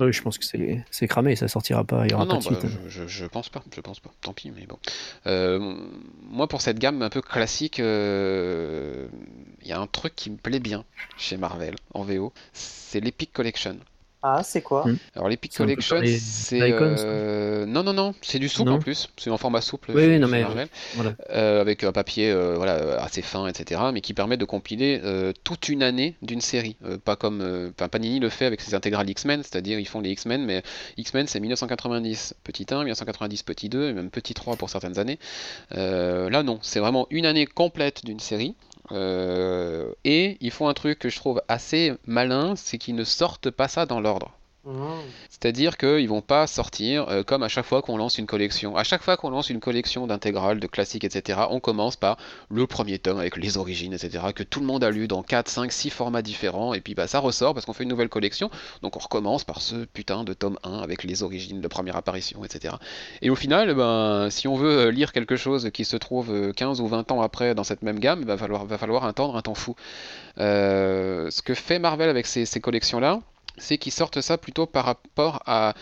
Ouais, 0.00 0.12
je 0.12 0.20
pense 0.20 0.36
que 0.36 0.44
c'est 0.44 0.84
c'est 0.90 1.06
cramé, 1.08 1.36
ça 1.36 1.48
sortira 1.48 1.84
pas, 1.84 2.04
il 2.06 2.10
y 2.10 2.14
aura 2.14 2.24
Ah 2.24 2.26
pas 2.26 2.34
non, 2.34 2.40
de 2.40 2.44
bah, 2.44 2.60
suite. 2.60 2.70
je, 2.70 2.88
je, 2.88 3.06
je 3.06 3.24
pense 3.26 3.48
pas, 3.48 3.62
je 3.74 3.80
pense 3.80 4.00
pas. 4.00 4.10
Tant 4.20 4.32
pis, 4.34 4.50
mais 4.50 4.66
bon. 4.66 4.78
Euh, 5.26 5.58
moi, 6.22 6.48
pour 6.48 6.60
cette 6.60 6.78
gamme 6.78 7.02
un 7.02 7.08
peu 7.08 7.22
classique, 7.22 7.80
euh, 7.80 9.08
il 9.62 9.68
y 9.68 9.72
a 9.72 9.80
un 9.80 9.86
truc 9.86 10.14
qui 10.16 10.30
me 10.30 10.36
plaît 10.36 10.60
bien 10.60 10.84
chez 11.16 11.36
Marvel 11.36 11.76
en 11.94 12.02
VO, 12.02 12.32
c'est 12.52 13.00
l'Epic 13.00 13.32
Collection. 13.32 13.78
Ah, 14.28 14.42
c'est 14.42 14.60
quoi? 14.60 14.84
Hmm. 14.88 14.96
Alors 15.14 15.28
l'Epic 15.28 15.56
Collection, 15.56 16.00
c'est 16.18 16.58
euh, 17.04 17.64
non 17.64 17.84
non 17.84 17.92
non, 17.92 18.12
c'est 18.22 18.40
du 18.40 18.48
souple 18.48 18.70
Non 18.70 18.76
en 18.76 18.78
plus, 18.80 19.08
c'est 19.16 19.30
en 19.30 19.36
format 19.38 19.60
souple 19.60 19.92
Oui, 19.94 20.18
non, 20.18 20.26
mais- 20.26 20.44
Voilà. 20.94 21.12
euh, 21.30 21.60
avec 21.60 21.84
un 21.84 21.92
papier 21.92 22.30
euh, 22.30 22.54
voilà 22.56 23.00
assez 23.00 23.22
fin, 23.22 23.46
etc. 23.46 23.80
Mais 23.92 24.00
qui 24.00 24.14
permet 24.14 24.36
de 24.36 24.44
compiler 24.44 25.00
euh, 25.04 25.32
toute 25.44 25.68
une 25.68 25.82
année 25.84 26.16
d'une 26.22 26.40
série, 26.40 26.76
Euh, 26.84 26.98
pas 26.98 27.14
comme 27.14 27.40
euh, 27.40 27.70
enfin 27.78 27.88
Panini 27.88 28.18
le 28.18 28.28
fait 28.28 28.46
avec 28.46 28.60
ses 28.60 28.74
intégrales 28.74 29.08
X-Men, 29.08 29.42
c'est-à-dire 29.44 29.78
ils 29.78 29.86
font 29.88 30.00
les 30.00 30.10
X-Men, 30.10 30.44
mais 30.44 30.62
X-Men 30.96 31.26
c'est 31.28 31.38
1990 31.38 32.34
petit 32.42 32.66
1, 32.68 32.78
1990 32.80 33.42
petit 33.44 33.68
2 33.68 33.90
et 33.90 33.92
même 33.92 34.10
petit 34.10 34.34
3 34.34 34.56
pour 34.56 34.70
certaines 34.70 34.98
années. 34.98 35.18
Euh, 35.76 36.28
là 36.30 36.42
non, 36.42 36.58
c'est 36.62 36.80
vraiment 36.80 37.06
une 37.10 37.26
année 37.26 37.46
complète 37.46 38.04
d'une 38.04 38.20
série. 38.20 38.54
Euh, 38.92 39.92
et 40.04 40.36
ils 40.40 40.50
font 40.50 40.68
un 40.68 40.74
truc 40.74 40.98
que 40.98 41.08
je 41.08 41.16
trouve 41.16 41.42
assez 41.48 41.92
malin, 42.06 42.54
c'est 42.56 42.78
qu'ils 42.78 42.94
ne 42.94 43.04
sortent 43.04 43.50
pas 43.50 43.68
ça 43.68 43.86
dans 43.86 44.00
l'ordre. 44.00 44.32
Hmm. 44.64 45.00
C'est-à-dire 45.38 45.76
qu'ils 45.76 46.08
vont 46.08 46.22
pas 46.22 46.46
sortir 46.46 47.10
euh, 47.10 47.22
comme 47.22 47.42
à 47.42 47.48
chaque 47.48 47.66
fois 47.66 47.82
qu'on 47.82 47.98
lance 47.98 48.16
une 48.16 48.24
collection. 48.24 48.74
À 48.74 48.84
chaque 48.84 49.02
fois 49.02 49.18
qu'on 49.18 49.28
lance 49.28 49.50
une 49.50 49.60
collection 49.60 50.06
d'intégrales, 50.06 50.60
de 50.60 50.66
classiques, 50.66 51.04
etc., 51.04 51.40
on 51.50 51.60
commence 51.60 51.96
par 51.96 52.16
le 52.50 52.66
premier 52.66 52.98
tome 52.98 53.18
avec 53.18 53.36
les 53.36 53.58
origines, 53.58 53.92
etc., 53.92 54.24
que 54.34 54.42
tout 54.42 54.60
le 54.60 54.66
monde 54.66 54.82
a 54.82 54.90
lu 54.90 55.08
dans 55.08 55.22
4, 55.22 55.48
5, 55.48 55.70
6 55.70 55.90
formats 55.90 56.22
différents, 56.22 56.72
et 56.72 56.80
puis 56.80 56.94
bah, 56.94 57.06
ça 57.06 57.18
ressort 57.18 57.52
parce 57.52 57.66
qu'on 57.66 57.74
fait 57.74 57.82
une 57.82 57.90
nouvelle 57.90 58.08
collection, 58.08 58.50
donc 58.80 58.96
on 58.96 58.98
recommence 58.98 59.44
par 59.44 59.60
ce 59.60 59.84
putain 59.84 60.24
de 60.24 60.32
tome 60.32 60.58
1 60.64 60.78
avec 60.78 61.04
les 61.04 61.22
origines 61.22 61.60
de 61.60 61.68
première 61.68 61.96
apparition, 61.96 62.42
etc. 62.42 62.76
Et 63.20 63.28
au 63.28 63.36
final, 63.36 63.74
ben, 63.74 64.28
si 64.30 64.48
on 64.48 64.56
veut 64.56 64.86
euh, 64.86 64.90
lire 64.90 65.12
quelque 65.12 65.36
chose 65.36 65.70
qui 65.70 65.84
se 65.84 65.98
trouve 65.98 66.32
euh, 66.32 66.52
15 66.54 66.80
ou 66.80 66.86
20 66.86 67.12
ans 67.12 67.20
après 67.20 67.54
dans 67.54 67.64
cette 67.64 67.82
même 67.82 67.98
gamme, 67.98 68.20
il 68.20 68.26
va 68.26 68.38
falloir, 68.38 69.04
attendre 69.04 69.36
un 69.36 69.42
temps 69.42 69.54
fou. 69.54 69.74
Euh, 70.38 71.30
ce 71.30 71.42
que 71.42 71.52
fait 71.52 71.78
Marvel 71.78 72.08
avec 72.08 72.26
ces 72.26 72.46
collections-là, 72.60 73.20
c'est 73.58 73.78
qu'ils 73.78 73.92
sortent 73.92 74.20
ça 74.20 74.38
plutôt 74.38 74.66
par 74.66 74.84
rapport 74.84 75.42
à 75.46 75.74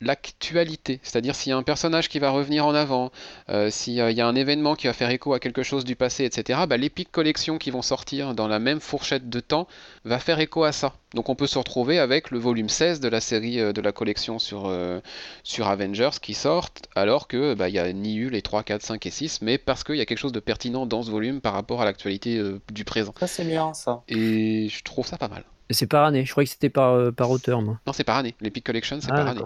l'actualité, 0.00 1.00
c'est-à-dire 1.02 1.34
s'il 1.34 1.50
y 1.50 1.52
a 1.52 1.56
un 1.56 1.64
personnage 1.64 2.08
qui 2.08 2.20
va 2.20 2.30
revenir 2.30 2.64
en 2.64 2.72
avant, 2.72 3.10
euh, 3.48 3.68
s'il 3.68 3.94
y 3.94 4.00
a- 4.00 4.12
il 4.12 4.16
y 4.16 4.20
a 4.20 4.28
un 4.28 4.36
événement 4.36 4.76
qui 4.76 4.86
va 4.86 4.92
faire 4.92 5.10
écho 5.10 5.34
à 5.34 5.40
quelque 5.40 5.64
chose 5.64 5.84
du 5.84 5.96
passé, 5.96 6.24
etc., 6.24 6.60
bah, 6.68 6.76
l'Epic 6.76 7.10
Collection 7.10 7.58
qui 7.58 7.72
vont 7.72 7.82
sortir 7.82 8.34
dans 8.36 8.46
la 8.46 8.60
même 8.60 8.78
fourchette 8.80 9.28
de 9.28 9.40
temps 9.40 9.66
va 10.04 10.20
faire 10.20 10.38
écho 10.38 10.62
à 10.62 10.70
ça. 10.70 10.94
Donc 11.14 11.28
on 11.28 11.34
peut 11.34 11.48
se 11.48 11.58
retrouver 11.58 11.98
avec 11.98 12.30
le 12.30 12.38
volume 12.38 12.68
16 12.68 13.00
de 13.00 13.08
la 13.08 13.20
série 13.20 13.58
euh, 13.58 13.72
de 13.72 13.80
la 13.80 13.90
collection 13.90 14.38
sur, 14.38 14.66
euh, 14.66 15.00
sur 15.42 15.66
Avengers 15.66 16.20
qui 16.22 16.34
sortent, 16.34 16.88
alors 16.94 17.26
que 17.26 17.54
bah, 17.54 17.68
il 17.68 17.72
n'y 17.72 17.78
a 17.80 17.92
ni 17.92 18.14
eu 18.14 18.30
les 18.30 18.42
3, 18.42 18.62
4, 18.62 18.82
5 18.82 19.04
et 19.04 19.10
6, 19.10 19.42
mais 19.42 19.58
parce 19.58 19.82
qu'il 19.82 19.96
y 19.96 20.00
a 20.00 20.06
quelque 20.06 20.18
chose 20.18 20.30
de 20.32 20.38
pertinent 20.40 20.86
dans 20.86 21.02
ce 21.02 21.10
volume 21.10 21.40
par 21.40 21.54
rapport 21.54 21.82
à 21.82 21.84
l'actualité 21.84 22.40
du 22.72 22.84
présent. 22.84 23.14
Ça, 23.18 23.26
c'est 23.26 23.44
bien, 23.44 23.74
ça. 23.74 24.02
Et 24.06 24.68
je 24.68 24.82
trouve 24.84 25.06
ça 25.08 25.18
pas 25.18 25.28
mal. 25.28 25.42
C'est 25.70 25.86
par 25.86 26.04
année, 26.04 26.24
je 26.24 26.30
croyais 26.30 26.46
que 26.46 26.52
c'était 26.52 26.70
par, 26.70 26.92
euh, 26.94 27.10
par 27.12 27.30
auteur, 27.30 27.60
moi. 27.60 27.78
Non, 27.86 27.92
c'est 27.92 28.04
par 28.04 28.16
année. 28.16 28.34
L'Epic 28.40 28.64
Collection, 28.64 28.98
c'est 29.00 29.10
Ah, 29.10 29.16
par 29.16 29.26
année. 29.28 29.42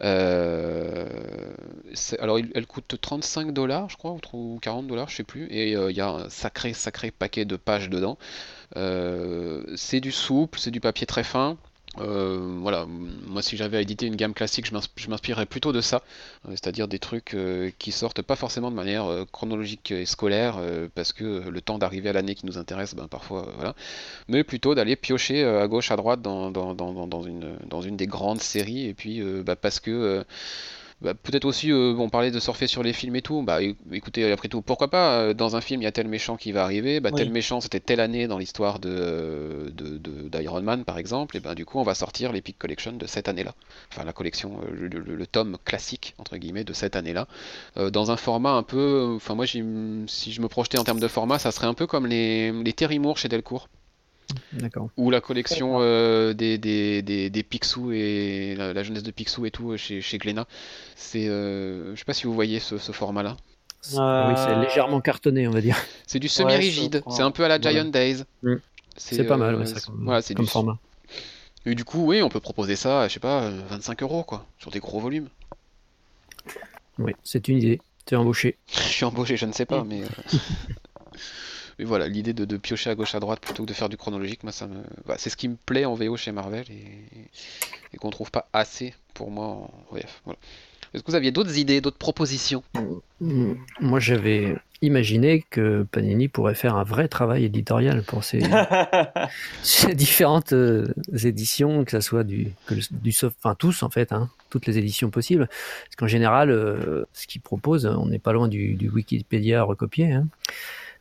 Euh, 0.00 1.06
alors, 2.18 2.38
il- 2.38 2.50
elle 2.54 2.66
coûte 2.66 2.96
35 3.00 3.52
dollars, 3.52 3.88
je 3.88 3.96
crois, 3.96 4.16
ou 4.32 4.58
40 4.60 4.86
dollars, 4.86 5.08
je 5.08 5.16
sais 5.16 5.24
plus. 5.24 5.46
Et 5.50 5.74
euh, 5.76 5.90
il 5.90 5.96
y 5.96 6.00
a 6.00 6.08
un 6.08 6.28
sacré, 6.28 6.72
sacré 6.74 7.10
paquet 7.10 7.44
de 7.44 7.56
pages 7.56 7.88
dedans. 7.88 8.18
Euh, 8.76 9.62
c'est 9.76 10.00
du 10.00 10.12
souple, 10.12 10.58
c'est 10.58 10.70
du 10.70 10.80
papier 10.80 11.06
très 11.06 11.24
fin. 11.24 11.56
Euh, 11.98 12.58
voilà, 12.60 12.86
moi 12.86 13.42
si 13.42 13.56
j'avais 13.56 13.76
à 13.76 13.80
éditer 13.80 14.06
une 14.06 14.16
gamme 14.16 14.34
classique, 14.34 14.66
je 14.66 15.08
m'inspirerais 15.08 15.46
plutôt 15.46 15.72
de 15.72 15.80
ça, 15.80 16.02
euh, 16.46 16.50
c'est-à-dire 16.50 16.88
des 16.88 16.98
trucs 16.98 17.34
euh, 17.34 17.70
qui 17.78 17.92
sortent 17.92 18.22
pas 18.22 18.36
forcément 18.36 18.70
de 18.70 18.76
manière 18.76 19.06
chronologique 19.32 19.90
et 19.90 20.06
scolaire, 20.06 20.58
parce 20.94 21.12
que 21.12 21.48
le 21.48 21.60
temps 21.60 21.78
d'arriver 21.78 22.08
à 22.08 22.12
l'année 22.12 22.34
qui 22.34 22.46
nous 22.46 22.58
intéresse, 22.58 22.94
ben, 22.94 23.08
parfois, 23.08 23.48
voilà, 23.56 23.74
mais 24.28 24.44
plutôt 24.44 24.74
d'aller 24.74 24.96
piocher 24.96 25.44
à 25.44 25.66
gauche, 25.68 25.90
à 25.90 25.96
droite 25.96 26.22
dans, 26.22 26.50
dans, 26.50 27.22
une, 27.22 27.56
dans 27.66 27.80
une 27.80 27.96
des 27.96 28.06
grandes 28.06 28.40
séries, 28.40 28.86
et 28.86 28.94
puis 28.94 29.22
bah, 29.42 29.56
parce 29.56 29.80
que 29.80 30.24
bah, 31.00 31.12
peut-être 31.14 31.44
aussi, 31.44 31.70
euh, 31.70 31.94
on 31.98 32.08
parlait 32.08 32.30
de 32.30 32.40
surfer 32.40 32.66
sur 32.66 32.82
les 32.82 32.92
films 32.92 33.16
et 33.16 33.22
tout. 33.22 33.42
Bah 33.42 33.58
écoutez, 33.92 34.30
après 34.32 34.48
tout, 34.48 34.62
pourquoi 34.62 34.88
pas 34.88 35.18
euh, 35.18 35.34
Dans 35.34 35.56
un 35.56 35.60
film, 35.60 35.82
il 35.82 35.84
y 35.84 35.88
a 35.88 35.92
tel 35.92 36.08
méchant 36.08 36.36
qui 36.36 36.52
va 36.52 36.62
arriver. 36.64 37.00
Bah, 37.00 37.10
Tel 37.12 37.30
méchant, 37.30 37.60
c'était 37.60 37.80
telle 37.80 38.00
année 38.00 38.26
dans 38.26 38.38
l'histoire 38.38 38.78
de, 38.78 39.72
d'Iron 40.32 40.62
Man, 40.62 40.84
par 40.84 40.98
exemple. 40.98 41.36
Et 41.36 41.40
ben 41.40 41.54
du 41.54 41.66
coup, 41.66 41.78
on 41.78 41.82
va 41.82 41.94
sortir 41.94 42.32
l'Epic 42.32 42.58
Collection 42.58 42.92
de 42.92 43.06
cette 43.06 43.28
année-là. 43.28 43.54
Enfin, 43.92 44.04
la 44.04 44.12
collection, 44.12 44.60
euh, 44.62 44.88
le, 44.88 45.26
tome 45.26 45.58
classique, 45.64 46.14
entre 46.18 46.36
guillemets, 46.36 46.64
de 46.64 46.72
cette 46.72 46.96
année-là. 46.96 47.26
dans 47.90 48.10
un 48.10 48.16
format 48.16 48.52
un 48.52 48.62
peu. 48.62 49.14
Enfin, 49.16 49.34
moi, 49.34 49.46
si 49.46 49.60
je 50.32 50.40
me 50.40 50.48
projetais 50.48 50.78
en 50.78 50.84
termes 50.84 51.00
de 51.00 51.08
format, 51.08 51.38
ça 51.38 51.50
serait 51.50 51.66
un 51.66 51.74
peu 51.74 51.86
comme 51.86 52.06
les, 52.06 52.52
les 52.52 52.72
Terry 52.72 52.98
Moore 52.98 53.18
chez 53.18 53.28
Delcourt. 53.28 53.68
Ou 54.96 55.10
la 55.10 55.20
collection 55.20 55.78
euh, 55.80 56.32
des, 56.32 56.58
des, 56.58 57.02
des, 57.02 57.42
Picsou 57.42 57.92
et 57.92 58.54
la, 58.56 58.82
jeunesse 58.82 59.02
de 59.02 59.10
Picsou 59.10 59.46
et 59.46 59.50
tout 59.50 59.72
euh, 59.72 59.76
chez, 59.76 60.00
chez 60.00 60.18
Glénat. 60.18 60.46
C'est, 60.96 61.28
euh, 61.28 61.94
je 61.94 61.98
sais 61.98 62.04
pas 62.04 62.14
si 62.14 62.26
vous 62.26 62.34
voyez 62.34 62.60
ce, 62.60 62.76
format-là. 62.76 63.36
Oui, 63.92 64.34
c'est 64.36 64.56
légèrement 64.56 65.00
cartonné, 65.00 65.46
on 65.46 65.50
va 65.50 65.60
dire. 65.60 65.76
C'est 66.06 66.18
du 66.18 66.28
semi-rigide. 66.28 67.02
c'est 67.10 67.22
un 67.22 67.30
peu 67.30 67.44
à 67.44 67.48
la 67.48 67.60
Giant 67.60 67.84
Days. 67.84 68.24
Mm. 68.42 68.54
C'est 68.96 69.24
pas 69.24 69.36
mal, 69.36 69.66
ça, 69.66 69.80
comme, 69.80 70.04
voilà, 70.04 70.22
comme 70.22 70.46
format. 70.46 70.78
Et 71.66 71.74
du 71.74 71.84
coup, 71.84 72.06
oui, 72.06 72.22
on 72.22 72.28
peut 72.28 72.40
proposer 72.40 72.76
ça, 72.76 73.08
je 73.08 73.14
sais 73.14 73.20
pas, 73.20 73.50
25 73.50 74.02
euros, 74.02 74.22
quoi, 74.22 74.46
sur 74.58 74.70
des 74.70 74.80
gros 74.80 75.00
volumes. 75.00 75.28
Oui, 76.98 77.12
c'est 77.24 77.48
une 77.48 77.58
idée. 77.58 77.80
Tu 78.06 78.14
es 78.14 78.16
embauché. 78.16 78.56
je 78.72 78.80
suis 78.80 79.04
embauché, 79.04 79.36
je 79.36 79.46
ne 79.46 79.52
sais 79.52 79.66
pas, 79.66 79.82
mais. 79.84 80.02
mais 81.78 81.84
voilà, 81.84 82.08
l'idée 82.08 82.32
de, 82.32 82.56
piocher 82.56 82.90
à 82.90 82.94
gauche 82.94 83.14
à 83.14 83.20
droite 83.20 83.40
plutôt 83.40 83.64
que 83.64 83.68
de 83.68 83.74
faire 83.74 83.88
du 83.88 83.96
chronologique, 83.96 84.42
moi, 84.42 84.52
ça 84.52 84.66
me, 84.66 84.82
bah, 85.06 85.16
c'est 85.18 85.30
ce 85.30 85.36
qui 85.36 85.48
me 85.48 85.56
plaît 85.56 85.84
en 85.84 85.94
VO 85.94 86.16
chez 86.16 86.32
Marvel 86.32 86.64
et, 86.70 87.28
et 87.92 87.96
qu'on 87.96 88.10
trouve 88.10 88.30
pas 88.30 88.48
assez 88.52 88.94
pour 89.14 89.30
moi 89.30 89.46
en 89.46 89.70
VF. 89.92 90.22
Est-ce 90.94 91.02
que 91.02 91.10
vous 91.10 91.16
aviez 91.16 91.32
d'autres 91.32 91.58
idées, 91.58 91.80
d'autres 91.80 91.98
propositions? 91.98 92.62
Mm, 93.20 93.54
Moi, 93.80 93.98
j'avais 93.98 94.56
imaginé 94.80 95.44
que 95.50 95.84
Panini 95.90 96.28
pourrait 96.28 96.54
faire 96.54 96.76
un 96.76 96.84
vrai 96.84 97.08
travail 97.08 97.44
éditorial 97.44 98.04
pour 98.04 98.22
ces, 98.22 98.40
différentes 99.94 100.52
euh, 100.52 100.86
éditions, 101.24 101.84
que 101.84 101.90
ce 101.90 102.00
soit 102.00 102.22
du, 102.22 102.52
du 102.90 103.12
soft, 103.12 103.36
enfin 103.42 103.56
tous 103.56 103.82
en 103.82 103.90
fait, 103.90 104.12
hein, 104.12 104.30
toutes 104.50 104.66
les 104.66 104.78
éditions 104.78 105.10
possibles. 105.10 105.48
Parce 105.48 105.96
qu'en 105.96 106.06
général, 106.06 106.50
euh, 106.50 107.04
ce 107.12 107.26
qu'ils 107.26 107.40
proposent, 107.40 107.86
on 107.86 108.06
n'est 108.06 108.20
pas 108.20 108.32
loin 108.32 108.46
du, 108.46 108.88
Wikipédia 108.92 109.64
recopié. 109.64 110.12
Hein 110.12 110.28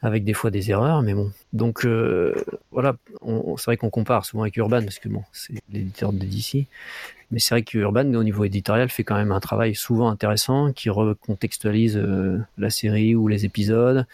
avec 0.03 0.25
des 0.25 0.33
fois 0.33 0.51
des 0.51 0.69
erreurs, 0.69 1.01
mais 1.01 1.13
bon. 1.13 1.31
Donc 1.53 1.85
euh, 1.85 2.35
voilà, 2.71 2.95
c'est 3.57 3.65
vrai 3.65 3.77
qu'on 3.77 3.89
compare 3.89 4.25
souvent 4.25 4.43
avec 4.43 4.57
Urban 4.57 4.81
parce 4.81 4.99
que 4.99 5.07
bon, 5.07 5.23
c'est 5.31 5.53
l'éditeur 5.71 6.11
de 6.11 6.19
DC, 6.19 6.67
mais 7.31 7.39
c'est 7.39 7.55
vrai 7.55 7.63
que 7.63 7.77
Urban 7.77 8.13
au 8.13 8.23
niveau 8.23 8.43
éditorial 8.43 8.89
fait 8.89 9.05
quand 9.05 9.15
même 9.15 9.31
un 9.31 9.39
travail 9.39 9.75
souvent 9.75 10.09
intéressant 10.09 10.73
qui 10.73 10.89
recontextualise 10.89 11.95
euh, 11.95 12.39
la 12.57 12.69
série 12.69 13.15
ou 13.15 13.29
les 13.29 13.45
épisodes, 13.45 14.05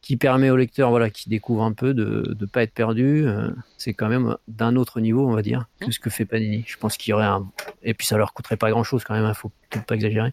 qui 0.00 0.16
permet 0.16 0.48
au 0.48 0.56
lecteur 0.56 0.90
voilà 0.90 1.10
qui 1.10 1.28
découvre 1.28 1.64
un 1.64 1.72
peu 1.72 1.92
de 1.92 2.36
ne 2.38 2.46
pas 2.46 2.62
être 2.62 2.72
perdu. 2.72 3.26
Euh, 3.26 3.50
c'est 3.78 3.94
quand 3.94 4.08
même 4.08 4.36
d'un 4.46 4.76
autre 4.76 5.00
niveau, 5.00 5.28
on 5.28 5.34
va 5.34 5.42
dire, 5.42 5.66
que 5.80 5.90
ce 5.90 5.98
que 5.98 6.08
fait 6.08 6.24
Panini. 6.24 6.64
Je 6.68 6.76
pense 6.76 6.96
qu'il 6.96 7.10
y 7.10 7.14
aurait 7.14 7.24
un 7.24 7.48
et 7.82 7.94
puis 7.94 8.06
ça 8.06 8.16
leur 8.16 8.32
coûterait 8.32 8.56
pas 8.56 8.70
grand 8.70 8.84
chose 8.84 9.02
quand 9.02 9.14
même, 9.14 9.24
il 9.24 9.26
hein, 9.26 9.34
faut 9.34 9.50
peut-être 9.70 9.86
pas 9.86 9.96
exagérer. 9.96 10.32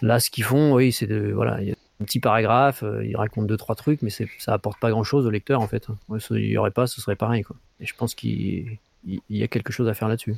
Là, 0.00 0.18
ce 0.18 0.30
qu'ils 0.30 0.44
font, 0.44 0.72
oui, 0.72 0.92
c'est 0.92 1.06
de 1.06 1.30
voilà, 1.32 1.60
un 2.00 2.04
petit 2.04 2.20
paragraphe, 2.20 2.82
euh, 2.82 3.04
il 3.04 3.16
raconte 3.16 3.46
deux 3.46 3.56
trois 3.56 3.74
trucs, 3.74 4.02
mais 4.02 4.10
ça 4.10 4.52
apporte 4.52 4.80
pas 4.80 4.90
grand 4.90 5.04
chose 5.04 5.26
au 5.26 5.30
lecteur 5.30 5.60
en 5.60 5.68
fait. 5.68 5.86
il 6.30 6.46
y 6.46 6.58
aurait 6.58 6.70
pas, 6.70 6.86
ce 6.86 7.00
serait 7.00 7.16
pareil 7.16 7.42
quoi. 7.42 7.56
Et 7.80 7.86
je 7.86 7.94
pense 7.94 8.14
qu'il 8.14 8.78
y 9.04 9.42
a 9.42 9.48
quelque 9.48 9.72
chose 9.72 9.88
à 9.88 9.94
faire 9.94 10.08
là-dessus. 10.08 10.36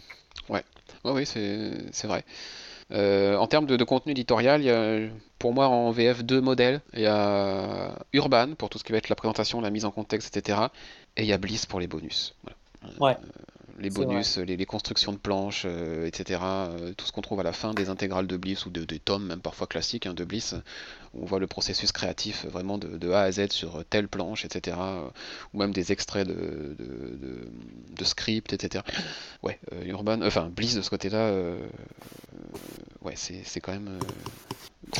Ouais, 0.48 0.62
oui, 1.04 1.26
c'est 1.26 2.06
vrai. 2.06 2.24
Euh, 2.92 3.36
en 3.36 3.46
termes 3.48 3.66
de, 3.66 3.82
contenu 3.84 4.12
éditorial, 4.12 4.60
il 4.60 4.66
y 4.66 4.70
a, 4.70 5.08
pour 5.38 5.52
moi 5.52 5.68
en 5.68 5.90
VF 5.90 6.24
deux 6.24 6.40
modèles. 6.40 6.80
Il 6.92 7.00
y 7.00 7.06
a 7.06 7.98
Urban 8.12 8.54
pour 8.56 8.68
tout 8.68 8.78
ce 8.78 8.84
qui 8.84 8.92
va 8.92 8.98
être 8.98 9.08
la 9.08 9.16
présentation, 9.16 9.60
la 9.60 9.70
mise 9.70 9.84
en 9.84 9.90
contexte, 9.90 10.36
etc. 10.36 10.60
Et 11.16 11.22
il 11.22 11.28
y 11.28 11.32
a 11.32 11.38
Bliss 11.38 11.66
pour 11.66 11.80
les 11.80 11.88
bonus. 11.88 12.34
Ouais. 13.00 13.12
Euh, 13.12 13.14
les 13.78 13.90
bonus, 13.90 14.38
les, 14.38 14.66
constructions 14.66 15.12
de 15.12 15.18
planches, 15.18 15.64
euh, 15.66 16.06
etc. 16.06 16.40
Euh, 16.42 16.92
tout 16.96 17.06
ce 17.06 17.12
qu'on 17.12 17.20
trouve 17.20 17.40
à 17.40 17.42
la 17.42 17.52
fin 17.52 17.74
des 17.74 17.88
intégrales 17.88 18.26
de 18.26 18.36
Bliss 18.36 18.66
ou 18.66 18.70
de, 18.70 18.84
des 18.84 18.98
tomes, 18.98 19.26
même 19.26 19.40
parfois 19.40 19.66
classiques 19.66 20.06
hein, 20.06 20.14
de 20.14 20.24
Bliss. 20.24 20.54
On 21.14 21.24
voit 21.24 21.38
le 21.38 21.46
processus 21.46 21.92
créatif 21.92 22.46
vraiment 22.46 22.78
de, 22.78 23.10
A 23.10 23.22
à 23.22 23.32
Z 23.32 23.50
sur 23.50 23.84
telle 23.84 24.08
planche, 24.08 24.44
etc. 24.44 24.76
ou 25.54 25.58
même 25.58 25.72
des 25.72 25.92
extraits 25.92 26.26
de, 26.26 26.76
de, 26.78 28.04
script, 28.04 28.52
etc. 28.52 28.84
Ouais, 29.42 29.58
Urban, 29.84 30.20
enfin 30.22 30.50
Bliss 30.54 30.74
de 30.74 30.82
ce 30.82 30.90
côté-là, 30.90 31.32
ouais, 33.02 33.14
c'est 33.16 33.60
quand 33.60 33.72
même. 33.72 33.98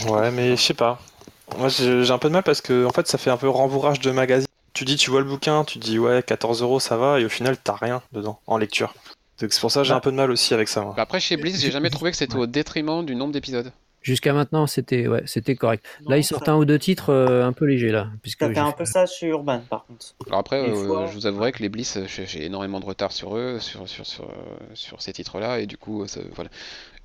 ouais, 0.09 0.31
mais 0.31 0.57
je 0.57 0.63
sais 0.63 0.75
pas. 0.75 1.01
Moi 1.59 1.69
j'ai 1.69 2.11
un 2.11 2.19
peu 2.19 2.29
de 2.29 2.33
mal 2.33 2.43
parce 2.43 2.61
que 2.61 2.87
en 2.87 2.91
fait 2.91 3.07
ça 3.07 3.19
fait 3.19 3.31
un 3.31 3.37
peu 3.37 3.49
rembourrage 3.49 4.01
de 4.01 4.11
magazine 4.11 4.46
tu 4.77 4.85
dis, 4.85 4.97
tu 4.97 5.11
vois 5.11 5.21
le 5.21 5.27
bouquin, 5.27 5.65
tu 5.65 5.79
dis 5.79 5.99
ouais, 5.99 6.23
14 6.23 6.61
euros 6.61 6.81
ça 6.81 6.99
va, 6.99 7.19
et 7.19 7.25
au 7.25 7.31
final, 7.31 7.57
t'as 7.57 7.75
rien 7.75 8.03
dedans 8.13 8.41
en 8.47 8.59
lecture. 8.59 8.95
Donc 9.41 9.53
c'est 9.53 9.61
pour 9.61 9.71
ça 9.71 9.81
que 9.81 9.85
j'ai 9.85 9.93
bah. 9.93 9.97
un 9.97 10.01
peu 10.01 10.11
de 10.11 10.17
mal 10.17 10.31
aussi 10.31 10.53
avec 10.53 10.69
ça. 10.69 10.83
Moi. 10.83 10.93
Bah, 10.95 11.03
après, 11.03 11.19
chez 11.19 11.39
Bliss, 11.39 11.61
j'ai 11.61 11.71
jamais 11.71 11.89
trouvé 11.89 12.11
que 12.11 12.17
c'était 12.17 12.37
au 12.37 12.47
détriment 12.47 13.05
du 13.05 13.15
nombre 13.17 13.33
d'épisodes. 13.33 13.73
Jusqu'à 14.03 14.35
maintenant, 14.35 14.67
c'était 14.67 15.09
ouais, 15.09 15.23
c'était 15.27 15.57
correct. 15.57 15.85
là, 16.07 16.19
ils 16.19 16.23
sortent 16.23 16.49
un 16.49 16.57
ou 16.57 16.65
deux 16.65 16.79
titres 16.79 17.11
euh, 17.11 17.45
un 17.45 17.53
peu 17.53 17.65
légers 17.65 17.91
là. 17.91 18.09
Puisque 18.23 18.53
T'as 18.53 18.65
un 18.65 18.71
peu 18.71 18.85
ça 18.85 19.05
chez 19.07 19.27
Urban, 19.29 19.63
par 19.69 19.85
contre. 19.87 20.15
Alors 20.27 20.39
après, 20.39 20.61
euh, 20.61 21.07
je 21.09 21.13
vous 21.15 21.27
avouerai 21.27 21.51
que 21.53 21.61
les 21.61 21.69
Bliss, 21.69 21.99
j'ai 22.07 22.45
énormément 22.45 22.79
de 22.79 22.85
retard 22.85 23.11
sur 23.11 23.37
eux, 23.37 23.59
sur 23.59 23.89
sur 23.89 24.07
sur, 24.07 24.29
sur 24.75 25.03
ces 25.03 25.13
titres-là, 25.13 25.59
et 25.59 25.67
du 25.67 25.77
coup, 25.77 26.07
ça, 26.07 26.21
voilà. 26.35 26.51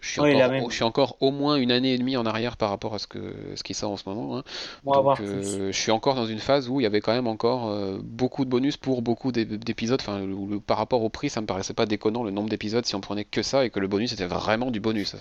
Je 0.01 0.09
suis, 0.09 0.19
encore, 0.19 0.69
je 0.69 0.75
suis, 0.75 0.83
encore, 0.83 1.17
au 1.19 1.31
moins 1.31 1.57
une 1.57 1.71
année 1.71 1.93
et 1.93 1.97
demie 1.97 2.17
en 2.17 2.25
arrière 2.25 2.57
par 2.57 2.69
rapport 2.69 2.95
à 2.95 2.99
ce, 2.99 3.05
que, 3.05 3.19
ce 3.55 3.61
qui 3.61 3.75
sort 3.75 3.91
en 3.91 3.97
ce 3.97 4.09
moment. 4.09 4.37
Hein. 4.37 4.43
Donc, 4.83 5.19
euh, 5.19 5.71
je 5.71 5.77
suis 5.77 5.91
encore 5.91 6.15
dans 6.15 6.25
une 6.25 6.39
phase 6.39 6.69
où 6.69 6.79
il 6.79 6.83
y 6.83 6.87
avait 6.87 7.01
quand 7.01 7.13
même 7.13 7.27
encore 7.27 7.69
euh, 7.69 7.99
beaucoup 8.03 8.43
de 8.43 8.49
bonus 8.49 8.77
pour 8.77 9.03
beaucoup 9.03 9.31
d'épisodes. 9.31 10.01
Enfin, 10.01 10.21
par 10.65 10.77
rapport 10.77 11.03
au 11.03 11.09
prix, 11.09 11.29
ça 11.29 11.39
me 11.39 11.45
paraissait 11.45 11.75
pas 11.75 11.85
déconnant 11.85 12.23
le 12.23 12.31
nombre 12.31 12.49
d'épisodes 12.49 12.83
si 12.83 12.95
on 12.95 12.99
prenait 12.99 13.25
que 13.25 13.43
ça 13.43 13.63
et 13.63 13.69
que 13.69 13.79
le 13.79 13.87
bonus 13.87 14.11
était 14.11 14.25
vraiment 14.25 14.71
du 14.71 14.79
bonus. 14.79 15.15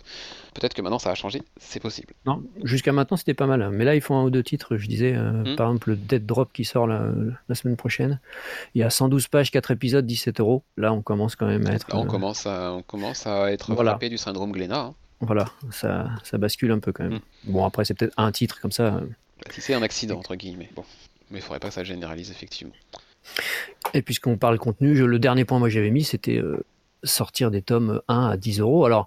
Peut-être 0.54 0.72
que 0.72 0.80
maintenant 0.80 0.98
ça 0.98 1.10
a 1.10 1.14
changé, 1.14 1.42
c'est 1.58 1.80
possible. 1.80 2.14
Non, 2.24 2.42
jusqu'à 2.64 2.92
maintenant 2.92 3.18
c'était 3.18 3.34
pas 3.34 3.46
mal. 3.46 3.60
Hein. 3.62 3.70
Mais 3.72 3.84
là, 3.84 3.94
ils 3.94 4.00
font 4.00 4.16
un 4.16 4.24
ou 4.24 4.30
deux 4.30 4.42
titres. 4.42 4.78
Je 4.78 4.88
disais, 4.88 5.14
euh, 5.14 5.52
hmm. 5.52 5.56
par 5.56 5.68
exemple, 5.68 5.90
le 5.90 5.96
Dead 5.96 6.24
Drop 6.24 6.52
qui 6.54 6.64
sort 6.64 6.86
la, 6.86 7.02
la, 7.48 7.54
semaine 7.54 7.76
prochaine. 7.76 8.18
Il 8.74 8.80
y 8.80 8.82
a 8.82 8.88
112 8.88 9.28
pages, 9.28 9.50
4 9.50 9.72
épisodes, 9.72 10.06
17 10.06 10.40
euros. 10.40 10.62
Là, 10.78 10.92
on 10.94 11.02
commence 11.02 11.36
quand 11.36 11.46
même 11.46 11.66
à 11.66 11.74
être. 11.74 11.88
Là, 11.88 11.98
on, 11.98 12.06
commence 12.06 12.46
à, 12.46 12.72
on 12.72 12.82
commence 12.82 13.26
à 13.26 13.52
être 13.52 13.74
frappé 13.74 14.08
du 14.08 14.16
syndrome 14.16 14.52
Glenn 14.52 14.69
Hein. 14.70 14.94
Voilà, 15.20 15.46
ça, 15.70 16.10
ça 16.24 16.38
bascule 16.38 16.72
un 16.72 16.78
peu 16.78 16.92
quand 16.92 17.04
même. 17.04 17.20
Hmm. 17.46 17.52
Bon, 17.52 17.64
après, 17.64 17.84
c'est 17.84 17.94
peut-être 17.94 18.14
un 18.16 18.32
titre 18.32 18.60
comme 18.60 18.72
ça. 18.72 18.90
Bah, 18.90 19.50
si 19.50 19.60
c'est 19.60 19.74
un 19.74 19.82
accident, 19.82 20.18
entre 20.18 20.34
guillemets. 20.34 20.70
Bon. 20.74 20.84
Mais 21.30 21.38
il 21.38 21.42
faudrait 21.42 21.60
pas 21.60 21.68
que 21.68 21.74
ça 21.74 21.84
généralise, 21.84 22.30
effectivement. 22.30 22.74
Et 23.94 24.02
puisqu'on 24.02 24.36
parle 24.36 24.58
contenu, 24.58 24.94
le 24.94 25.18
dernier 25.18 25.44
point 25.44 25.58
moi 25.58 25.68
j'avais 25.68 25.90
mis, 25.90 26.04
c'était 26.04 26.38
euh, 26.38 26.64
sortir 27.04 27.50
des 27.50 27.62
tomes 27.62 28.00
1 28.08 28.28
à 28.28 28.36
10 28.36 28.60
euros. 28.60 28.84
Alors, 28.84 29.06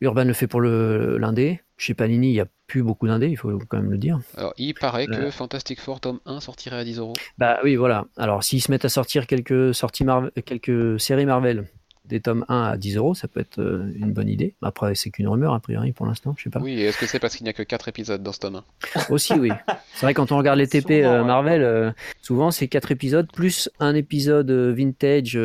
Urban 0.00 0.24
le 0.24 0.32
fait 0.32 0.48
pour 0.48 0.60
l'indé. 0.60 1.60
Chez 1.76 1.94
Panini, 1.94 2.28
il 2.28 2.32
n'y 2.32 2.40
a 2.40 2.46
plus 2.66 2.82
beaucoup 2.82 3.06
d'indés, 3.06 3.28
il 3.28 3.36
faut 3.36 3.58
quand 3.68 3.76
même 3.76 3.90
le 3.90 3.98
dire. 3.98 4.20
Alors, 4.36 4.54
il 4.56 4.74
paraît 4.74 5.06
que 5.06 5.30
Fantastic 5.30 5.80
Four 5.80 6.00
tome 6.00 6.20
1 6.26 6.40
sortirait 6.40 6.78
à 6.78 6.84
10 6.84 6.98
euros. 6.98 7.14
Bah 7.38 7.58
oui, 7.64 7.76
voilà. 7.76 8.06
Alors, 8.16 8.42
s'ils 8.44 8.62
se 8.62 8.70
mettent 8.70 8.84
à 8.84 8.88
sortir 8.88 9.26
quelques, 9.26 9.74
sorties 9.74 10.04
quelques 10.44 11.00
séries 11.00 11.26
Marvel 11.26 11.66
des 12.04 12.20
tomes 12.20 12.44
1 12.48 12.62
à 12.62 12.76
10 12.76 12.96
euros, 12.96 13.14
ça 13.14 13.28
peut 13.28 13.40
être 13.40 13.60
euh, 13.60 13.92
une 13.94 14.12
bonne 14.12 14.28
idée. 14.28 14.54
Après, 14.62 14.94
c'est 14.94 15.10
qu'une 15.10 15.28
rumeur, 15.28 15.54
a 15.54 15.60
priori, 15.60 15.92
pour 15.92 16.06
l'instant, 16.06 16.34
je 16.36 16.44
sais 16.44 16.50
pas. 16.50 16.60
Oui, 16.60 16.80
est-ce 16.80 16.98
que 16.98 17.06
c'est 17.06 17.18
parce 17.18 17.36
qu'il 17.36 17.44
n'y 17.44 17.50
a 17.50 17.52
que 17.52 17.62
4 17.62 17.88
épisodes 17.88 18.22
dans 18.22 18.32
ce 18.32 18.40
tome 18.40 18.62
1 18.96 19.00
Aussi, 19.10 19.34
oui. 19.34 19.50
C'est 19.94 20.06
vrai, 20.06 20.14
quand 20.14 20.32
on 20.32 20.38
regarde 20.38 20.58
les 20.58 20.66
TP 20.66 21.04
euh, 21.04 21.24
Marvel, 21.24 21.62
euh, 21.62 21.92
souvent 22.20 22.50
c'est 22.50 22.68
4 22.68 22.92
épisodes, 22.92 23.30
plus 23.32 23.70
un 23.78 23.94
épisode 23.94 24.50
vintage 24.50 25.38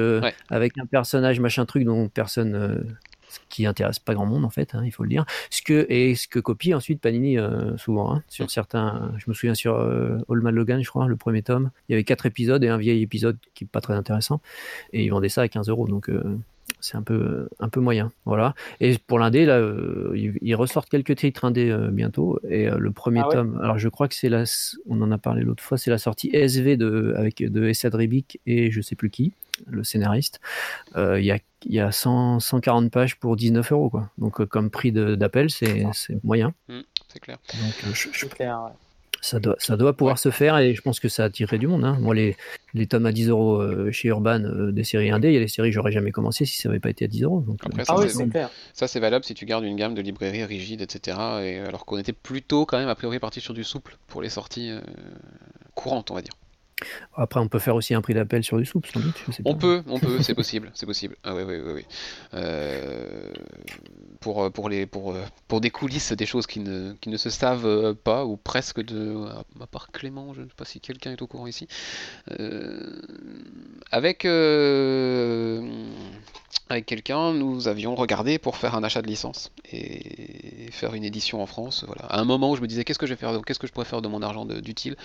avec 0.49 0.77
un 0.77 0.85
personnage, 0.85 1.39
machin 1.39 1.65
truc, 1.65 1.83
dont 1.83 2.09
personne 2.09 2.85
qui 3.49 3.65
intéresse 3.65 3.99
pas 3.99 4.13
grand 4.13 4.25
monde 4.25 4.45
en 4.45 4.49
fait, 4.49 4.75
hein, 4.75 4.83
il 4.85 4.91
faut 4.91 5.03
le 5.03 5.09
dire. 5.09 5.25
Ce 5.49 5.61
que 5.61 5.85
et 5.89 6.15
ce 6.15 6.27
que 6.27 6.39
copie 6.39 6.73
ensuite 6.73 7.01
Panini 7.01 7.37
souvent 7.77 8.13
hein, 8.13 8.23
sur 8.29 8.49
certains. 8.49 9.11
Je 9.17 9.25
me 9.27 9.33
souviens 9.33 9.55
sur 9.55 9.75
euh, 9.75 10.17
All 10.29 10.41
Man 10.41 10.55
Logan, 10.55 10.83
je 10.83 10.89
crois, 10.89 11.07
le 11.07 11.15
premier 11.15 11.41
tome, 11.41 11.71
il 11.87 11.93
y 11.93 11.95
avait 11.95 12.03
quatre 12.03 12.25
épisodes 12.25 12.63
et 12.63 12.69
un 12.69 12.77
vieil 12.77 13.01
épisode 13.01 13.37
qui 13.53 13.65
est 13.65 13.67
pas 13.67 13.81
très 13.81 13.93
intéressant. 13.93 14.41
Et 14.93 15.03
ils 15.03 15.09
vendaient 15.09 15.29
ça 15.29 15.41
à 15.41 15.47
15 15.47 15.69
euros 15.69 15.87
donc 15.87 16.09
c'est 16.79 16.95
un 16.95 17.01
peu 17.01 17.49
un 17.59 17.69
peu 17.69 17.79
moyen. 17.79 18.11
Voilà. 18.25 18.53
Et 18.79 18.97
pour 19.07 19.19
l'indé 19.19 19.45
là 19.45 19.57
euh, 19.57 20.11
ils, 20.15 20.55
ressortent 20.55 20.89
quelques 20.89 21.15
titres 21.15 21.45
indé 21.45 21.69
euh, 21.69 21.89
bientôt. 21.89 22.39
Et 22.49 22.67
euh, 22.67 22.77
le 22.77 22.91
premier 22.91 23.21
ah 23.25 23.29
tome 23.31 23.59
alors 23.61 23.77
je 23.77 23.89
crois 23.89 24.07
que 24.07 24.15
c'est 24.15 24.29
la 24.29 24.43
on 24.87 25.01
en 25.01 25.11
a 25.11 25.17
parlé 25.17 25.43
l'autre 25.43 25.63
fois 25.63 25.77
c'est 25.77 25.91
la 25.91 25.97
sortie 25.97 26.29
SV 26.33 26.77
de 26.77 27.13
avec 27.17 27.43
de 27.43 27.67
Essad 27.67 27.93
Ribic 27.95 28.39
et 28.45 28.71
je 28.71 28.81
sais 28.81 28.95
plus 28.95 29.09
qui 29.09 29.33
le 29.65 29.83
scénariste. 29.83 30.39
Il 30.95 31.23
y 31.23 31.31
a, 31.31 31.39
y 31.65 31.79
a 31.79 31.91
100, 31.91 32.39
140 32.39 32.91
pages 32.91 33.17
pour 33.19 33.35
19 33.35 33.71
euros. 33.71 33.89
Quoi. 33.89 34.09
Donc, 34.17 34.45
comme 34.45 34.69
prix 34.69 34.91
d'appel, 34.91 35.49
c'est 35.49 35.85
moyen. 36.23 36.53
Mmh, 36.67 36.79
c'est 37.07 37.19
clair. 37.19 37.37
Donc, 37.53 37.93
je, 37.93 38.25
clair, 38.27 38.61
ouais. 38.65 38.71
ça 39.21 39.39
doit, 39.39 39.55
ça 39.57 39.75
doit 39.77 39.95
pouvoir 39.95 40.19
se 40.19 40.29
faire 40.29 40.57
et 40.59 40.75
je 40.75 40.81
pense 40.81 40.99
que 40.99 41.09
ça 41.09 41.23
attirerait 41.25 41.57
du 41.57 41.67
monde. 41.67 41.83
Hein. 41.83 41.97
Moi, 41.99 42.13
les, 42.15 42.35
les 42.73 42.85
tomes 42.87 43.05
à 43.05 43.11
10 43.11 43.29
euros 43.29 43.61
euh, 43.61 43.91
chez 43.91 44.09
Urban 44.09 44.43
euh, 44.43 44.71
des 44.71 44.83
séries 44.83 45.09
indé, 45.09 45.29
il 45.29 45.33
y 45.33 45.37
a 45.37 45.39
des 45.39 45.47
séries 45.47 45.69
que 45.69 45.73
j'aurais 45.75 45.91
jamais 45.91 46.11
commencé 46.11 46.45
si 46.45 46.57
ça 46.61 46.69
n'avait 46.69 46.79
pas 46.79 46.89
été 46.89 47.05
à 47.05 47.07
10 47.07 47.23
euros. 47.23 47.41
Donc, 47.41 47.59
Après, 47.65 47.81
euh, 47.81 47.85
ça, 47.85 47.93
Ah 47.95 47.99
oui, 47.99 48.09
c'est- 48.09 48.17
c'est 48.17 48.29
clair. 48.29 48.49
Ça, 48.73 48.87
c'est 48.87 48.99
valable 48.99 49.25
si 49.25 49.33
tu 49.33 49.45
gardes 49.45 49.63
une 49.63 49.75
gamme 49.75 49.95
de 49.95 50.01
librairies 50.01 50.43
rigides, 50.45 50.81
etc. 50.81 51.17
Et 51.43 51.59
alors 51.59 51.85
qu'on 51.85 51.97
était 51.97 52.13
plutôt, 52.13 52.65
quand 52.65 52.77
même, 52.77 52.89
a 52.89 52.95
priori, 52.95 53.19
parti 53.19 53.41
sur 53.41 53.53
du 53.53 53.63
souple 53.63 53.97
pour 54.07 54.21
les 54.21 54.29
sorties 54.29 54.69
euh, 54.69 54.81
courantes, 55.75 56.11
on 56.11 56.15
va 56.15 56.21
dire. 56.21 56.33
Après, 57.15 57.39
on 57.39 57.47
peut 57.47 57.57
faire 57.59 57.73
aussi 57.75 57.93
un 57.95 58.01
prix 58.01 58.13
d'appel 58.13 58.43
sur 58.43 58.57
du 58.57 58.65
souple, 58.65 58.89
sans 58.93 58.99
doute. 58.99 59.15
je 59.27 59.31
sais 59.31 59.41
On 59.45 59.55
pas. 59.55 59.59
peut, 59.61 59.83
on 59.87 59.99
peut, 59.99 60.21
c'est 60.21 60.35
possible, 60.35 60.69
c'est 60.75 60.85
possible. 60.85 61.15
Ah 61.23 61.33
oui, 61.35 61.41
oui, 61.45 61.55
oui, 61.65 61.71
oui. 61.75 61.85
Euh, 62.35 63.31
pour, 64.19 64.43
euh, 64.43 64.49
pour, 64.51 64.69
les, 64.69 64.85
pour, 64.85 65.13
euh, 65.13 65.23
pour 65.47 65.59
des 65.61 65.71
coulisses, 65.71 66.11
des 66.11 66.25
choses 66.27 66.45
qui 66.45 66.59
ne, 66.59 66.93
qui 67.01 67.09
ne 67.09 67.17
se 67.17 67.29
savent 67.31 67.95
pas, 67.95 68.25
ou 68.25 68.37
presque 68.37 68.81
de... 68.83 69.25
À 69.59 69.67
part 69.67 69.91
Clément, 69.91 70.33
je 70.35 70.41
ne 70.41 70.45
sais 70.47 70.53
pas 70.55 70.65
si 70.65 70.79
quelqu'un 70.79 71.11
est 71.13 71.21
au 71.21 71.27
courant 71.27 71.47
ici. 71.47 71.67
Euh, 72.39 73.01
avec... 73.91 74.25
euh, 74.25 75.61
avec 76.69 76.85
quelqu'un, 76.85 77.33
nous 77.33 77.67
avions 77.69 77.95
regardé 77.95 78.39
pour 78.39 78.57
faire 78.57 78.75
un 78.75 78.83
achat 78.83 79.01
de 79.01 79.07
licence 79.07 79.51
et 79.71 80.69
faire 80.71 80.93
une 80.95 81.05
édition 81.05 81.41
en 81.41 81.45
France. 81.45 81.85
Voilà. 81.87 82.03
À 82.05 82.19
un 82.19 82.25
moment 82.25 82.51
où 82.51 82.55
je 82.57 82.61
me 82.61 82.67
disais 82.67 82.83
qu'est-ce 82.83 82.99
que 82.99 83.05
je 83.05 83.13
vais 83.13 83.19
faire, 83.19 83.39
qu'est-ce 83.45 83.59
que 83.59 83.67
je 83.67 83.71
pourrais 83.71 83.85
faire 83.85 84.01
de 84.01 84.09
mon 84.09 84.21
argent 84.21 84.45
d'utile, 84.45 84.97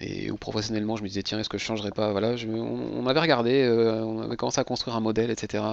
et 0.00 0.30
où 0.30 0.36
professionnellement 0.36 0.96
je 0.96 1.02
me 1.02 1.08
disais 1.08 1.24
tiens 1.24 1.40
est-ce 1.40 1.48
que 1.48 1.58
je 1.58 1.64
changerais 1.64 1.90
pas? 1.90 2.12
Voilà, 2.12 2.34
on, 2.46 3.00
on 3.02 3.06
avait 3.08 3.18
regardé, 3.20 3.62
euh, 3.62 4.04
on 4.04 4.20
avait 4.22 4.36
commencé 4.36 4.60
à 4.60 4.64
construire 4.64 4.96
un 4.96 5.00
modèle, 5.00 5.30
etc. 5.30 5.64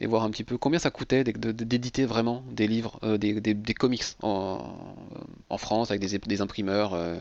Et 0.00 0.06
voir 0.06 0.24
un 0.24 0.30
petit 0.30 0.44
peu 0.44 0.58
combien 0.58 0.78
ça 0.78 0.90
coûtait 0.90 1.24
d'éditer 1.24 2.04
vraiment 2.04 2.44
des 2.50 2.66
livres, 2.66 2.98
euh, 3.02 3.16
des, 3.16 3.74
comics 3.74 4.04
en, 4.22 4.74
en 5.48 5.58
France 5.58 5.90
avec 5.90 6.02
des, 6.26 6.40
imprimeurs 6.42 6.92
euh, 6.94 7.16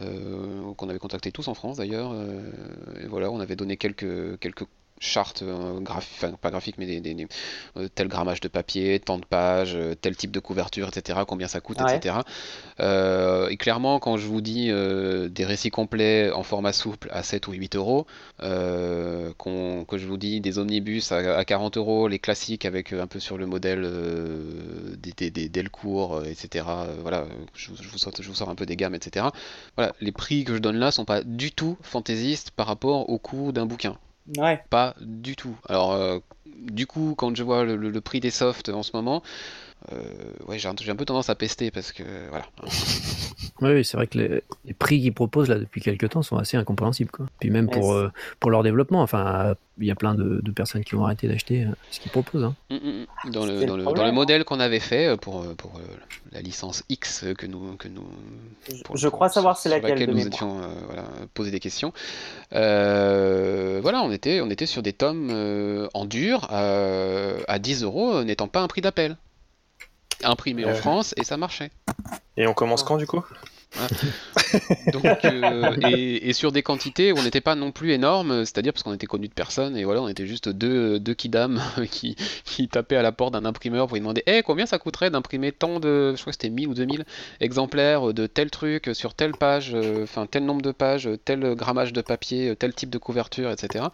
euh, 0.00 0.72
qu'on 0.76 0.88
avait 0.88 0.98
contactés 0.98 1.30
tous 1.30 1.46
en 1.48 1.54
France 1.54 1.76
d'ailleurs. 1.76 2.12
euh, 2.12 2.40
voilà, 3.08 3.30
on 3.30 3.40
avait 3.40 3.56
donné 3.56 3.76
quelques 3.76 4.38
quelques 4.40 4.64
chartes 5.00 5.42
euh, 5.42 5.80
graphiques, 5.80 6.12
enfin 6.22 6.32
pas 6.40 6.50
graphiques, 6.50 6.76
mais 6.78 6.86
des, 6.86 7.00
des- 7.00 7.14
des- 7.14 7.26
euh, 7.76 7.88
tel 7.94 8.06
grammage 8.08 8.40
de 8.40 8.48
papier, 8.48 9.00
tant 9.00 9.18
de 9.18 9.24
pages, 9.24 9.74
euh, 9.74 9.94
tel 9.94 10.14
type 10.16 10.30
de 10.30 10.38
couverture, 10.40 10.88
etc. 10.88 11.20
Combien 11.26 11.48
ça 11.48 11.60
coûte, 11.60 11.80
Ouais. 11.80 11.96
etc. 11.96 12.16
Et 13.50 13.56
clairement, 13.56 13.98
quand 13.98 14.16
je 14.16 14.26
vous 14.26 14.40
dis 14.40 14.66
des 14.70 15.44
récits 15.44 15.70
complets 15.70 16.30
en 16.30 16.42
format 16.42 16.72
souple 16.72 17.08
à 17.12 17.22
7 17.22 17.48
ou 17.48 17.52
8 17.52 17.76
euros, 17.76 18.06
qu'on- 18.38 19.84
que 19.88 19.98
je 19.98 20.06
vous 20.06 20.16
dis 20.16 20.40
des 20.40 20.58
omnibus 20.58 21.12
à, 21.12 21.36
à 21.36 21.44
40 21.44 21.76
euros, 21.76 22.08
les 22.08 22.18
classiques 22.18 22.64
avec 22.64 22.92
un 22.92 23.06
peu 23.06 23.18
sur 23.20 23.38
le 23.38 23.46
modèle 23.46 23.82
des, 24.98 25.30
Delcourt, 25.48 26.22
etc. 26.26 26.64
voilà, 27.02 27.26
je, 27.54 27.70
vous- 27.70 27.76
je 27.82 27.88
vous 27.88 27.98
sors, 27.98 28.12
je 28.18 28.28
vous 28.28 28.34
sors 28.34 28.48
un 28.48 28.54
peu 28.54 28.66
des 28.66 28.76
gammes, 28.76 28.94
etc. 28.94 29.26
Voilà, 29.76 29.92
les 30.00 30.12
prix 30.12 30.44
que 30.44 30.54
je 30.54 30.58
donne 30.60 30.76
là 30.76 30.90
sont 30.90 31.04
pas 31.04 31.22
du 31.22 31.52
tout 31.52 31.76
fantaisistes 31.82 32.50
par 32.50 32.66
rapport 32.66 33.08
au 33.10 33.18
coût 33.18 33.52
d'un 33.52 33.66
bouquin. 33.66 33.96
Pas 34.70 34.94
du 35.00 35.36
tout. 35.36 35.56
Alors, 35.68 35.92
euh, 35.92 36.18
du 36.46 36.86
coup, 36.86 37.14
quand 37.16 37.34
je 37.34 37.42
vois 37.42 37.64
le, 37.64 38.00
prix 38.00 38.20
des 38.20 38.30
softs 38.30 38.68
en 38.68 38.82
ce 38.82 38.90
moment, 38.94 39.22
ouais, 40.46 40.58
j'ai 40.58 40.68
un, 40.68 40.74
peu 40.74 41.04
tendance 41.04 41.30
à 41.30 41.34
pester 41.34 41.70
parce 41.70 41.92
que 41.92 42.02
voilà. 42.28 42.46
Oui, 43.62 43.84
c'est 43.84 43.98
vrai 43.98 44.06
que 44.06 44.16
les, 44.16 44.42
les 44.64 44.72
prix 44.72 45.02
qu'ils 45.02 45.12
proposent 45.12 45.50
là 45.50 45.58
depuis 45.58 45.82
quelques 45.82 46.08
temps 46.08 46.22
sont 46.22 46.38
assez 46.38 46.56
incompréhensibles. 46.56 47.10
Quoi. 47.10 47.26
Puis 47.40 47.50
même 47.50 47.68
pour, 47.68 47.92
euh, 47.92 48.10
pour 48.38 48.50
leur 48.50 48.62
développement, 48.62 49.02
enfin, 49.02 49.54
il 49.78 49.86
y 49.86 49.90
a 49.90 49.94
plein 49.94 50.14
de, 50.14 50.40
de 50.42 50.50
personnes 50.50 50.82
qui 50.82 50.94
ont 50.94 51.04
arrêté 51.04 51.28
d'acheter 51.28 51.64
euh, 51.64 51.70
ce 51.90 52.00
qu'ils 52.00 52.10
proposent. 52.10 52.44
hein. 52.44 52.54
Mm, 52.70 52.74
mm, 52.76 53.06
mm. 53.26 53.30
Dans 53.32 53.44
le, 53.44 53.52
C'était 53.56 53.66
dans, 53.66 53.72
le 53.74 53.78
le, 53.80 53.84
problème, 53.84 54.02
dans 54.04 54.10
le 54.10 54.14
modèle 54.14 54.44
qu'on 54.44 54.60
avait 54.60 54.80
fait 54.80 55.08
euh, 55.08 55.16
pour, 55.18 55.42
euh, 55.42 55.52
pour 55.58 55.76
euh, 55.76 55.80
la 56.32 56.40
licence 56.40 56.84
X 56.88 57.24
euh, 57.24 57.34
que 57.34 57.44
nous, 57.46 57.76
que 57.76 57.88
nous 57.88 58.06
Je, 58.74 58.82
pour- 58.82 58.96
je 58.96 59.08
crois 59.08 59.26
pour- 59.26 59.34
savoir 59.34 59.58
c'est 59.58 59.68
sur 59.68 59.78
laquelle 59.78 60.06
de 60.06 60.10
nous 60.10 60.26
étions 60.26 60.62
euh, 60.62 60.68
voilà, 60.86 61.04
posé 61.34 61.50
des 61.50 61.60
questions. 61.60 61.92
Euh, 62.54 63.80
voilà, 63.82 64.02
on 64.02 64.10
était, 64.10 64.40
on 64.40 64.48
était 64.48 64.64
sur 64.66 64.82
des 64.82 64.92
tomes 64.94 65.28
euh, 65.30 65.86
en 65.92 66.06
dur 66.06 66.48
euh, 66.52 67.40
à 67.46 67.58
10 67.58 67.82
euros, 67.82 68.14
euh, 68.16 68.24
n'étant 68.24 68.48
pas 68.48 68.60
un 68.62 68.68
prix 68.68 68.80
d'appel. 68.80 69.16
Imprimé 70.24 70.64
en 70.64 70.70
Euh. 70.70 70.74
France 70.74 71.14
et 71.16 71.24
ça 71.24 71.36
marchait. 71.36 71.70
Et 72.36 72.46
on 72.46 72.54
commence 72.54 72.82
quand 72.82 72.96
du 72.96 73.06
coup? 73.06 73.24
Donc, 74.92 75.24
euh, 75.24 75.76
et, 75.82 76.32
sur 76.32 76.52
des 76.52 76.62
quantités 76.62 77.12
où 77.12 77.18
on 77.18 77.22
n'était 77.22 77.40
pas 77.40 77.54
non 77.54 77.72
plus 77.72 77.92
énorme, 77.92 78.44
c'est-à-dire 78.44 78.72
parce 78.72 78.82
qu'on 78.82 78.94
était 78.94 79.06
connu 79.06 79.28
de 79.28 79.32
personne 79.32 79.76
et 79.76 79.84
voilà, 79.84 80.02
on 80.02 80.08
était 80.08 80.26
juste 80.26 80.48
deux, 80.48 80.98
deux 80.98 81.14
kidam 81.14 81.60
qui, 81.90 82.16
tapaient 82.68 82.96
à 82.96 83.02
la 83.02 83.12
porte 83.12 83.32
d'un 83.32 83.44
imprimeur 83.44 83.86
pour 83.86 83.96
lui 83.96 84.00
demander 84.00 84.22
Eh, 84.26 84.42
combien 84.42 84.66
ça 84.66 84.78
coûterait 84.78 85.10
d'imprimer 85.10 85.52
tant 85.52 85.80
de, 85.80 86.14
je 86.14 86.20
crois 86.20 86.32
que 86.32 86.38
c'était 86.40 86.50
1000 86.50 86.68
ou 86.68 86.74
2000 86.74 87.04
exemplaires 87.40 88.12
de 88.12 88.26
tel 88.26 88.50
truc 88.50 88.90
sur 88.92 89.14
telle 89.14 89.32
page, 89.32 89.72
euh, 89.74 90.04
enfin 90.04 90.26
tel 90.26 90.44
nombre 90.44 90.62
de 90.62 90.72
pages, 90.72 91.08
tel 91.24 91.54
grammage 91.54 91.92
de 91.92 92.00
papier, 92.00 92.54
tel 92.56 92.74
type 92.74 92.90
de 92.90 92.98
couverture, 92.98 93.50
etc. 93.50 93.86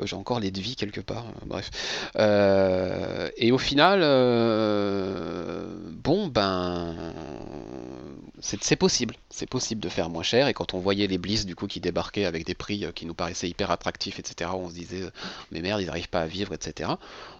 Euh, 0.00 0.06
J'ai 0.06 0.16
encore 0.16 0.40
les 0.40 0.50
devis 0.50 0.76
quelque 0.76 1.00
part, 1.00 1.26
euh, 1.26 1.46
bref. 1.46 1.70
Euh, 2.16 3.28
et 3.36 3.52
au 3.52 3.58
final, 3.58 4.00
euh, 4.02 5.66
bon, 5.90 6.28
ben, 6.28 6.94
c'est 8.40 8.62
c'est 8.64 8.76
possible, 8.76 9.14
c'est 9.30 9.48
possible 9.48 9.80
de 9.80 9.88
faire 9.88 10.10
moins 10.10 10.22
cher. 10.22 10.48
Et 10.48 10.54
quand 10.54 10.74
on 10.74 10.78
voyait 10.78 11.06
les 11.06 11.18
Bliss 11.18 11.46
du 11.46 11.54
coup 11.54 11.66
qui 11.66 11.80
débarquaient 11.80 12.24
avec 12.24 12.44
des 12.46 12.54
prix 12.54 12.84
euh, 12.84 12.92
qui 12.92 13.06
nous 13.06 13.14
paraissaient 13.14 13.48
hyper 13.48 13.70
attractifs, 13.70 14.18
etc., 14.18 14.50
on 14.54 14.68
se 14.68 14.74
disait 14.74 15.02
euh, 15.02 15.10
mais 15.52 15.60
merde, 15.60 15.80
ils 15.80 15.86
n'arrivent 15.86 16.08
pas 16.08 16.20
à 16.22 16.26
vivre, 16.26 16.52
etc. 16.54 16.90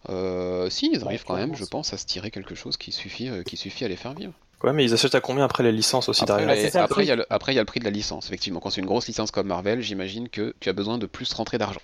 Euh, 0.09 0.71
si, 0.71 0.91
ils 0.93 1.05
Ouais, 1.05 1.05
arrivent 1.05 1.25
quand 1.25 1.37
même, 1.37 1.55
je 1.55 1.65
pense, 1.65 1.93
à 1.93 1.97
se 1.99 2.07
tirer 2.07 2.31
quelque 2.31 2.55
chose 2.55 2.77
qui 2.77 2.93
suffit, 2.93 3.31
qui 3.45 3.57
suffit 3.57 3.85
à 3.85 3.89
les 3.89 3.97
faire 3.97 4.15
vivre. 4.15 4.33
Ouais, 4.63 4.73
mais 4.73 4.85
ils 4.85 4.93
achètent 4.95 5.15
à 5.15 5.21
combien 5.21 5.45
après 5.45 5.63
les 5.63 5.73
licences 5.73 6.09
aussi 6.09 6.25
Après, 6.25 6.45
derrière 6.47 6.83
après, 6.83 7.05
il 7.05 7.09
y 7.09 7.13
a 7.13 7.17
truc. 7.17 7.17
le, 7.17 7.33
après, 7.33 7.53
il 7.53 7.57
y 7.57 7.59
a 7.59 7.63
le 7.63 7.67
prix 7.67 7.81
de 7.81 7.85
la 7.85 7.91
licence, 7.91 8.27
effectivement. 8.27 8.61
Quand 8.61 8.71
c'est 8.71 8.81
une 8.81 8.87
grosse 8.87 9.07
licence 9.07 9.31
comme 9.31 9.47
Marvel, 9.49 9.81
j'imagine 9.83 10.29
que 10.29 10.55
tu 10.61 10.69
as 10.69 10.73
besoin 10.73 10.99
de 10.99 11.07
plus 11.07 11.33
rentrer 11.33 11.59
d'argent. 11.59 11.81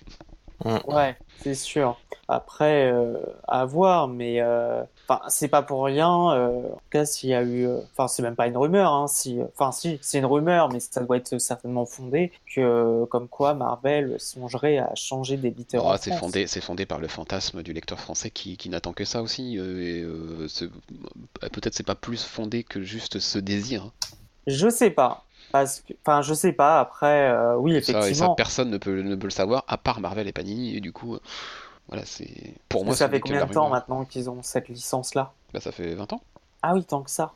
Ouais, 0.63 1.17
c'est 1.37 1.53
sûr. 1.55 2.01
Après, 2.27 2.91
euh, 2.91 3.17
à 3.47 3.65
voir, 3.65 4.07
mais 4.07 4.41
euh, 4.41 4.83
enfin, 5.07 5.21
c'est 5.29 5.47
pas 5.47 5.61
pour 5.61 5.83
rien. 5.85 6.31
euh, 6.33 6.47
en 6.73 6.75
tout 6.75 6.79
cas, 6.89 7.05
s'il 7.05 7.29
y 7.29 7.33
a 7.33 7.41
eu, 7.43 7.67
euh, 7.67 7.79
enfin, 7.91 8.07
c'est 8.07 8.21
même 8.23 8.35
pas 8.35 8.47
une 8.47 8.57
rumeur, 8.57 8.91
hein, 8.91 9.07
si, 9.07 9.39
enfin, 9.53 9.71
si, 9.71 9.97
c'est 10.01 10.19
une 10.19 10.25
rumeur, 10.25 10.69
mais 10.69 10.79
ça 10.79 11.01
doit 11.01 11.17
être 11.17 11.37
certainement 11.39 11.85
fondé 11.85 12.31
que, 12.53 13.05
comme 13.05 13.27
quoi, 13.27 13.53
Marvel 13.53 14.15
songerait 14.19 14.77
à 14.77 14.93
changer 14.95 15.37
d'éditeur. 15.37 15.85
En 15.85 15.97
c'est 15.97 16.13
fondé, 16.13 16.47
c'est 16.47 16.61
fondé 16.61 16.85
par 16.85 16.99
le 16.99 17.07
fantasme 17.07 17.63
du 17.63 17.73
lecteur 17.73 17.99
français 17.99 18.29
qui, 18.31 18.57
qui 18.57 18.69
n'attend 18.69 18.93
que 18.93 19.05
ça 19.05 19.21
aussi. 19.21 19.57
euh, 19.57 20.43
euh, 20.43 20.47
euh, 20.61 21.49
peut-être 21.49 21.73
c'est 21.73 21.83
pas 21.83 21.95
plus 21.95 22.23
fondé 22.23 22.63
que 22.63 22.81
juste 22.81 23.19
ce 23.19 23.39
désir. 23.39 23.91
Je 24.47 24.69
sais 24.69 24.89
pas. 24.91 25.23
Parce 25.51 25.81
que, 25.81 25.93
enfin, 26.05 26.21
je 26.21 26.33
sais 26.33 26.51
pas. 26.53 26.79
Après, 26.79 27.29
euh, 27.29 27.55
oui, 27.55 27.81
Ça, 27.83 28.07
et 28.07 28.13
ça, 28.13 28.27
effectivement. 28.27 28.35
personne 28.35 28.69
ne 28.69 28.77
peut, 28.77 29.01
ne 29.01 29.15
peut 29.15 29.27
le 29.27 29.31
savoir, 29.31 29.63
à 29.67 29.77
part 29.77 30.01
Marvel 30.01 30.27
et 30.27 30.33
Panini. 30.33 30.75
Et 30.75 30.81
du 30.81 30.91
coup, 30.91 31.15
euh, 31.15 31.19
voilà, 31.87 32.03
c'est 32.05 32.53
pour 32.69 32.85
moi. 32.85 32.95
ça 32.95 33.07
fait 33.09 33.19
combien 33.19 33.45
de 33.45 33.53
temps 33.53 33.69
maintenant 33.69 34.05
qu'ils 34.05 34.29
ont 34.29 34.41
cette 34.41 34.67
licence-là? 34.69 35.33
Bah, 35.53 35.59
ça 35.59 35.71
fait 35.71 35.93
20 35.95 36.11
ans, 36.13 36.21
Ah 36.61 36.73
oui, 36.73 36.83
tant 36.83 37.01
que 37.01 37.09
ça. 37.11 37.33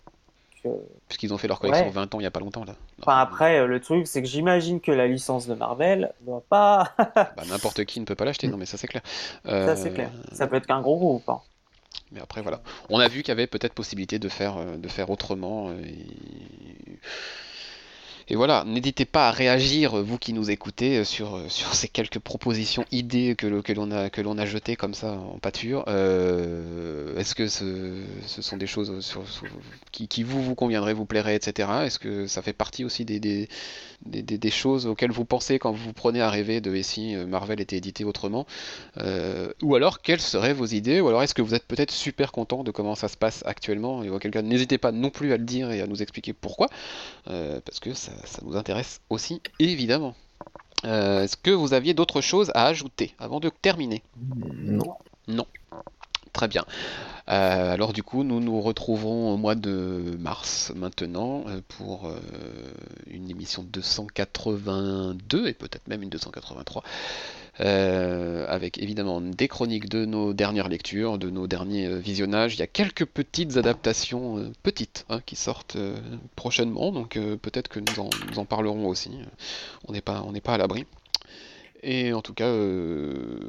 Que- 0.64 0.68
puisqu'ils 1.08 1.34
ont 1.34 1.38
fait 1.38 1.48
leur 1.48 1.60
collection 1.60 1.86
Ouais. 1.86 1.92
20 1.92 2.14
ans 2.16 2.20
il 2.20 2.24
y 2.24 2.26
a 2.26 2.32
pas 2.32 2.42
longtemps 2.42 2.66
là. 2.66 2.74
Enfin, 3.02 3.18
après, 3.18 3.60
euh, 3.60 3.66
le 3.66 3.80
truc, 3.80 4.08
c'est 4.08 4.22
que 4.22 4.28
j'imagine 4.28 4.82
que 4.82 4.92
la 4.92 5.08
licence 5.08 5.48
de 5.48 5.54
Marvel 5.54 6.12
doit 6.22 6.44
pas. 6.50 6.92
Bah, 7.16 7.44
n'importe 7.48 7.86
qui 7.86 8.00
ne 8.02 8.06
peut 8.06 8.16
pas 8.16 8.26
l'acheter, 8.26 8.48
non 8.50 8.58
mais 8.58 8.66
ça 8.66 8.78
c'est 8.78 8.88
clair. 8.88 9.02
Ça, 9.46 9.76
c'est 9.78 9.90
Euh, 9.92 9.94
clair. 9.94 10.12
Ça 10.34 10.48
peut 10.48 10.58
être 10.58 10.68
qu'un 10.68 10.82
gros 10.82 10.98
groupe. 10.98 11.30
hein. 11.30 11.40
Mais 12.12 12.20
après 12.20 12.42
voilà, 12.42 12.62
on 12.90 13.00
a 13.00 13.08
vu 13.08 13.20
qu'il 13.22 13.30
y 13.30 13.32
avait 13.32 13.48
peut-être 13.48 13.74
possibilité 13.74 14.20
de 14.20 14.28
faire, 14.30 14.58
euh, 14.58 14.76
de 14.78 14.88
faire 14.90 15.10
autrement. 15.10 15.70
euh, 15.70 15.80
Et... 15.86 17.00
et 18.32 18.36
voilà, 18.36 18.64
n'hésitez 18.64 19.06
pas 19.06 19.28
à 19.28 19.32
réagir, 19.32 19.98
euh, 19.98 20.04
vous 20.04 20.20
qui 20.20 20.34
nous 20.34 20.52
écoutez, 20.52 21.00
euh, 21.00 21.04
sur, 21.04 21.36
euh, 21.36 21.46
sur 21.50 21.74
ces 21.74 21.88
quelques 21.88 22.20
propositions, 22.20 22.86
idées 22.92 23.36
que, 23.36 23.48
l'on 23.48 23.92
a, 23.92 24.10
que 24.12 24.22
a 24.22 24.46
jetées 24.46 24.76
comme 24.76 24.94
ça 24.94 25.14
en 25.14 25.40
pâture. 25.40 25.84
Est-ce 25.88 27.34
que 27.34 27.48
ce, 27.48 28.04
ce 28.28 28.42
sont 28.42 28.58
des 28.58 28.68
choses 28.68 29.04
sur- 29.04 29.24
qui, 29.92 30.08
qui 30.08 30.24
vous, 30.24 30.44
vous 30.44 30.54
conviendraient, 30.54 30.94
vous 30.94 31.06
plairaient, 31.06 31.36
etc. 31.36 31.70
Est-ce 31.86 31.98
que 31.98 32.28
ça 32.28 32.42
fait 32.42 32.54
partie 32.54 32.86
aussi 32.86 33.04
des, 33.04 33.20
des, 33.20 33.48
des, 34.06 34.50
choses 34.52 34.86
auxquelles 34.86 35.12
vous 35.12 35.26
pensez 35.26 35.60
quand 35.60 35.72
vous 35.72 35.84
vous 35.84 35.94
prenez 35.94 36.22
à 36.22 36.30
rêver 36.30 36.62
de 36.62 36.80
si 36.82 37.16
Marvel 37.16 37.60
était 37.60 37.78
édité 37.78 38.06
autrement? 38.06 38.46
Ou 39.62 39.76
alors, 39.76 40.02
quelles 40.02 40.22
seraient 40.22 40.54
vos 40.54 40.66
idées? 40.66 41.02
Ou 41.02 41.08
alors, 41.08 41.24
est-ce 41.24 41.34
que 41.34 41.42
vous 41.42 41.56
êtes 41.56 41.66
peut-être 41.66 41.92
super 41.92 42.32
content 42.32 42.64
de 42.64 42.72
comment 42.72 42.96
ça 42.96 43.08
se 43.08 43.18
passe 43.18 43.44
actuellement? 43.46 44.04
N'hésitez 44.44 44.78
pas 44.78 44.92
non 44.92 45.10
plus 45.10 45.34
à 45.34 45.38
le 45.38 45.46
dire 45.46 45.72
et 45.72 45.82
à 45.82 45.88
nous 45.88 46.02
expliquer 46.02 46.34
pourquoi, 46.34 46.68
parce 47.26 47.80
que 47.82 47.94
ça, 47.94 48.12
ça 48.26 48.40
nous 48.44 48.56
intéresse 48.56 49.02
aussi, 49.10 49.42
évidemment. 49.60 50.16
Euh, 50.86 51.24
est-ce 51.24 51.36
que 51.38 51.52
vous 51.52 51.74
aviez 51.74 51.94
d'autres 51.94 52.22
choses 52.22 52.52
à 52.56 52.66
ajouter 52.66 53.14
avant 53.20 53.40
de 53.40 53.50
terminer? 53.50 54.04
Non. 55.28 55.46
Très 56.40 56.48
bien. 56.48 56.64
Euh, 57.28 57.74
alors 57.74 57.92
du 57.92 58.02
coup, 58.02 58.24
nous 58.24 58.40
nous 58.40 58.62
retrouvons 58.62 59.34
au 59.34 59.36
mois 59.36 59.56
de 59.56 60.16
mars 60.18 60.72
maintenant 60.74 61.44
euh, 61.48 61.60
pour 61.68 62.08
euh, 62.08 62.18
une 63.08 63.30
émission 63.30 63.62
282 63.62 65.48
et 65.50 65.54
peut-être 65.54 65.86
même 65.90 66.02
une 66.02 66.10
283. 66.10 66.82
avec 67.60 68.78
évidemment 68.78 69.20
des 69.20 69.50
chroniques 69.50 69.90
de 69.90 70.06
nos 70.06 70.32
dernières 70.34 70.70
lectures, 70.70 71.18
de 71.18 71.30
nos 71.30 71.46
derniers 71.46 72.00
visionnages. 72.00 72.56
Il 72.56 72.60
y 72.60 72.64
a 72.64 72.68
quelques 72.68 73.06
petites 73.06 73.58
adaptations, 73.58 74.54
petites, 74.64 75.06
hein, 75.10 75.20
qui 75.26 75.36
sortent 75.36 75.78
prochainement, 76.38 76.94
donc 76.94 77.20
peut-être 77.42 77.68
que 77.68 77.82
nous 77.82 78.00
en, 78.40 78.46
parlerons 78.46 78.88
aussi. 78.88 79.12
On 79.90 79.92
n'est 79.92 80.06
pas, 80.10 80.24
on 80.26 80.32
n'est 80.32 80.46
pas 80.48 80.54
à 80.54 80.58
l'abri. 80.58 80.86
Et 81.82 82.14
en 82.14 82.22
tout 82.22 82.34
cas, 82.34 82.48
euh, 82.48 83.40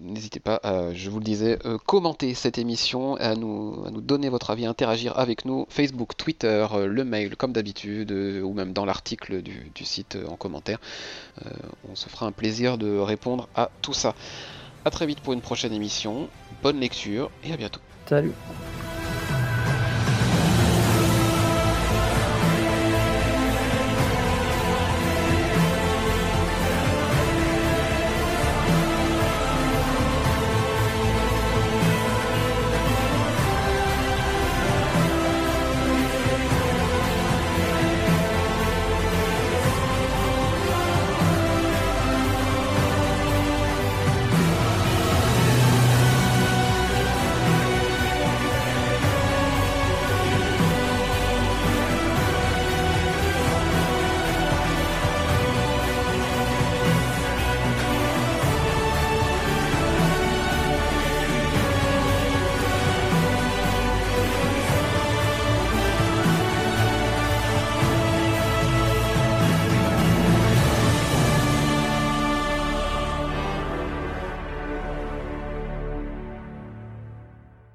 n'hésitez 0.00 0.38
pas 0.38 0.60
à, 0.62 0.94
je 0.94 1.10
vous 1.10 1.18
le 1.18 1.24
disais, 1.24 1.58
euh, 1.66 1.78
commenter 1.78 2.34
cette 2.34 2.58
émission, 2.58 3.16
à 3.16 3.34
nous, 3.34 3.82
à 3.84 3.90
nous 3.90 4.00
donner 4.00 4.28
votre 4.28 4.50
avis, 4.50 4.66
interagir 4.66 5.18
avec 5.18 5.44
nous, 5.44 5.66
Facebook, 5.68 6.16
Twitter, 6.16 6.66
euh, 6.72 6.86
le 6.86 7.04
mail 7.04 7.36
comme 7.36 7.52
d'habitude, 7.52 8.12
ou 8.12 8.52
même 8.52 8.72
dans 8.72 8.84
l'article 8.84 9.42
du, 9.42 9.70
du, 9.74 9.84
site 9.84 10.16
en 10.28 10.36
commentaire. 10.36 10.78
on 11.90 11.96
se 11.96 12.08
fera 12.08 12.26
un 12.26 12.32
plaisir 12.32 12.78
de 12.78 12.98
répondre 12.98 13.48
à 13.56 13.70
tout 13.82 13.94
ça. 13.94 14.14
A 14.84 14.90
très 14.90 15.06
vite 15.06 15.20
pour 15.20 15.32
une 15.32 15.40
prochaine 15.40 15.72
émission, 15.72 16.28
bonne 16.62 16.78
lecture 16.78 17.30
et 17.44 17.52
à 17.52 17.56
bientôt. 17.56 17.80
Salut 18.06 18.32